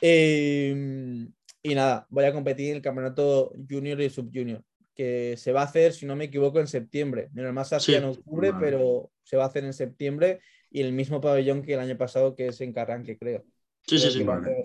Eh, 0.00 1.26
y 1.62 1.74
nada, 1.74 2.06
voy 2.10 2.24
a 2.24 2.32
competir 2.32 2.70
en 2.70 2.76
el 2.76 2.82
campeonato 2.82 3.52
junior 3.68 4.00
y 4.00 4.08
subjunior, 4.08 4.62
que 4.94 5.36
se 5.36 5.52
va 5.52 5.62
a 5.62 5.64
hacer, 5.64 5.92
si 5.92 6.06
no 6.06 6.14
me 6.14 6.26
equivoco, 6.26 6.60
en 6.60 6.68
septiembre. 6.68 7.28
Menos 7.32 7.52
más 7.52 7.72
hacía 7.72 7.98
sí. 7.98 8.04
en 8.04 8.10
octubre, 8.10 8.52
vale. 8.52 8.64
pero 8.64 9.10
se 9.24 9.36
va 9.36 9.44
a 9.44 9.46
hacer 9.48 9.64
en 9.64 9.72
septiembre 9.72 10.40
y 10.70 10.80
el 10.80 10.92
mismo 10.92 11.20
pabellón 11.20 11.62
que 11.62 11.74
el 11.74 11.80
año 11.80 11.96
pasado, 11.96 12.34
que 12.34 12.48
es 12.48 12.60
en 12.60 12.72
Carranque, 12.72 13.18
creo. 13.18 13.44
Sí, 13.86 13.96
creo 13.96 14.10
sí, 14.10 14.18
sí. 14.18 14.24
Vale. 14.24 14.64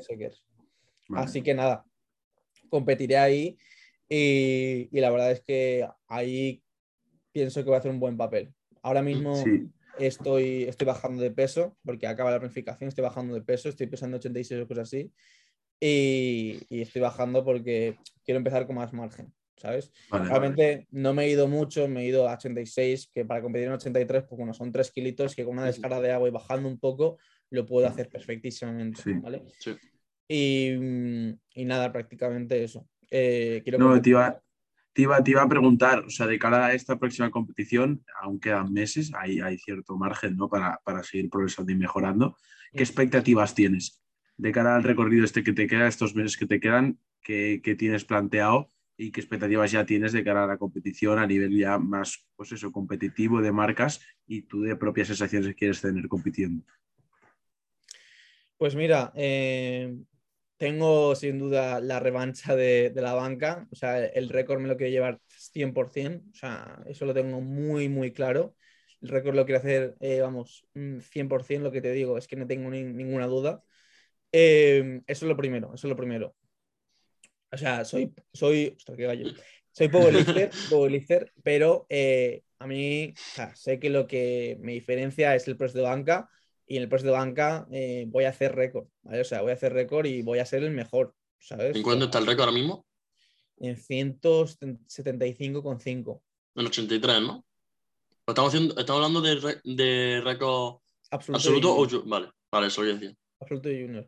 Vale. 1.10 1.26
Así 1.26 1.42
que 1.42 1.54
nada, 1.54 1.86
competiré 2.70 3.18
ahí 3.18 3.58
y, 4.08 4.90
y, 4.92 5.00
la 5.00 5.10
verdad 5.10 5.32
es 5.32 5.42
que 5.42 5.88
ahí 6.08 6.62
pienso 7.32 7.62
que 7.62 7.66
voy 7.66 7.76
a 7.76 7.80
hacer 7.80 7.92
un 7.92 8.00
buen 8.00 8.18
papel. 8.18 8.54
Ahora 8.82 9.02
mismo 9.02 9.36
sí. 9.36 9.70
Estoy, 10.06 10.64
estoy 10.64 10.88
bajando 10.88 11.22
de 11.22 11.32
peso 11.32 11.78
porque 11.84 12.08
acaba 12.08 12.32
la 12.32 12.40
planificación, 12.40 12.88
estoy 12.88 13.04
bajando 13.04 13.34
de 13.34 13.42
peso, 13.42 13.70
estoy 13.70 13.88
pesando 13.88 14.18
86 14.18 14.62
o 14.62 14.68
cosas 14.68 14.88
así 14.88 15.12
y, 15.80 16.60
y 16.70 16.82
estoy 16.82 17.02
bajando 17.02 17.44
porque 17.44 17.98
quiero 18.24 18.38
empezar 18.38 18.68
con 18.68 18.76
más 18.76 18.94
margen. 18.94 19.34
¿sabes? 19.62 19.92
Vale, 20.10 20.28
Realmente 20.28 20.64
vale. 20.64 20.88
no 20.90 21.14
me 21.14 21.26
he 21.26 21.30
ido 21.30 21.48
mucho, 21.48 21.88
me 21.88 22.02
he 22.02 22.08
ido 22.08 22.28
a 22.28 22.34
86, 22.34 23.12
que 23.14 23.26
para 23.26 23.44
competir 23.44 23.68
en 23.68 23.74
83, 23.74 24.24
pues 24.24 24.38
bueno, 24.38 24.54
son 24.56 24.72
3 24.72 24.92
kilitos 24.92 25.36
que 25.36 25.46
con 25.46 25.54
una 25.54 25.66
descarga 25.68 26.02
de 26.02 26.12
agua 26.12 26.28
y 26.28 26.32
bajando 26.32 26.68
un 26.68 26.80
poco 26.80 27.20
lo 27.52 27.66
puedo 27.66 27.86
hacer 27.86 28.10
perfectísimamente, 28.10 29.02
sí. 29.04 29.14
¿vale? 29.14 29.44
Sí. 29.60 29.76
Y, 30.28 30.72
y 31.54 31.66
nada, 31.66 31.92
prácticamente 31.92 32.64
eso. 32.64 32.88
Eh, 33.12 33.62
quiero 33.64 33.78
no, 33.78 34.02
te 34.02 34.10
iba, 34.10 34.42
te, 34.94 35.04
iba, 35.04 35.24
te 35.24 35.32
iba, 35.32 35.42
a 35.42 35.50
preguntar, 35.50 36.00
o 36.00 36.10
sea, 36.10 36.28
de 36.28 36.40
cara 36.40 36.68
a 36.68 36.74
esta 36.74 37.00
próxima 37.00 37.32
competición, 37.32 38.04
aún 38.22 38.40
quedan 38.40 38.72
meses, 38.74 39.12
hay, 39.14 39.40
hay 39.40 39.58
cierto 39.58 39.98
margen 39.98 40.38
¿no? 40.38 40.50
para, 40.50 40.80
para 40.84 41.04
seguir 41.04 41.30
progresando 41.30 41.72
y 41.72 41.76
mejorando. 41.76 42.38
¿Qué 42.74 42.84
expectativas 42.84 43.56
tienes 43.56 44.02
de 44.38 44.52
cara 44.52 44.76
al 44.76 44.84
recorrido 44.84 45.24
este 45.24 45.44
que 45.44 45.54
te 45.54 45.68
queda, 45.68 45.88
estos 45.88 46.16
meses 46.16 46.38
que 46.38 46.48
te 46.48 46.60
quedan, 46.60 47.00
que, 47.22 47.62
que 47.64 47.76
tienes 47.76 48.06
planteado 48.06 48.70
y 48.98 49.12
qué 49.12 49.22
expectativas 49.22 49.72
ya 49.72 49.86
tienes 49.86 50.14
de 50.14 50.24
cara 50.24 50.44
a 50.44 50.48
la 50.48 50.58
competición 50.58 51.20
a 51.20 51.28
nivel 51.28 51.58
ya 51.58 51.78
más, 51.78 52.26
pues 52.36 52.52
eso, 52.52 52.72
competitivo 52.72 53.42
de 53.42 53.52
marcas 53.52 54.02
y 54.26 54.44
tú 54.44 54.62
de 54.62 54.76
propias 54.76 55.08
sensaciones 55.08 55.50
que 55.50 55.56
quieres 55.56 55.82
tener 55.82 56.08
compitiendo? 56.08 56.64
Pues 58.58 58.76
mira, 58.76 59.12
eh, 59.16 59.96
tengo 60.62 61.16
sin 61.16 61.40
duda 61.40 61.80
la 61.82 62.00
revancha 62.00 62.56
de, 62.56 62.92
de, 62.92 63.02
la 63.02 63.16
banca, 63.16 63.68
o 63.72 63.76
sea, 63.76 64.06
el 64.06 64.30
récord 64.30 64.62
me 64.62 64.68
lo 64.68 64.78
quiero 64.78 64.92
llevar 64.92 65.20
100%, 65.28 66.24
o 66.32 66.36
sea, 66.36 66.84
eso 66.86 67.08
lo 67.08 67.16
tengo 67.16 67.42
muy, 67.42 67.90
muy 67.90 68.14
claro. 68.14 68.56
El 69.02 69.10
récord 69.10 69.36
lo 69.36 69.44
quiero 69.46 69.58
hacer, 69.58 69.96
eh, 70.02 70.20
vamos, 70.22 70.68
100%, 70.76 71.64
lo 71.64 71.72
que 71.72 71.82
te 71.82 71.92
digo, 71.92 72.16
es 72.16 72.28
que 72.28 72.36
no 72.36 72.46
tengo 72.46 72.70
ni, 72.70 72.84
ninguna 72.84 73.26
duda. 73.26 73.64
Eh, 74.32 75.02
eso 75.08 75.26
es 75.26 75.30
lo 75.30 75.36
primero, 75.36 75.74
eso 75.74 75.88
es 75.88 75.90
lo 75.90 75.96
primero. 75.96 76.36
O 77.52 77.58
sea, 77.58 77.84
soy, 77.84 78.14
soy, 78.32 78.76
ostras, 78.78 78.98
qué 78.98 79.06
gallo. 79.06 79.34
Soy 79.72 79.88
powerlifter, 79.88 80.52
powerlifter 80.70 81.34
pero 81.42 81.88
eh, 81.90 82.44
a 82.60 82.68
mí 82.68 83.16
o 83.18 83.20
sea, 83.34 83.56
sé 83.56 83.80
que 83.80 83.90
lo 83.90 84.06
que 84.06 84.60
me 84.62 84.74
diferencia 84.74 85.34
es 85.34 85.48
el 85.48 85.58
press 85.58 85.74
de 85.74 85.82
banca 85.82 86.30
y 86.72 86.78
en 86.78 86.84
el 86.84 86.90
press 86.90 87.04
de 87.04 87.12
banca 87.12 87.68
eh, 87.70 88.06
voy 88.08 88.24
a 88.24 88.30
hacer 88.30 88.56
récord, 88.56 88.88
¿vale? 89.02 89.20
O 89.20 89.26
sea, 89.26 89.42
voy 89.42 89.52
a 89.52 89.56
hacer 89.56 89.74
récord 89.74 90.06
y 90.06 90.22
voy 90.22 90.40
a 90.40 90.46
ser 90.46 90.64
el 90.64 90.72
mejor, 90.72 91.14
¿sabes? 91.38 91.76
¿En 91.76 91.84
cuánto 91.84 92.06
está 92.06 92.20
el 92.20 92.26
récord 92.26 92.46
ahora 92.46 92.58
mismo? 92.58 92.86
En 93.58 93.76
175,5. 93.76 96.22
En 96.56 96.66
83, 96.66 97.22
¿no? 97.24 97.46
Estamos, 98.26 98.54
haciendo, 98.54 98.80
estamos 98.80 99.04
hablando 99.04 99.20
de, 99.20 99.60
de 99.66 100.22
récord 100.24 100.78
absoluto, 101.10 101.74
absoluto 101.74 101.76
o 101.76 102.06
Vale, 102.06 102.30
vale, 102.50 102.68
eso 102.68 102.80
voy 102.80 102.92
a 102.92 102.94
decir. 102.94 103.18
Absoluto 103.42 103.70
y 103.70 103.82
junior. 103.82 104.08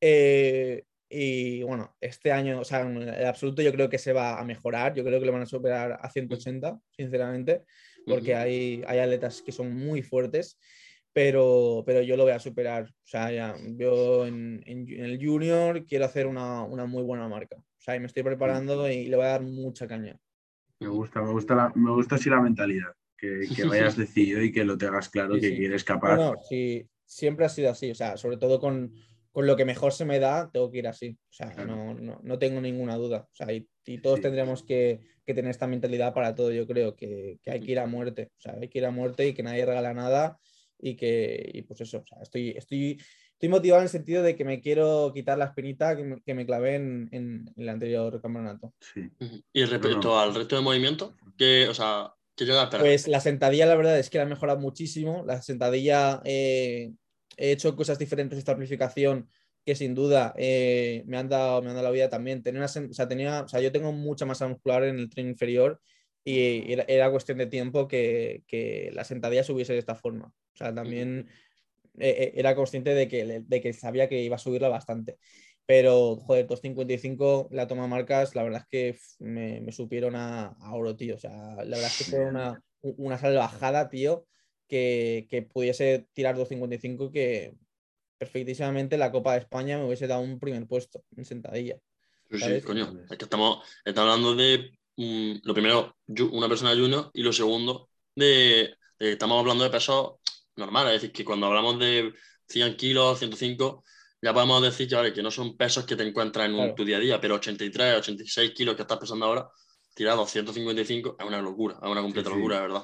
Eh, 0.00 0.84
y 1.08 1.62
bueno, 1.62 1.94
este 2.00 2.32
año, 2.32 2.58
o 2.58 2.64
sea, 2.64 2.80
el 2.80 3.24
absoluto 3.24 3.62
yo 3.62 3.70
creo 3.70 3.88
que 3.88 3.98
se 3.98 4.12
va 4.12 4.40
a 4.40 4.44
mejorar, 4.44 4.94
yo 4.94 5.04
creo 5.04 5.20
que 5.20 5.26
lo 5.26 5.32
van 5.32 5.42
a 5.42 5.46
superar 5.46 5.96
a 6.02 6.10
180, 6.10 6.76
sinceramente, 6.90 7.62
porque 8.04 8.32
uh 8.32 8.36
-huh. 8.36 8.42
hay, 8.42 8.82
hay 8.84 8.98
atletas 8.98 9.42
que 9.42 9.52
son 9.52 9.72
muy 9.72 10.02
fuertes 10.02 10.58
pero, 11.14 11.84
pero 11.86 12.02
yo 12.02 12.16
lo 12.16 12.24
voy 12.24 12.32
a 12.32 12.40
superar. 12.40 12.86
O 12.90 13.06
sea, 13.06 13.30
ya, 13.30 13.54
yo 13.76 14.26
en, 14.26 14.62
en, 14.66 14.86
en, 14.92 15.04
el 15.04 15.24
junior 15.24 15.86
quiero 15.86 16.04
hacer 16.04 16.26
una, 16.26 16.64
una, 16.64 16.86
muy 16.86 17.04
buena 17.04 17.28
marca. 17.28 17.56
O 17.56 17.78
sea, 17.78 17.94
y 17.94 18.00
me 18.00 18.06
estoy 18.06 18.24
preparando 18.24 18.90
y 18.90 19.06
le 19.06 19.16
voy 19.16 19.24
a 19.24 19.28
dar 19.28 19.42
mucha 19.42 19.86
caña. 19.86 20.18
Me 20.80 20.88
gusta, 20.88 21.22
me 21.22 21.30
gusta, 21.30 21.54
la, 21.54 21.72
me 21.76 21.92
gusta 21.92 22.16
así 22.16 22.28
la 22.28 22.40
mentalidad, 22.40 22.92
que, 23.16 23.42
que 23.54 23.64
vayas 23.64 23.96
decidido 23.96 24.42
y 24.42 24.50
que 24.50 24.64
lo 24.64 24.76
tengas 24.76 25.08
claro, 25.08 25.36
sí, 25.36 25.40
que 25.40 25.56
sí. 25.56 25.64
eres 25.64 25.84
capaz. 25.84 26.16
No, 26.16 26.32
no, 26.32 26.40
sí, 26.42 26.84
siempre 27.06 27.46
ha 27.46 27.48
sido 27.48 27.70
así, 27.70 27.92
o 27.92 27.94
sea, 27.94 28.16
sobre 28.16 28.36
todo 28.36 28.58
con, 28.58 28.92
con 29.30 29.46
lo 29.46 29.54
que 29.54 29.64
mejor 29.64 29.92
se 29.92 30.04
me 30.04 30.18
da, 30.18 30.50
tengo 30.52 30.68
que 30.72 30.78
ir 30.78 30.88
así. 30.88 31.16
O 31.30 31.32
sea, 31.32 31.52
claro. 31.52 31.76
no, 31.76 31.94
no, 31.94 32.20
no, 32.24 32.38
tengo 32.40 32.60
ninguna 32.60 32.96
duda. 32.96 33.28
O 33.30 33.34
sea, 33.34 33.52
y, 33.52 33.68
y 33.86 33.98
todos 33.98 34.16
sí. 34.16 34.22
tendríamos 34.22 34.64
que, 34.64 34.98
que, 35.24 35.32
tener 35.32 35.52
esta 35.52 35.68
mentalidad 35.68 36.12
para 36.12 36.34
todo, 36.34 36.50
yo 36.50 36.66
creo, 36.66 36.96
que, 36.96 37.38
que 37.40 37.52
hay 37.52 37.60
que 37.60 37.70
ir 37.70 37.78
a 37.78 37.86
muerte. 37.86 38.32
O 38.36 38.40
sea, 38.40 38.56
hay 38.60 38.68
que 38.68 38.80
ir 38.80 38.86
a 38.86 38.90
muerte 38.90 39.28
y 39.28 39.32
que 39.32 39.44
nadie 39.44 39.64
regala 39.64 39.94
nada 39.94 40.40
y 40.78 40.96
que, 40.96 41.50
y 41.52 41.62
pues 41.62 41.80
eso, 41.80 41.98
o 41.98 42.06
sea, 42.06 42.18
estoy, 42.22 42.50
estoy, 42.50 43.00
estoy 43.32 43.48
motivado 43.48 43.80
en 43.80 43.84
el 43.84 43.90
sentido 43.90 44.22
de 44.22 44.36
que 44.36 44.44
me 44.44 44.60
quiero 44.60 45.12
quitar 45.14 45.38
la 45.38 45.46
espinita 45.46 45.96
que 45.96 46.04
me, 46.04 46.22
que 46.22 46.34
me 46.34 46.46
clavé 46.46 46.76
en, 46.76 47.08
en, 47.12 47.52
el 47.56 47.68
anterior 47.68 48.20
campeonato. 48.20 48.74
Sí. 48.80 49.10
Y 49.52 49.64
respecto 49.64 50.08
no. 50.08 50.20
al 50.20 50.34
resto 50.34 50.56
de 50.56 50.62
movimientos, 50.62 51.12
que, 51.36 51.68
o 51.68 51.74
sea, 51.74 52.12
¿qué 52.36 52.44
llega 52.44 52.62
a? 52.62 52.70
Pues 52.70 53.08
la 53.08 53.20
sentadilla, 53.20 53.66
la 53.66 53.76
verdad 53.76 53.98
es 53.98 54.10
que 54.10 54.18
la 54.18 54.24
ha 54.24 54.28
mejorado 54.28 54.58
muchísimo. 54.60 55.24
La 55.26 55.42
sentadilla, 55.42 56.20
eh, 56.24 56.92
he 57.36 57.52
hecho 57.52 57.74
cosas 57.76 57.98
diferentes 57.98 58.38
esta 58.38 58.54
planificación 58.54 59.28
que 59.64 59.74
sin 59.74 59.94
duda 59.94 60.34
eh, 60.36 61.02
me, 61.06 61.16
han 61.16 61.28
dado, 61.28 61.62
me 61.62 61.68
han 61.70 61.74
dado 61.74 61.88
la 61.88 61.90
vida 61.92 62.08
también. 62.08 62.42
Tenía 62.42 62.60
una, 62.60 62.66
o 62.66 62.94
sea, 62.94 63.08
tenía, 63.08 63.42
o 63.42 63.48
sea, 63.48 63.60
yo 63.60 63.72
tengo 63.72 63.92
mucha 63.92 64.26
masa 64.26 64.46
muscular 64.46 64.84
en 64.84 64.98
el 64.98 65.10
tren 65.10 65.28
inferior 65.28 65.80
y 66.22 66.72
era, 66.72 66.84
era 66.88 67.10
cuestión 67.10 67.38
de 67.38 67.46
tiempo 67.46 67.88
que, 67.88 68.44
que, 68.46 68.90
la 68.94 69.04
sentadilla 69.04 69.44
subiese 69.44 69.72
de 69.72 69.78
esta 69.78 69.94
forma. 69.94 70.32
O 70.54 70.56
sea, 70.56 70.74
también 70.74 71.28
eh, 71.98 72.32
era 72.36 72.54
consciente 72.54 72.94
de 72.94 73.08
que, 73.08 73.42
de 73.46 73.60
que 73.60 73.72
sabía 73.72 74.08
que 74.08 74.22
iba 74.22 74.36
a 74.36 74.38
subirla 74.38 74.68
bastante. 74.68 75.18
Pero, 75.66 76.16
joder, 76.16 76.46
255, 76.46 77.48
la 77.50 77.66
toma 77.66 77.86
marcas, 77.86 78.34
la 78.34 78.42
verdad 78.42 78.62
es 78.62 78.68
que 78.68 78.98
me, 79.18 79.60
me 79.60 79.72
supieron 79.72 80.14
a, 80.14 80.48
a, 80.48 80.74
oro, 80.74 80.94
tío. 80.94 81.16
O 81.16 81.18
sea, 81.18 81.32
la 81.32 81.76
verdad 81.76 81.86
es 81.86 81.98
que 81.98 82.04
fue 82.04 82.26
una, 82.26 82.62
una 82.82 83.18
salvajada, 83.18 83.88
tío, 83.88 84.26
que, 84.68 85.26
que 85.30 85.42
pudiese 85.42 86.06
tirar 86.12 86.36
255 86.36 87.10
que 87.10 87.54
perfectísimamente 88.18 88.98
la 88.98 89.10
Copa 89.10 89.32
de 89.32 89.40
España 89.40 89.78
me 89.78 89.86
hubiese 89.86 90.06
dado 90.06 90.20
un 90.20 90.38
primer 90.38 90.66
puesto 90.66 91.02
en 91.16 91.24
sentadilla. 91.24 91.78
Sí, 92.30 92.38
sí, 92.38 92.60
coño. 92.62 93.04
Es 93.10 93.16
que 93.16 93.24
estamos, 93.24 93.66
estamos 93.84 94.10
hablando 94.10 94.34
de 94.34 94.70
um, 94.96 95.40
lo 95.42 95.54
primero, 95.54 95.96
una 96.32 96.48
persona 96.48 96.72
junior 96.72 97.10
y 97.14 97.22
lo 97.22 97.32
segundo, 97.32 97.88
de, 98.14 98.74
de, 98.98 99.12
estamos 99.12 99.38
hablando 99.38 99.64
de 99.64 99.70
pesos 99.70 100.14
normales. 100.56 100.94
Es 100.94 101.02
decir, 101.02 101.12
que 101.12 101.24
cuando 101.24 101.46
hablamos 101.46 101.78
de 101.78 102.12
100 102.48 102.76
kilos, 102.76 103.18
105, 103.18 103.84
ya 104.22 104.32
podemos 104.32 104.62
decir 104.62 104.88
que, 104.88 104.94
vale, 104.94 105.12
que 105.12 105.22
no 105.22 105.30
son 105.30 105.56
pesos 105.56 105.84
que 105.84 105.96
te 105.96 106.02
encuentras 106.02 106.46
en 106.46 106.52
un, 106.52 106.58
claro. 106.60 106.74
tu 106.74 106.84
día 106.84 106.96
a 106.96 107.00
día, 107.00 107.20
pero 107.20 107.34
83, 107.34 107.98
86 107.98 108.52
kilos 108.52 108.74
que 108.74 108.82
estás 108.82 108.98
pesando 108.98 109.26
ahora, 109.26 109.48
tirar 109.94 110.16
255 110.16 111.16
es 111.18 111.26
una 111.26 111.40
locura, 111.40 111.78
es 111.82 111.88
una 111.88 112.02
completa 112.02 112.28
Sí, 112.28 112.34
sí. 112.34 112.38
locura, 112.38 112.60
verdad. 112.60 112.82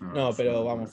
No, 0.00 0.34
pero 0.36 0.64
vamos, 0.64 0.90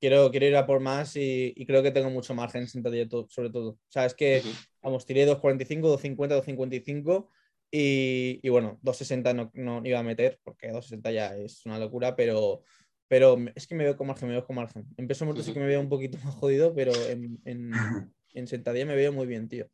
quiero, 0.00 0.30
quiero 0.30 0.46
ir 0.46 0.56
a 0.56 0.66
por 0.66 0.80
más 0.80 1.16
y, 1.16 1.52
y 1.56 1.66
creo 1.66 1.82
que 1.82 1.90
tengo 1.90 2.10
mucho 2.10 2.34
margen 2.34 2.62
en 2.62 2.68
sentadilla 2.68 3.08
sobre 3.28 3.50
todo. 3.50 3.70
O 3.70 3.78
sea, 3.88 4.06
es 4.06 4.14
que, 4.14 4.40
Ujú. 4.40 4.50
vamos, 4.82 5.04
tiré 5.06 5.26
2.45, 5.26 5.88
2.50, 5.88 6.36
2.55 6.36 7.28
y, 7.70 8.40
y 8.42 8.48
bueno, 8.48 8.78
2.60 8.82 9.34
no, 9.34 9.50
no 9.54 9.82
iba 9.86 9.98
a 9.98 10.02
meter 10.04 10.40
porque 10.42 10.72
2.60 10.72 11.12
ya 11.12 11.36
es 11.36 11.66
una 11.66 11.78
locura, 11.78 12.14
pero, 12.14 12.62
pero 13.08 13.36
es 13.54 13.66
que 13.66 13.74
me 13.74 13.84
veo 13.84 13.96
con 13.96 14.06
margen, 14.06 14.28
me 14.28 14.34
veo 14.34 14.44
con 14.46 14.56
margen. 14.56 14.84
En 14.96 15.06
peso 15.06 15.24
muerto 15.24 15.42
sí 15.42 15.52
que 15.52 15.60
me 15.60 15.66
veo 15.66 15.80
un 15.80 15.88
poquito 15.88 16.18
más 16.24 16.34
jodido, 16.34 16.74
pero 16.74 16.92
en, 16.92 17.38
en, 17.44 17.70
en 18.34 18.46
sentadilla 18.46 18.86
me 18.86 18.96
veo 18.96 19.12
muy 19.12 19.26
bien, 19.26 19.48
tío. 19.48 19.68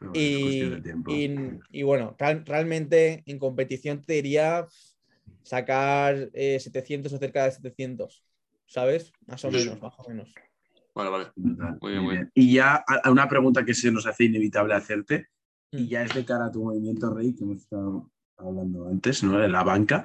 Bueno, 0.00 0.12
Y, 0.14 0.82
y- 1.08 1.58
y 1.70 1.82
bueno, 1.82 2.14
real- 2.18 2.44
realmente 2.46 3.22
en 3.26 3.38
competición 3.38 4.02
te 4.04 4.14
diría 4.14 4.66
sacar 5.42 6.30
eh, 6.32 6.58
700 6.60 7.12
o 7.12 7.18
cerca 7.18 7.44
de 7.44 7.52
700, 7.52 8.24
¿sabes? 8.66 9.12
Más 9.26 9.44
o 9.44 9.50
menos, 9.50 9.80
más 9.80 9.94
o 9.98 10.08
menos. 10.08 10.34
Vale, 10.94 11.10
vale. 11.10 11.26
Muy 11.36 11.92
bien, 11.92 12.02
muy 12.04 12.14
bien. 12.16 12.30
Y 12.34 12.54
ya 12.54 12.76
a- 12.76 13.00
a 13.04 13.10
una 13.10 13.28
pregunta 13.28 13.64
que 13.64 13.74
se 13.74 13.90
nos 13.90 14.06
hace 14.06 14.24
inevitable 14.24 14.74
hacerte, 14.74 15.26
y 15.70 15.84
Mm. 15.84 15.88
ya 15.88 16.02
es 16.02 16.14
de 16.14 16.24
cara 16.24 16.46
a 16.46 16.50
tu 16.50 16.64
movimiento, 16.64 17.12
Rey, 17.14 17.34
que 17.34 17.44
hemos 17.44 17.58
estado 17.58 18.10
hablando 18.36 18.88
antes, 18.88 19.22
¿no? 19.22 19.38
De 19.38 19.48
la 19.48 19.62
banca. 19.62 20.04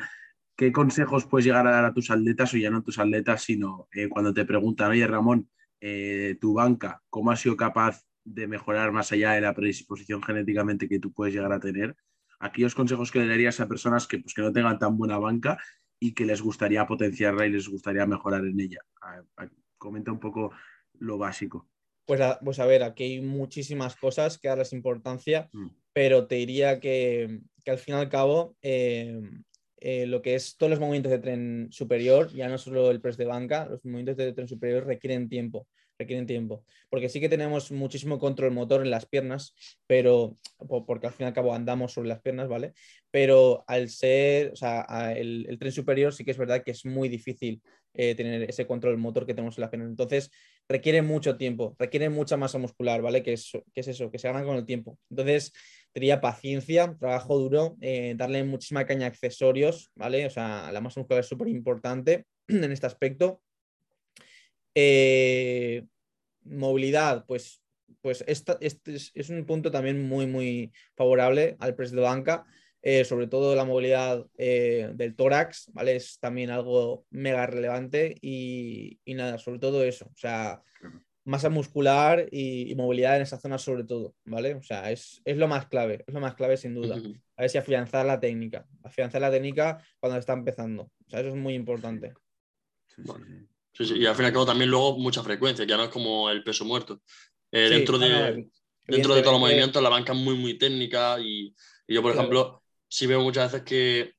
¿Qué 0.55 0.71
consejos 0.71 1.25
puedes 1.25 1.45
llegar 1.45 1.65
a 1.67 1.71
dar 1.71 1.85
a 1.85 1.93
tus 1.93 2.11
atletas, 2.11 2.53
o 2.53 2.57
ya 2.57 2.69
no 2.69 2.77
a 2.79 2.83
tus 2.83 2.99
atletas, 2.99 3.41
sino 3.43 3.87
eh, 3.91 4.07
cuando 4.07 4.33
te 4.33 4.45
preguntan, 4.45 4.91
oye, 4.91 5.07
Ramón, 5.07 5.49
eh, 5.81 6.37
tu 6.39 6.53
banca, 6.53 7.01
¿cómo 7.09 7.31
ha 7.31 7.35
sido 7.35 7.57
capaz 7.57 8.03
de 8.23 8.47
mejorar 8.47 8.91
más 8.91 9.11
allá 9.11 9.31
de 9.33 9.41
la 9.41 9.53
predisposición 9.53 10.21
genéticamente 10.21 10.87
que 10.87 10.99
tú 10.99 11.11
puedes 11.11 11.33
llegar 11.33 11.51
a 11.51 11.59
tener? 11.59 11.95
Aquellos 12.39 12.75
consejos 12.75 13.11
que 13.11 13.19
le 13.19 13.27
darías 13.27 13.59
a 13.59 13.67
personas 13.67 14.05
que, 14.07 14.19
pues, 14.19 14.33
que 14.33 14.41
no 14.41 14.53
tengan 14.53 14.77
tan 14.77 14.95
buena 14.97 15.17
banca 15.17 15.57
y 15.99 16.13
que 16.13 16.25
les 16.25 16.41
gustaría 16.41 16.85
potenciarla 16.85 17.45
y 17.47 17.51
les 17.51 17.67
gustaría 17.67 18.05
mejorar 18.05 18.45
en 18.45 18.59
ella. 18.59 18.79
A- 19.01 19.23
a- 19.37 19.49
comenta 19.77 20.11
un 20.11 20.19
poco 20.19 20.51
lo 20.99 21.17
básico. 21.17 21.69
Pues 22.05 22.21
a, 22.21 22.39
pues 22.39 22.59
a 22.59 22.65
ver, 22.65 22.83
aquí 22.83 23.03
hay 23.03 23.21
muchísimas 23.21 23.95
cosas 23.95 24.37
que 24.37 24.49
darles 24.49 24.71
importancia, 24.73 25.49
Mm. 25.51 25.67
pero 25.93 26.27
te 26.27 26.35
diría 26.35 26.79
que, 26.79 27.41
que 27.63 27.71
al 27.71 27.77
fin 27.77 27.95
y 27.95 27.97
al 27.97 28.09
cabo 28.09 28.55
eh, 28.61 29.21
eh, 29.83 30.05
lo 30.07 30.21
que 30.21 30.35
es 30.35 30.57
todos 30.57 30.69
los 30.71 30.79
movimientos 30.79 31.11
de 31.11 31.19
tren 31.19 31.67
superior, 31.71 32.31
ya 32.33 32.47
no 32.49 32.57
solo 32.57 32.89
el 32.91 33.01
press 33.01 33.17
de 33.17 33.25
banca, 33.25 33.67
los 33.69 33.83
movimientos 33.85 34.17
de 34.17 34.33
tren 34.33 34.47
superior 34.47 34.85
requieren 34.85 35.29
tiempo, 35.29 35.67
requieren 35.99 36.25
tiempo, 36.25 36.63
porque 36.89 37.09
sí 37.09 37.19
que 37.19 37.29
tenemos 37.29 37.71
muchísimo 37.71 38.17
control 38.19 38.51
motor 38.51 38.81
en 38.81 38.89
las 38.91 39.05
piernas, 39.05 39.53
pero 39.87 40.37
po- 40.67 40.85
porque 40.85 41.07
al 41.07 41.13
fin 41.13 41.25
y 41.25 41.27
al 41.27 41.33
cabo 41.33 41.53
andamos 41.53 41.93
sobre 41.93 42.09
las 42.09 42.21
piernas, 42.21 42.47
¿vale? 42.47 42.73
Pero 43.11 43.63
al 43.67 43.89
ser, 43.89 44.51
o 44.53 44.55
sea, 44.55 45.13
el, 45.15 45.45
el 45.49 45.59
tren 45.59 45.71
superior 45.71 46.13
sí 46.13 46.23
que 46.25 46.31
es 46.31 46.37
verdad 46.37 46.63
que 46.63 46.71
es 46.71 46.85
muy 46.85 47.09
difícil 47.09 47.61
eh, 47.93 48.15
tener 48.15 48.43
ese 48.49 48.65
control 48.65 48.97
motor 48.97 49.25
que 49.25 49.33
tenemos 49.33 49.57
en 49.57 49.61
las 49.61 49.69
piernas. 49.69 49.89
Entonces, 49.89 50.31
requiere 50.73 51.03
mucho 51.03 51.37
tiempo, 51.37 51.75
requiere 51.77 52.09
mucha 52.09 52.35
masa 52.35 52.57
muscular, 52.57 52.99
¿vale? 53.03 53.21
Que 53.21 53.33
es, 53.33 53.51
que 53.73 53.81
es 53.81 53.87
eso, 53.87 54.09
que 54.09 54.17
se 54.17 54.27
gana 54.27 54.43
con 54.43 54.55
el 54.57 54.65
tiempo. 54.65 54.97
Entonces, 55.11 55.53
diría 55.93 56.19
paciencia, 56.19 56.97
trabajo 56.99 57.37
duro, 57.37 57.77
eh, 57.79 58.15
darle 58.17 58.43
muchísima 58.43 58.83
caña 58.87 59.05
a 59.05 59.09
accesorios, 59.09 59.91
¿vale? 59.93 60.25
O 60.25 60.31
sea, 60.31 60.71
la 60.71 60.81
masa 60.81 60.99
muscular 60.99 61.21
es 61.21 61.29
súper 61.29 61.47
importante 61.47 62.25
en 62.47 62.71
este 62.71 62.87
aspecto. 62.87 63.43
Eh, 64.73 65.85
movilidad, 66.43 67.23
pues, 67.27 67.61
pues 68.01 68.23
esta- 68.25 68.57
este 68.59 68.95
es, 68.95 69.29
un 69.29 69.45
punto 69.45 69.69
también 69.69 70.07
muy, 70.07 70.25
muy 70.25 70.71
favorable 70.95 71.55
al 71.59 71.75
press 71.75 71.91
de 71.91 72.01
banca. 72.01 72.45
Eh, 72.83 73.05
sobre 73.05 73.27
todo 73.27 73.55
la 73.55 73.65
movilidad 73.65 74.25
eh, 74.37 74.91
del 74.95 75.15
tórax, 75.15 75.71
¿vale? 75.73 75.95
Es 75.97 76.19
también 76.19 76.51
algo 76.51 77.05
mega 77.11 77.47
relevante 77.47 78.15
y, 78.21 78.99
y 79.05 79.15
nada, 79.15 79.39
sobre 79.39 79.59
todo 79.59 79.83
eso, 79.85 80.05
o 80.07 80.17
sea, 80.17 80.61
masa 81.25 81.49
muscular 81.49 82.27
y, 82.31 82.71
y 82.71 82.75
movilidad 82.75 83.15
en 83.15 83.23
esa 83.23 83.39
zona 83.39 83.57
sobre 83.57 83.85
todo, 83.85 84.15
¿vale? 84.25 84.55
O 84.55 84.63
sea, 84.63 84.91
es, 84.91 85.21
es 85.25 85.37
lo 85.37 85.47
más 85.47 85.67
clave, 85.67 86.03
es 86.07 86.13
lo 86.13 86.19
más 86.21 86.35
clave 86.35 86.57
sin 86.57 86.75
duda. 86.75 86.95
A 87.37 87.43
ver 87.43 87.49
si 87.49 87.57
afianzar 87.57 88.05
la 88.05 88.19
técnica, 88.19 88.67
afianzar 88.83 89.21
la 89.21 89.31
técnica 89.31 89.81
cuando 89.99 90.19
está 90.19 90.33
empezando, 90.33 90.83
o 90.83 91.09
sea, 91.09 91.21
eso 91.21 91.29
es 91.29 91.35
muy 91.35 91.53
importante. 91.55 92.13
Sí, 92.87 92.95
sí, 92.95 93.01
Vale. 93.11 93.25
sí. 93.25 93.47
Sí, 93.75 93.85
sí, 93.85 93.97
Y 93.99 94.05
al 94.05 94.15
fin 94.15 94.25
y 94.25 94.27
al 94.27 94.33
cabo 94.33 94.45
también 94.45 94.69
luego 94.69 94.99
mucha 94.99 95.23
frecuencia, 95.23 95.65
que 95.65 95.71
ya 95.71 95.77
no 95.77 95.85
es 95.85 95.89
como 95.89 96.29
el 96.29 96.43
peso 96.43 96.63
muerto. 96.65 97.01
Eh, 97.51 97.69
Sí, 97.69 97.75
dentro 97.75 97.97
no, 97.97 98.05
de, 98.05 98.49
dentro 98.87 99.15
de 99.15 99.21
todos 99.21 99.33
los 99.33 99.41
movimientos, 99.41 99.81
la 99.81 99.89
banca 99.89 100.13
es 100.13 100.19
muy, 100.19 100.35
muy 100.35 100.57
técnica 100.59 101.19
y, 101.19 101.55
y 101.87 101.93
yo, 101.95 102.01
por 102.03 102.11
Claro. 102.11 102.19
ejemplo, 102.27 102.62
sí 102.93 103.07
veo 103.07 103.21
muchas 103.21 103.51
veces 103.51 103.65
que 103.65 104.13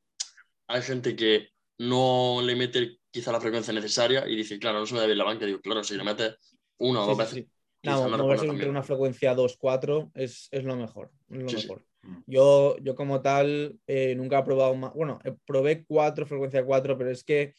hay 0.66 0.82
gente 0.82 1.14
que 1.14 1.50
no 1.78 2.40
le 2.42 2.56
mete 2.56 2.98
quizá 3.08 3.30
la 3.30 3.40
frecuencia 3.40 3.72
necesaria 3.72 4.26
y 4.26 4.34
dice, 4.34 4.58
claro, 4.58 4.80
no 4.80 4.86
se 4.86 4.94
me 4.94 5.00
debe 5.00 5.12
ir 5.12 5.18
la 5.18 5.24
banca. 5.24 5.44
Y 5.44 5.48
digo, 5.48 5.60
claro, 5.60 5.84
si 5.84 5.96
le 5.96 6.02
metes 6.02 6.34
una 6.78 7.02
o 7.02 7.04
Sí, 7.04 7.08
dos 7.08 7.16
sí, 7.16 7.22
veces, 7.22 7.34
sí. 7.34 7.50
No, 7.84 8.08
no 8.08 8.18
moverse 8.18 8.46
entre 8.46 8.68
una 8.68 8.82
frecuencia 8.82 9.36
2-4 9.36 10.10
es, 10.14 10.48
es 10.50 10.64
lo 10.64 10.74
mejor. 10.74 11.12
es 11.30 11.38
lo 11.38 11.52
mejor. 11.52 11.84
Mm. 12.02 12.16
Yo, 12.26 12.76
yo 12.78 12.96
como 12.96 13.20
tal 13.20 13.78
eh, 13.86 14.16
nunca 14.16 14.40
he 14.40 14.42
probado 14.42 14.74
más. 14.74 14.92
Bueno, 14.92 15.20
eh, 15.22 15.34
probé 15.46 15.84
4, 15.84 16.26
frecuencia 16.26 16.64
4, 16.64 16.98
pero 16.98 17.10
es 17.10 17.22
que 17.22 17.54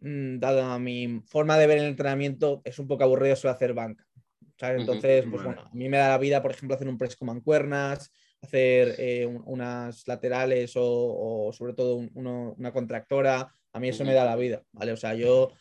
mm, 0.00 0.38
dada 0.38 0.78
mi 0.78 1.22
forma 1.28 1.56
de 1.56 1.66
ver 1.66 1.78
el 1.78 1.86
entrenamiento, 1.86 2.60
es 2.64 2.78
un 2.78 2.86
poco 2.86 3.04
aburrido 3.04 3.36
solo 3.36 3.54
hacer 3.54 3.72
banca. 3.72 4.06
¿sabes? 4.58 4.80
Entonces, 4.80 5.24
pues 5.30 5.42
vale. 5.42 5.54
bueno, 5.54 5.62
a 5.62 5.74
mí 5.74 5.88
me 5.88 5.96
da 5.96 6.10
la 6.10 6.18
vida, 6.18 6.42
por 6.42 6.50
ejemplo, 6.50 6.74
hacer 6.74 6.88
un 6.88 6.98
press 6.98 7.16
con 7.16 7.28
mancuernas, 7.28 8.12
hacer 8.42 8.94
eh, 8.98 9.26
un- 9.26 9.42
unas 9.46 10.06
laterales 10.08 10.74
o, 10.76 11.46
o 11.48 11.52
sobre 11.52 11.74
todo 11.74 11.96
un- 11.96 12.10
uno- 12.14 12.54
una 12.58 12.72
contractora. 12.72 13.52
A 13.72 13.80
mí 13.80 13.88
eso 13.88 14.04
me 14.04 14.14
da 14.14 14.24
la 14.24 14.36
vida, 14.36 14.62
¿vale? 14.72 14.92
O 14.92 14.96
sea, 14.96 15.14
yo 15.14 15.52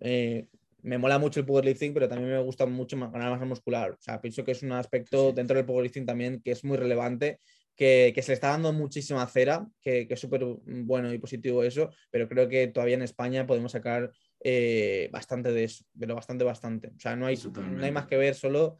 eh, 0.00 0.46
me 0.82 0.98
mola 0.98 1.18
mucho 1.18 1.40
el 1.40 1.46
powerlifting, 1.46 1.92
pero 1.92 2.08
también 2.08 2.30
me 2.30 2.42
gusta 2.42 2.64
mucho 2.66 2.96
ganar 2.98 3.30
masa 3.30 3.44
muscular. 3.44 3.92
O 3.92 4.00
sea, 4.00 4.20
pienso 4.20 4.44
que 4.44 4.52
es 4.52 4.62
un 4.62 4.72
aspecto 4.72 5.32
dentro 5.32 5.56
del 5.56 5.66
powerlifting 5.66 6.06
también 6.06 6.40
que 6.42 6.52
es 6.52 6.64
muy 6.64 6.76
relevante, 6.76 7.40
que, 7.76 8.12
que 8.14 8.22
se 8.22 8.30
le 8.32 8.34
está 8.34 8.48
dando 8.48 8.72
muchísima 8.72 9.24
cera, 9.26 9.66
que, 9.80 10.08
que 10.08 10.14
es 10.14 10.20
súper 10.20 10.44
bueno 10.44 11.12
y 11.12 11.18
positivo 11.18 11.62
eso, 11.62 11.90
pero 12.10 12.28
creo 12.28 12.48
que 12.48 12.68
todavía 12.68 12.94
en 12.96 13.02
España 13.02 13.46
podemos 13.46 13.72
sacar 13.72 14.10
eh, 14.42 15.08
bastante 15.12 15.52
de 15.52 15.64
eso, 15.64 15.84
pero 15.98 16.14
bastante, 16.14 16.44
bastante. 16.44 16.88
O 16.88 16.98
sea, 16.98 17.14
no 17.16 17.26
hay, 17.26 17.36
no 17.76 17.84
hay 17.84 17.92
más 17.92 18.06
que 18.06 18.16
ver 18.16 18.34
solo 18.34 18.78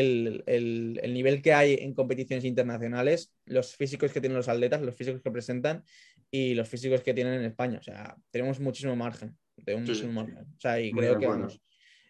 el, 0.00 0.42
el- 0.46 1.00
el 1.02 1.14
nivel 1.14 1.40
que 1.40 1.52
hay 1.52 1.74
en 1.74 1.94
competiciones 1.94 2.44
internacionales, 2.44 3.32
los 3.46 3.76
físicos 3.76 4.12
que 4.12 4.20
tienen 4.20 4.36
los 4.36 4.48
atletas, 4.48 4.82
los 4.82 4.96
físicos 4.96 5.22
que 5.22 5.30
presentan 5.30 5.84
y 6.30 6.54
los 6.54 6.68
físicos 6.68 7.00
que 7.02 7.14
tienen 7.14 7.34
en 7.34 7.44
España. 7.44 7.78
O 7.78 7.82
sea, 7.82 8.16
tenemos 8.30 8.58
muchísimo 8.60 8.96
margen. 8.96 9.36
Tenemos 9.64 9.84
Sí, 9.86 9.90
muchísimo 9.92 10.12
margen. 10.12 10.44
O 10.56 10.60
sea, 10.60 10.80
y 10.80 10.90
creo 10.92 11.18
que 11.18 11.26
vamos. 11.26 11.60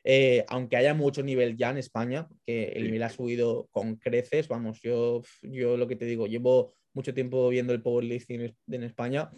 eh, 0.03 0.45
aunque 0.49 0.77
haya 0.77 0.95
mucho 0.95 1.23
nivel 1.23 1.57
ya 1.57 1.71
en 1.71 1.79
España, 1.79 2.29
que 2.47 2.65
el 2.69 2.83
Sí. 2.83 2.87
nivel 2.87 3.03
ha 3.03 3.11
subido 3.11 3.69
con 3.71 3.97
creces, 3.97 4.49
vamos, 4.49 4.81
yo, 4.83 5.23
yo 5.43 5.77
lo 5.77 5.87
que 5.89 5.97
te 5.97 6.05
digo, 6.07 6.27
llevo 6.27 6.75
mucho 6.95 7.13
tiempo 7.15 7.49
viendo 7.49 7.73
el 7.73 7.83
powerlifting 7.83 8.55
en 8.71 8.83
España 8.83 9.31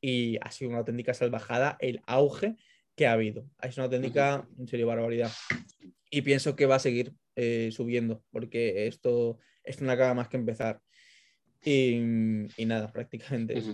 y 0.00 0.38
ha 0.40 0.50
sido 0.50 0.70
una 0.70 0.78
auténtica 0.80 1.12
salvajada 1.14 1.76
el 1.80 2.00
auge 2.06 2.56
que 2.96 3.06
ha 3.06 3.12
habido. 3.12 3.46
Es 3.62 3.76
una 3.76 3.84
auténtica, 3.84 4.46
en 4.58 4.66
serio, 4.68 4.86
barbaridad. 4.86 5.30
Y 6.14 6.20
pienso 6.22 6.54
que 6.56 6.66
va 6.66 6.76
a 6.76 6.78
seguir 6.78 7.14
eh, 7.36 7.70
subiendo, 7.72 8.22
porque 8.30 8.86
esto, 8.86 9.38
esto 9.64 9.84
no 9.86 9.92
acaba 9.92 10.12
más 10.12 10.28
que 10.28 10.36
empezar. 10.36 10.82
Y, 11.64 11.96
y 12.56 12.66
nada, 12.66 12.92
prácticamente 12.92 13.56
eso. 13.58 13.72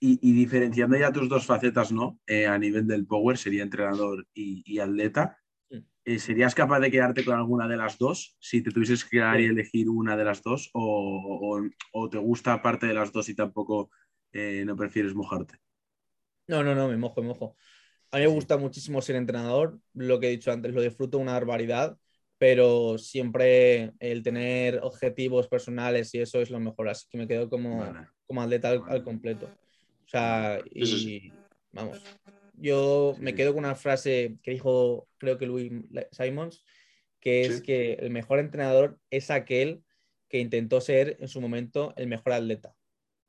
Y, 0.00 0.18
y 0.20 0.32
diferenciando 0.32 0.96
ya 0.98 1.12
tus 1.12 1.28
dos 1.28 1.46
facetas, 1.46 1.92
¿no? 1.92 2.18
Eh, 2.26 2.46
a 2.46 2.58
nivel 2.58 2.88
del 2.88 3.06
power, 3.06 3.38
sería 3.38 3.62
entrenador 3.62 4.26
y, 4.34 4.64
y 4.66 4.80
atleta. 4.80 5.38
Eh, 6.04 6.18
¿Serías 6.18 6.54
capaz 6.56 6.80
de 6.80 6.90
quedarte 6.90 7.24
con 7.24 7.36
alguna 7.36 7.68
de 7.68 7.76
las 7.76 7.98
dos? 7.98 8.36
Si 8.40 8.60
te 8.60 8.72
tuvieses 8.72 9.04
que 9.04 9.18
quedar 9.18 9.40
y 9.40 9.44
Sí. 9.44 9.50
elegir 9.50 9.88
una 9.88 10.16
de 10.16 10.24
las 10.24 10.42
dos, 10.42 10.70
o, 10.74 10.82
o- 11.56 11.68
o 11.92 12.10
te 12.10 12.18
gusta 12.18 12.60
parte 12.60 12.86
de 12.88 12.94
las 12.94 13.12
dos 13.12 13.28
y 13.28 13.36
tampoco 13.36 13.90
no 14.66 14.74
prefieres 14.76 15.14
mojarte. 15.14 15.54
No, 16.48 16.62
no, 16.62 16.74
no, 16.74 16.88
me 16.88 16.96
mojo, 16.96 17.22
me 17.22 17.28
mojo. 17.28 17.56
A 18.14 18.18
mí 18.18 18.22
me 18.22 18.28
gusta 18.28 18.56
muchísimo 18.56 19.02
ser 19.02 19.16
entrenador, 19.16 19.80
lo 19.92 20.20
que 20.20 20.28
he 20.28 20.30
dicho 20.30 20.52
antes, 20.52 20.72
lo 20.72 20.80
disfruto 20.82 21.18
una 21.18 21.32
barbaridad, 21.32 21.98
pero 22.38 22.96
siempre 22.96 23.90
el 23.98 24.22
tener 24.22 24.78
objetivos 24.84 25.48
personales 25.48 26.14
y 26.14 26.20
eso 26.20 26.40
es 26.40 26.48
lo 26.48 26.60
mejor, 26.60 26.88
así 26.88 27.08
que 27.10 27.18
me 27.18 27.26
quedo 27.26 27.50
como, 27.50 27.80
Vale. 27.80 28.06
como 28.24 28.40
atleta 28.40 28.68
al, 28.68 29.02
completo. 29.02 29.46
O 29.46 30.08
sea, 30.08 30.60
y 30.72 30.86
Sí, 30.86 31.32
vamos, 31.72 32.00
yo 32.52 33.16
me 33.18 33.34
quedo 33.34 33.52
con 33.52 33.64
una 33.64 33.74
frase 33.74 34.38
que 34.44 34.52
dijo, 34.52 35.08
creo 35.18 35.36
que 35.36 35.46
Louis 35.46 35.72
Simons, 36.12 36.64
que 37.18 37.46
es 37.46 37.56
Sí. 37.56 37.62
que 37.62 37.94
el 37.94 38.10
mejor 38.10 38.38
entrenador 38.38 38.96
es 39.10 39.32
aquel 39.32 39.82
que 40.28 40.38
intentó 40.38 40.80
ser 40.80 41.16
en 41.18 41.26
su 41.26 41.40
momento 41.40 41.92
el 41.96 42.06
mejor 42.06 42.34
atleta. 42.34 42.76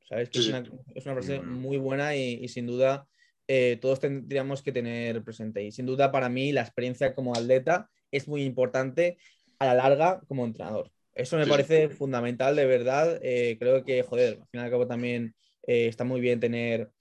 ¿Sabes? 0.07 0.29
Que 0.29 0.37
Sí, 0.37 0.43
es, 0.43 0.49
una, 0.49 0.63
es 0.93 1.05
una 1.07 1.15
frase 1.15 1.41
muy 1.41 1.77
buena 1.77 2.15
y, 2.15 2.35
y 2.35 2.47
sin 2.49 2.67
duda 2.67 3.07
eh, 3.47 3.77
todos 3.81 3.99
tendríamos 3.99 4.61
que 4.61 4.71
tener 4.71 5.23
presente. 5.23 5.63
Y 5.63 5.71
sin 5.71 5.85
duda 5.85 6.11
para 6.11 6.29
mí 6.29 6.51
la 6.51 6.61
experiencia 6.61 7.13
como 7.13 7.33
atleta 7.33 7.89
es 8.11 8.27
muy 8.27 8.43
importante 8.43 9.17
a 9.59 9.65
la 9.65 9.75
larga 9.75 10.21
como 10.27 10.45
entrenador. 10.45 10.91
Eso 11.13 11.37
me 11.37 11.45
Sí, 11.45 11.49
parece 11.49 11.89
fundamental, 11.89 12.55
de 12.55 12.65
verdad. 12.65 13.19
Eh, 13.21 13.57
creo 13.59 13.83
que, 13.85 14.03
joder, 14.03 14.39
al 14.41 14.47
fin 14.49 14.61
y 14.61 14.63
al 14.63 14.69
cabo 14.69 14.87
también 14.87 15.35
eh, 15.65 15.87
está 15.87 16.03
muy 16.03 16.21
bien 16.21 16.39
tener 16.39 16.91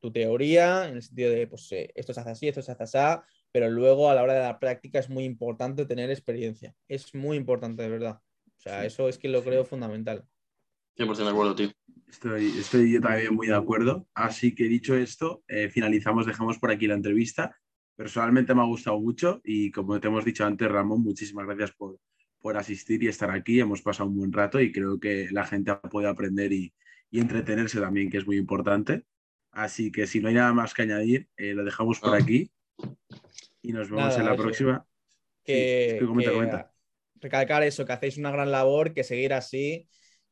tu 0.00 0.12
teoría, 0.12 0.86
en 0.86 0.96
el 0.96 1.02
sentido 1.02 1.30
de, 1.30 1.46
pues, 1.46 1.68
esto 1.72 2.12
se 2.12 2.20
hace 2.20 2.30
así, 2.30 2.48
esto 2.48 2.60
se 2.60 2.72
hace 2.72 2.82
así, 2.82 3.22
pero 3.52 3.70
luego 3.70 4.10
a 4.10 4.14
la 4.14 4.22
hora 4.22 4.34
de 4.34 4.40
la 4.40 4.58
práctica 4.58 4.98
es 4.98 5.08
muy 5.08 5.24
importante 5.24 5.86
tener 5.86 6.10
experiencia. 6.10 6.74
Es 6.88 7.14
muy 7.14 7.36
importante, 7.36 7.82
de 7.82 7.88
verdad. 7.88 8.20
O 8.58 8.60
sea, 8.60 8.84
eso 8.84 9.08
es 9.08 9.16
que 9.16 9.28
lo 9.28 9.42
creo 9.42 9.64
fundamental. 9.64 10.26
100% 10.96 11.16
de 11.16 11.30
acuerdo, 11.30 11.54
tío. 11.54 11.70
Estoy, 12.08 12.46
estoy 12.58 12.92
yo 12.92 13.00
también 13.00 13.34
muy 13.34 13.48
de 13.48 13.54
acuerdo. 13.54 14.06
Así 14.14 14.54
que 14.54 14.64
dicho 14.64 14.94
esto, 14.94 15.42
finalizamos, 15.70 16.26
dejamos 16.26 16.58
por 16.58 16.70
aquí 16.70 16.86
la 16.86 16.94
entrevista. 16.94 17.56
Personalmente 17.96 18.54
me 18.54 18.62
ha 18.62 18.66
gustado 18.66 19.00
mucho 19.00 19.40
y 19.44 19.70
como 19.70 19.98
te 20.00 20.08
hemos 20.08 20.24
dicho 20.24 20.44
antes, 20.44 20.70
Ramón, 20.70 21.02
muchísimas 21.02 21.46
gracias 21.46 21.72
por, 21.72 21.98
por 22.40 22.56
asistir 22.56 23.02
y 23.02 23.08
estar 23.08 23.30
aquí. 23.30 23.60
Hemos 23.60 23.82
pasado 23.82 24.08
un 24.08 24.16
buen 24.16 24.32
rato 24.32 24.60
y 24.60 24.72
creo 24.72 25.00
que 25.00 25.28
la 25.30 25.44
gente 25.44 25.70
ha 25.70 25.80
podido 25.80 26.10
aprender 26.10 26.52
y, 26.52 26.72
y 27.10 27.20
entretenerse 27.20 27.80
también, 27.80 28.10
que 28.10 28.18
es 28.18 28.26
muy 28.26 28.36
importante. 28.36 29.04
Así 29.52 29.92
que 29.92 30.06
si 30.08 30.20
no 30.20 30.28
hay 30.28 30.34
nada 30.34 30.52
más 30.52 30.74
que 30.74 30.82
añadir, 30.82 31.28
eh, 31.36 31.54
lo 31.54 31.64
dejamos 31.64 32.00
por 32.00 32.14
ah. 32.14 32.18
aquí 32.20 32.50
y 33.62 33.72
nos 33.72 33.88
vemos 33.88 34.16
en 34.18 34.24
la 34.24 34.36
próxima. 34.36 34.84
Que, 35.44 36.00
recalcar 37.20 37.62
eso, 37.62 37.86
que 37.86 37.92
hacéis 37.92 38.18
una 38.18 38.32
gran 38.32 38.50
labor, 38.50 38.92
que 38.92 39.04
seguir 39.04 39.32
así, 39.32 39.88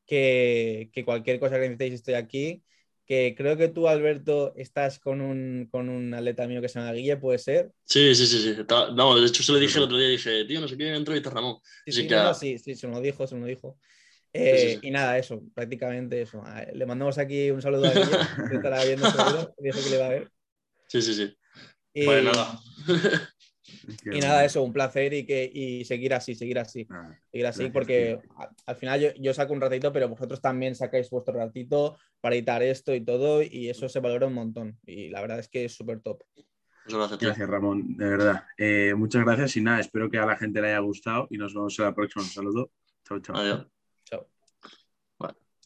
que, 0.07 0.90
cualquier 1.05 1.38
cosa 1.38 1.57
que 1.57 1.68
necesitéis 1.68 1.94
estoy 1.94 2.14
aquí. 2.14 2.62
Que 3.05 3.34
creo 3.36 3.57
que 3.57 3.68
tú, 3.68 3.88
Alberto, 3.88 4.55
estás 4.57 4.98
con 4.98 5.20
un, 5.20 5.68
con 5.70 5.88
un 5.88 6.14
atleta 6.14 6.46
mío 6.46 6.61
que 6.61 6.68
se 6.68 6.78
llama 6.78 6.92
Guille, 6.92 7.16
¿puede 7.16 7.38
ser? 7.38 7.72
Sí, 7.84 8.14
sí, 8.14 8.26
sí. 8.26 8.55
sí. 8.55 8.62
No, 8.94 9.20
de 9.20 9.26
hecho, 9.26 9.42
se 9.42 9.53
lo 9.53 9.59
dije 9.59 9.78
el 9.78 9.84
otro 9.84 9.98
día, 9.98 10.09
dije, 10.09 10.44
tío, 10.44 10.61
no 10.61 10.68
sé 10.68 10.76
qué 10.76 10.94
entrevista 10.94 11.30
Ramón. 11.30 11.57
Sí, 11.84 11.92
sí, 11.92 12.09
sí, 12.38 12.59
sí, 12.59 12.74
se 12.76 12.86
lo 12.86 13.00
dijo, 13.00 13.26
se 13.26 13.36
lo 13.36 13.44
dijo. 13.44 13.78
Eh, 14.32 14.78
y 14.80 14.90
nada, 14.90 15.18
eso, 15.18 15.42
prácticamente 15.55 16.22
eso. 16.22 16.42
Le 16.72 16.86
mandamos 16.86 17.18
aquí 17.18 17.50
un 17.50 17.61
saludo 17.61 17.86
a 17.86 17.90
Guille, 17.90 18.18
que 18.48 18.57
estará 18.57 18.84
viendo 18.84 19.07
este 19.07 19.18
dijo 19.59 19.78
que 19.82 19.90
le 19.90 19.98
va 19.98 20.07
a 20.07 20.11
ver. 20.11 20.30
Sí, 20.88 21.03
sí, 21.03 21.14
sí. 21.14 21.36
Y, 21.92 22.05
pues 22.05 22.24
nada. 22.24 22.61
y 24.05 24.20
nada, 24.20 24.45
eso, 24.45 24.62
un 24.62 24.72
placer 24.72 25.12
y, 25.12 25.24
que, 25.24 25.51
y 25.53 25.85
seguir 25.85 26.14
así, 26.14 26.35
seguir 26.35 26.59
así. 26.59 26.87
Ah, 26.91 27.14
seguir 27.30 27.47
así, 27.47 27.70
porque 27.70 28.18
al 28.66 28.76
final 28.76 29.14
yo, 29.18 29.35
saco 29.35 29.53
un 29.53 29.61
ratito, 29.61 29.93
pero 29.93 30.09
vosotros 30.09 30.41
también 30.41 30.74
sacáis 30.74 31.11
vuestro 31.11 31.35
ratito 31.35 31.97
para 32.20 32.35
editar 32.35 32.62
esto 32.62 32.95
y 32.95 33.05
todo, 33.05 33.43
y 33.43 33.68
eso 33.68 33.89
se 33.89 34.01
valora 34.01 34.26
un 34.26 34.35
montón. 34.35 34.78
Y 34.87 35.09
la 35.11 35.20
verdad 35.20 35.39
es 35.39 35.49
que 35.49 35.64
es 35.64 35.74
súper 35.74 36.01
top. 36.01 36.22
Gracias, 36.87 37.18
gracias, 37.18 37.49
Ramón, 37.49 37.97
de 37.97 38.09
verdad. 38.09 38.45
Eh, 38.59 38.95
muchas 38.97 39.24
gracias 39.24 39.57
y 39.57 39.61
nada, 39.61 39.80
espero 39.80 40.11
que 40.11 40.18
a 40.18 40.26
la 40.26 40.37
gente 40.37 40.61
le 40.61 40.68
haya 40.68 40.80
gustado 40.80 41.28
y 41.30 41.39
nos 41.39 41.55
vemos 41.55 41.78
en 41.78 41.85
la 41.85 41.95
próxima. 41.95 42.24
Un 42.24 42.30
saludo. 42.30 42.70
Chao, 43.05 43.20
chao. 43.20 43.72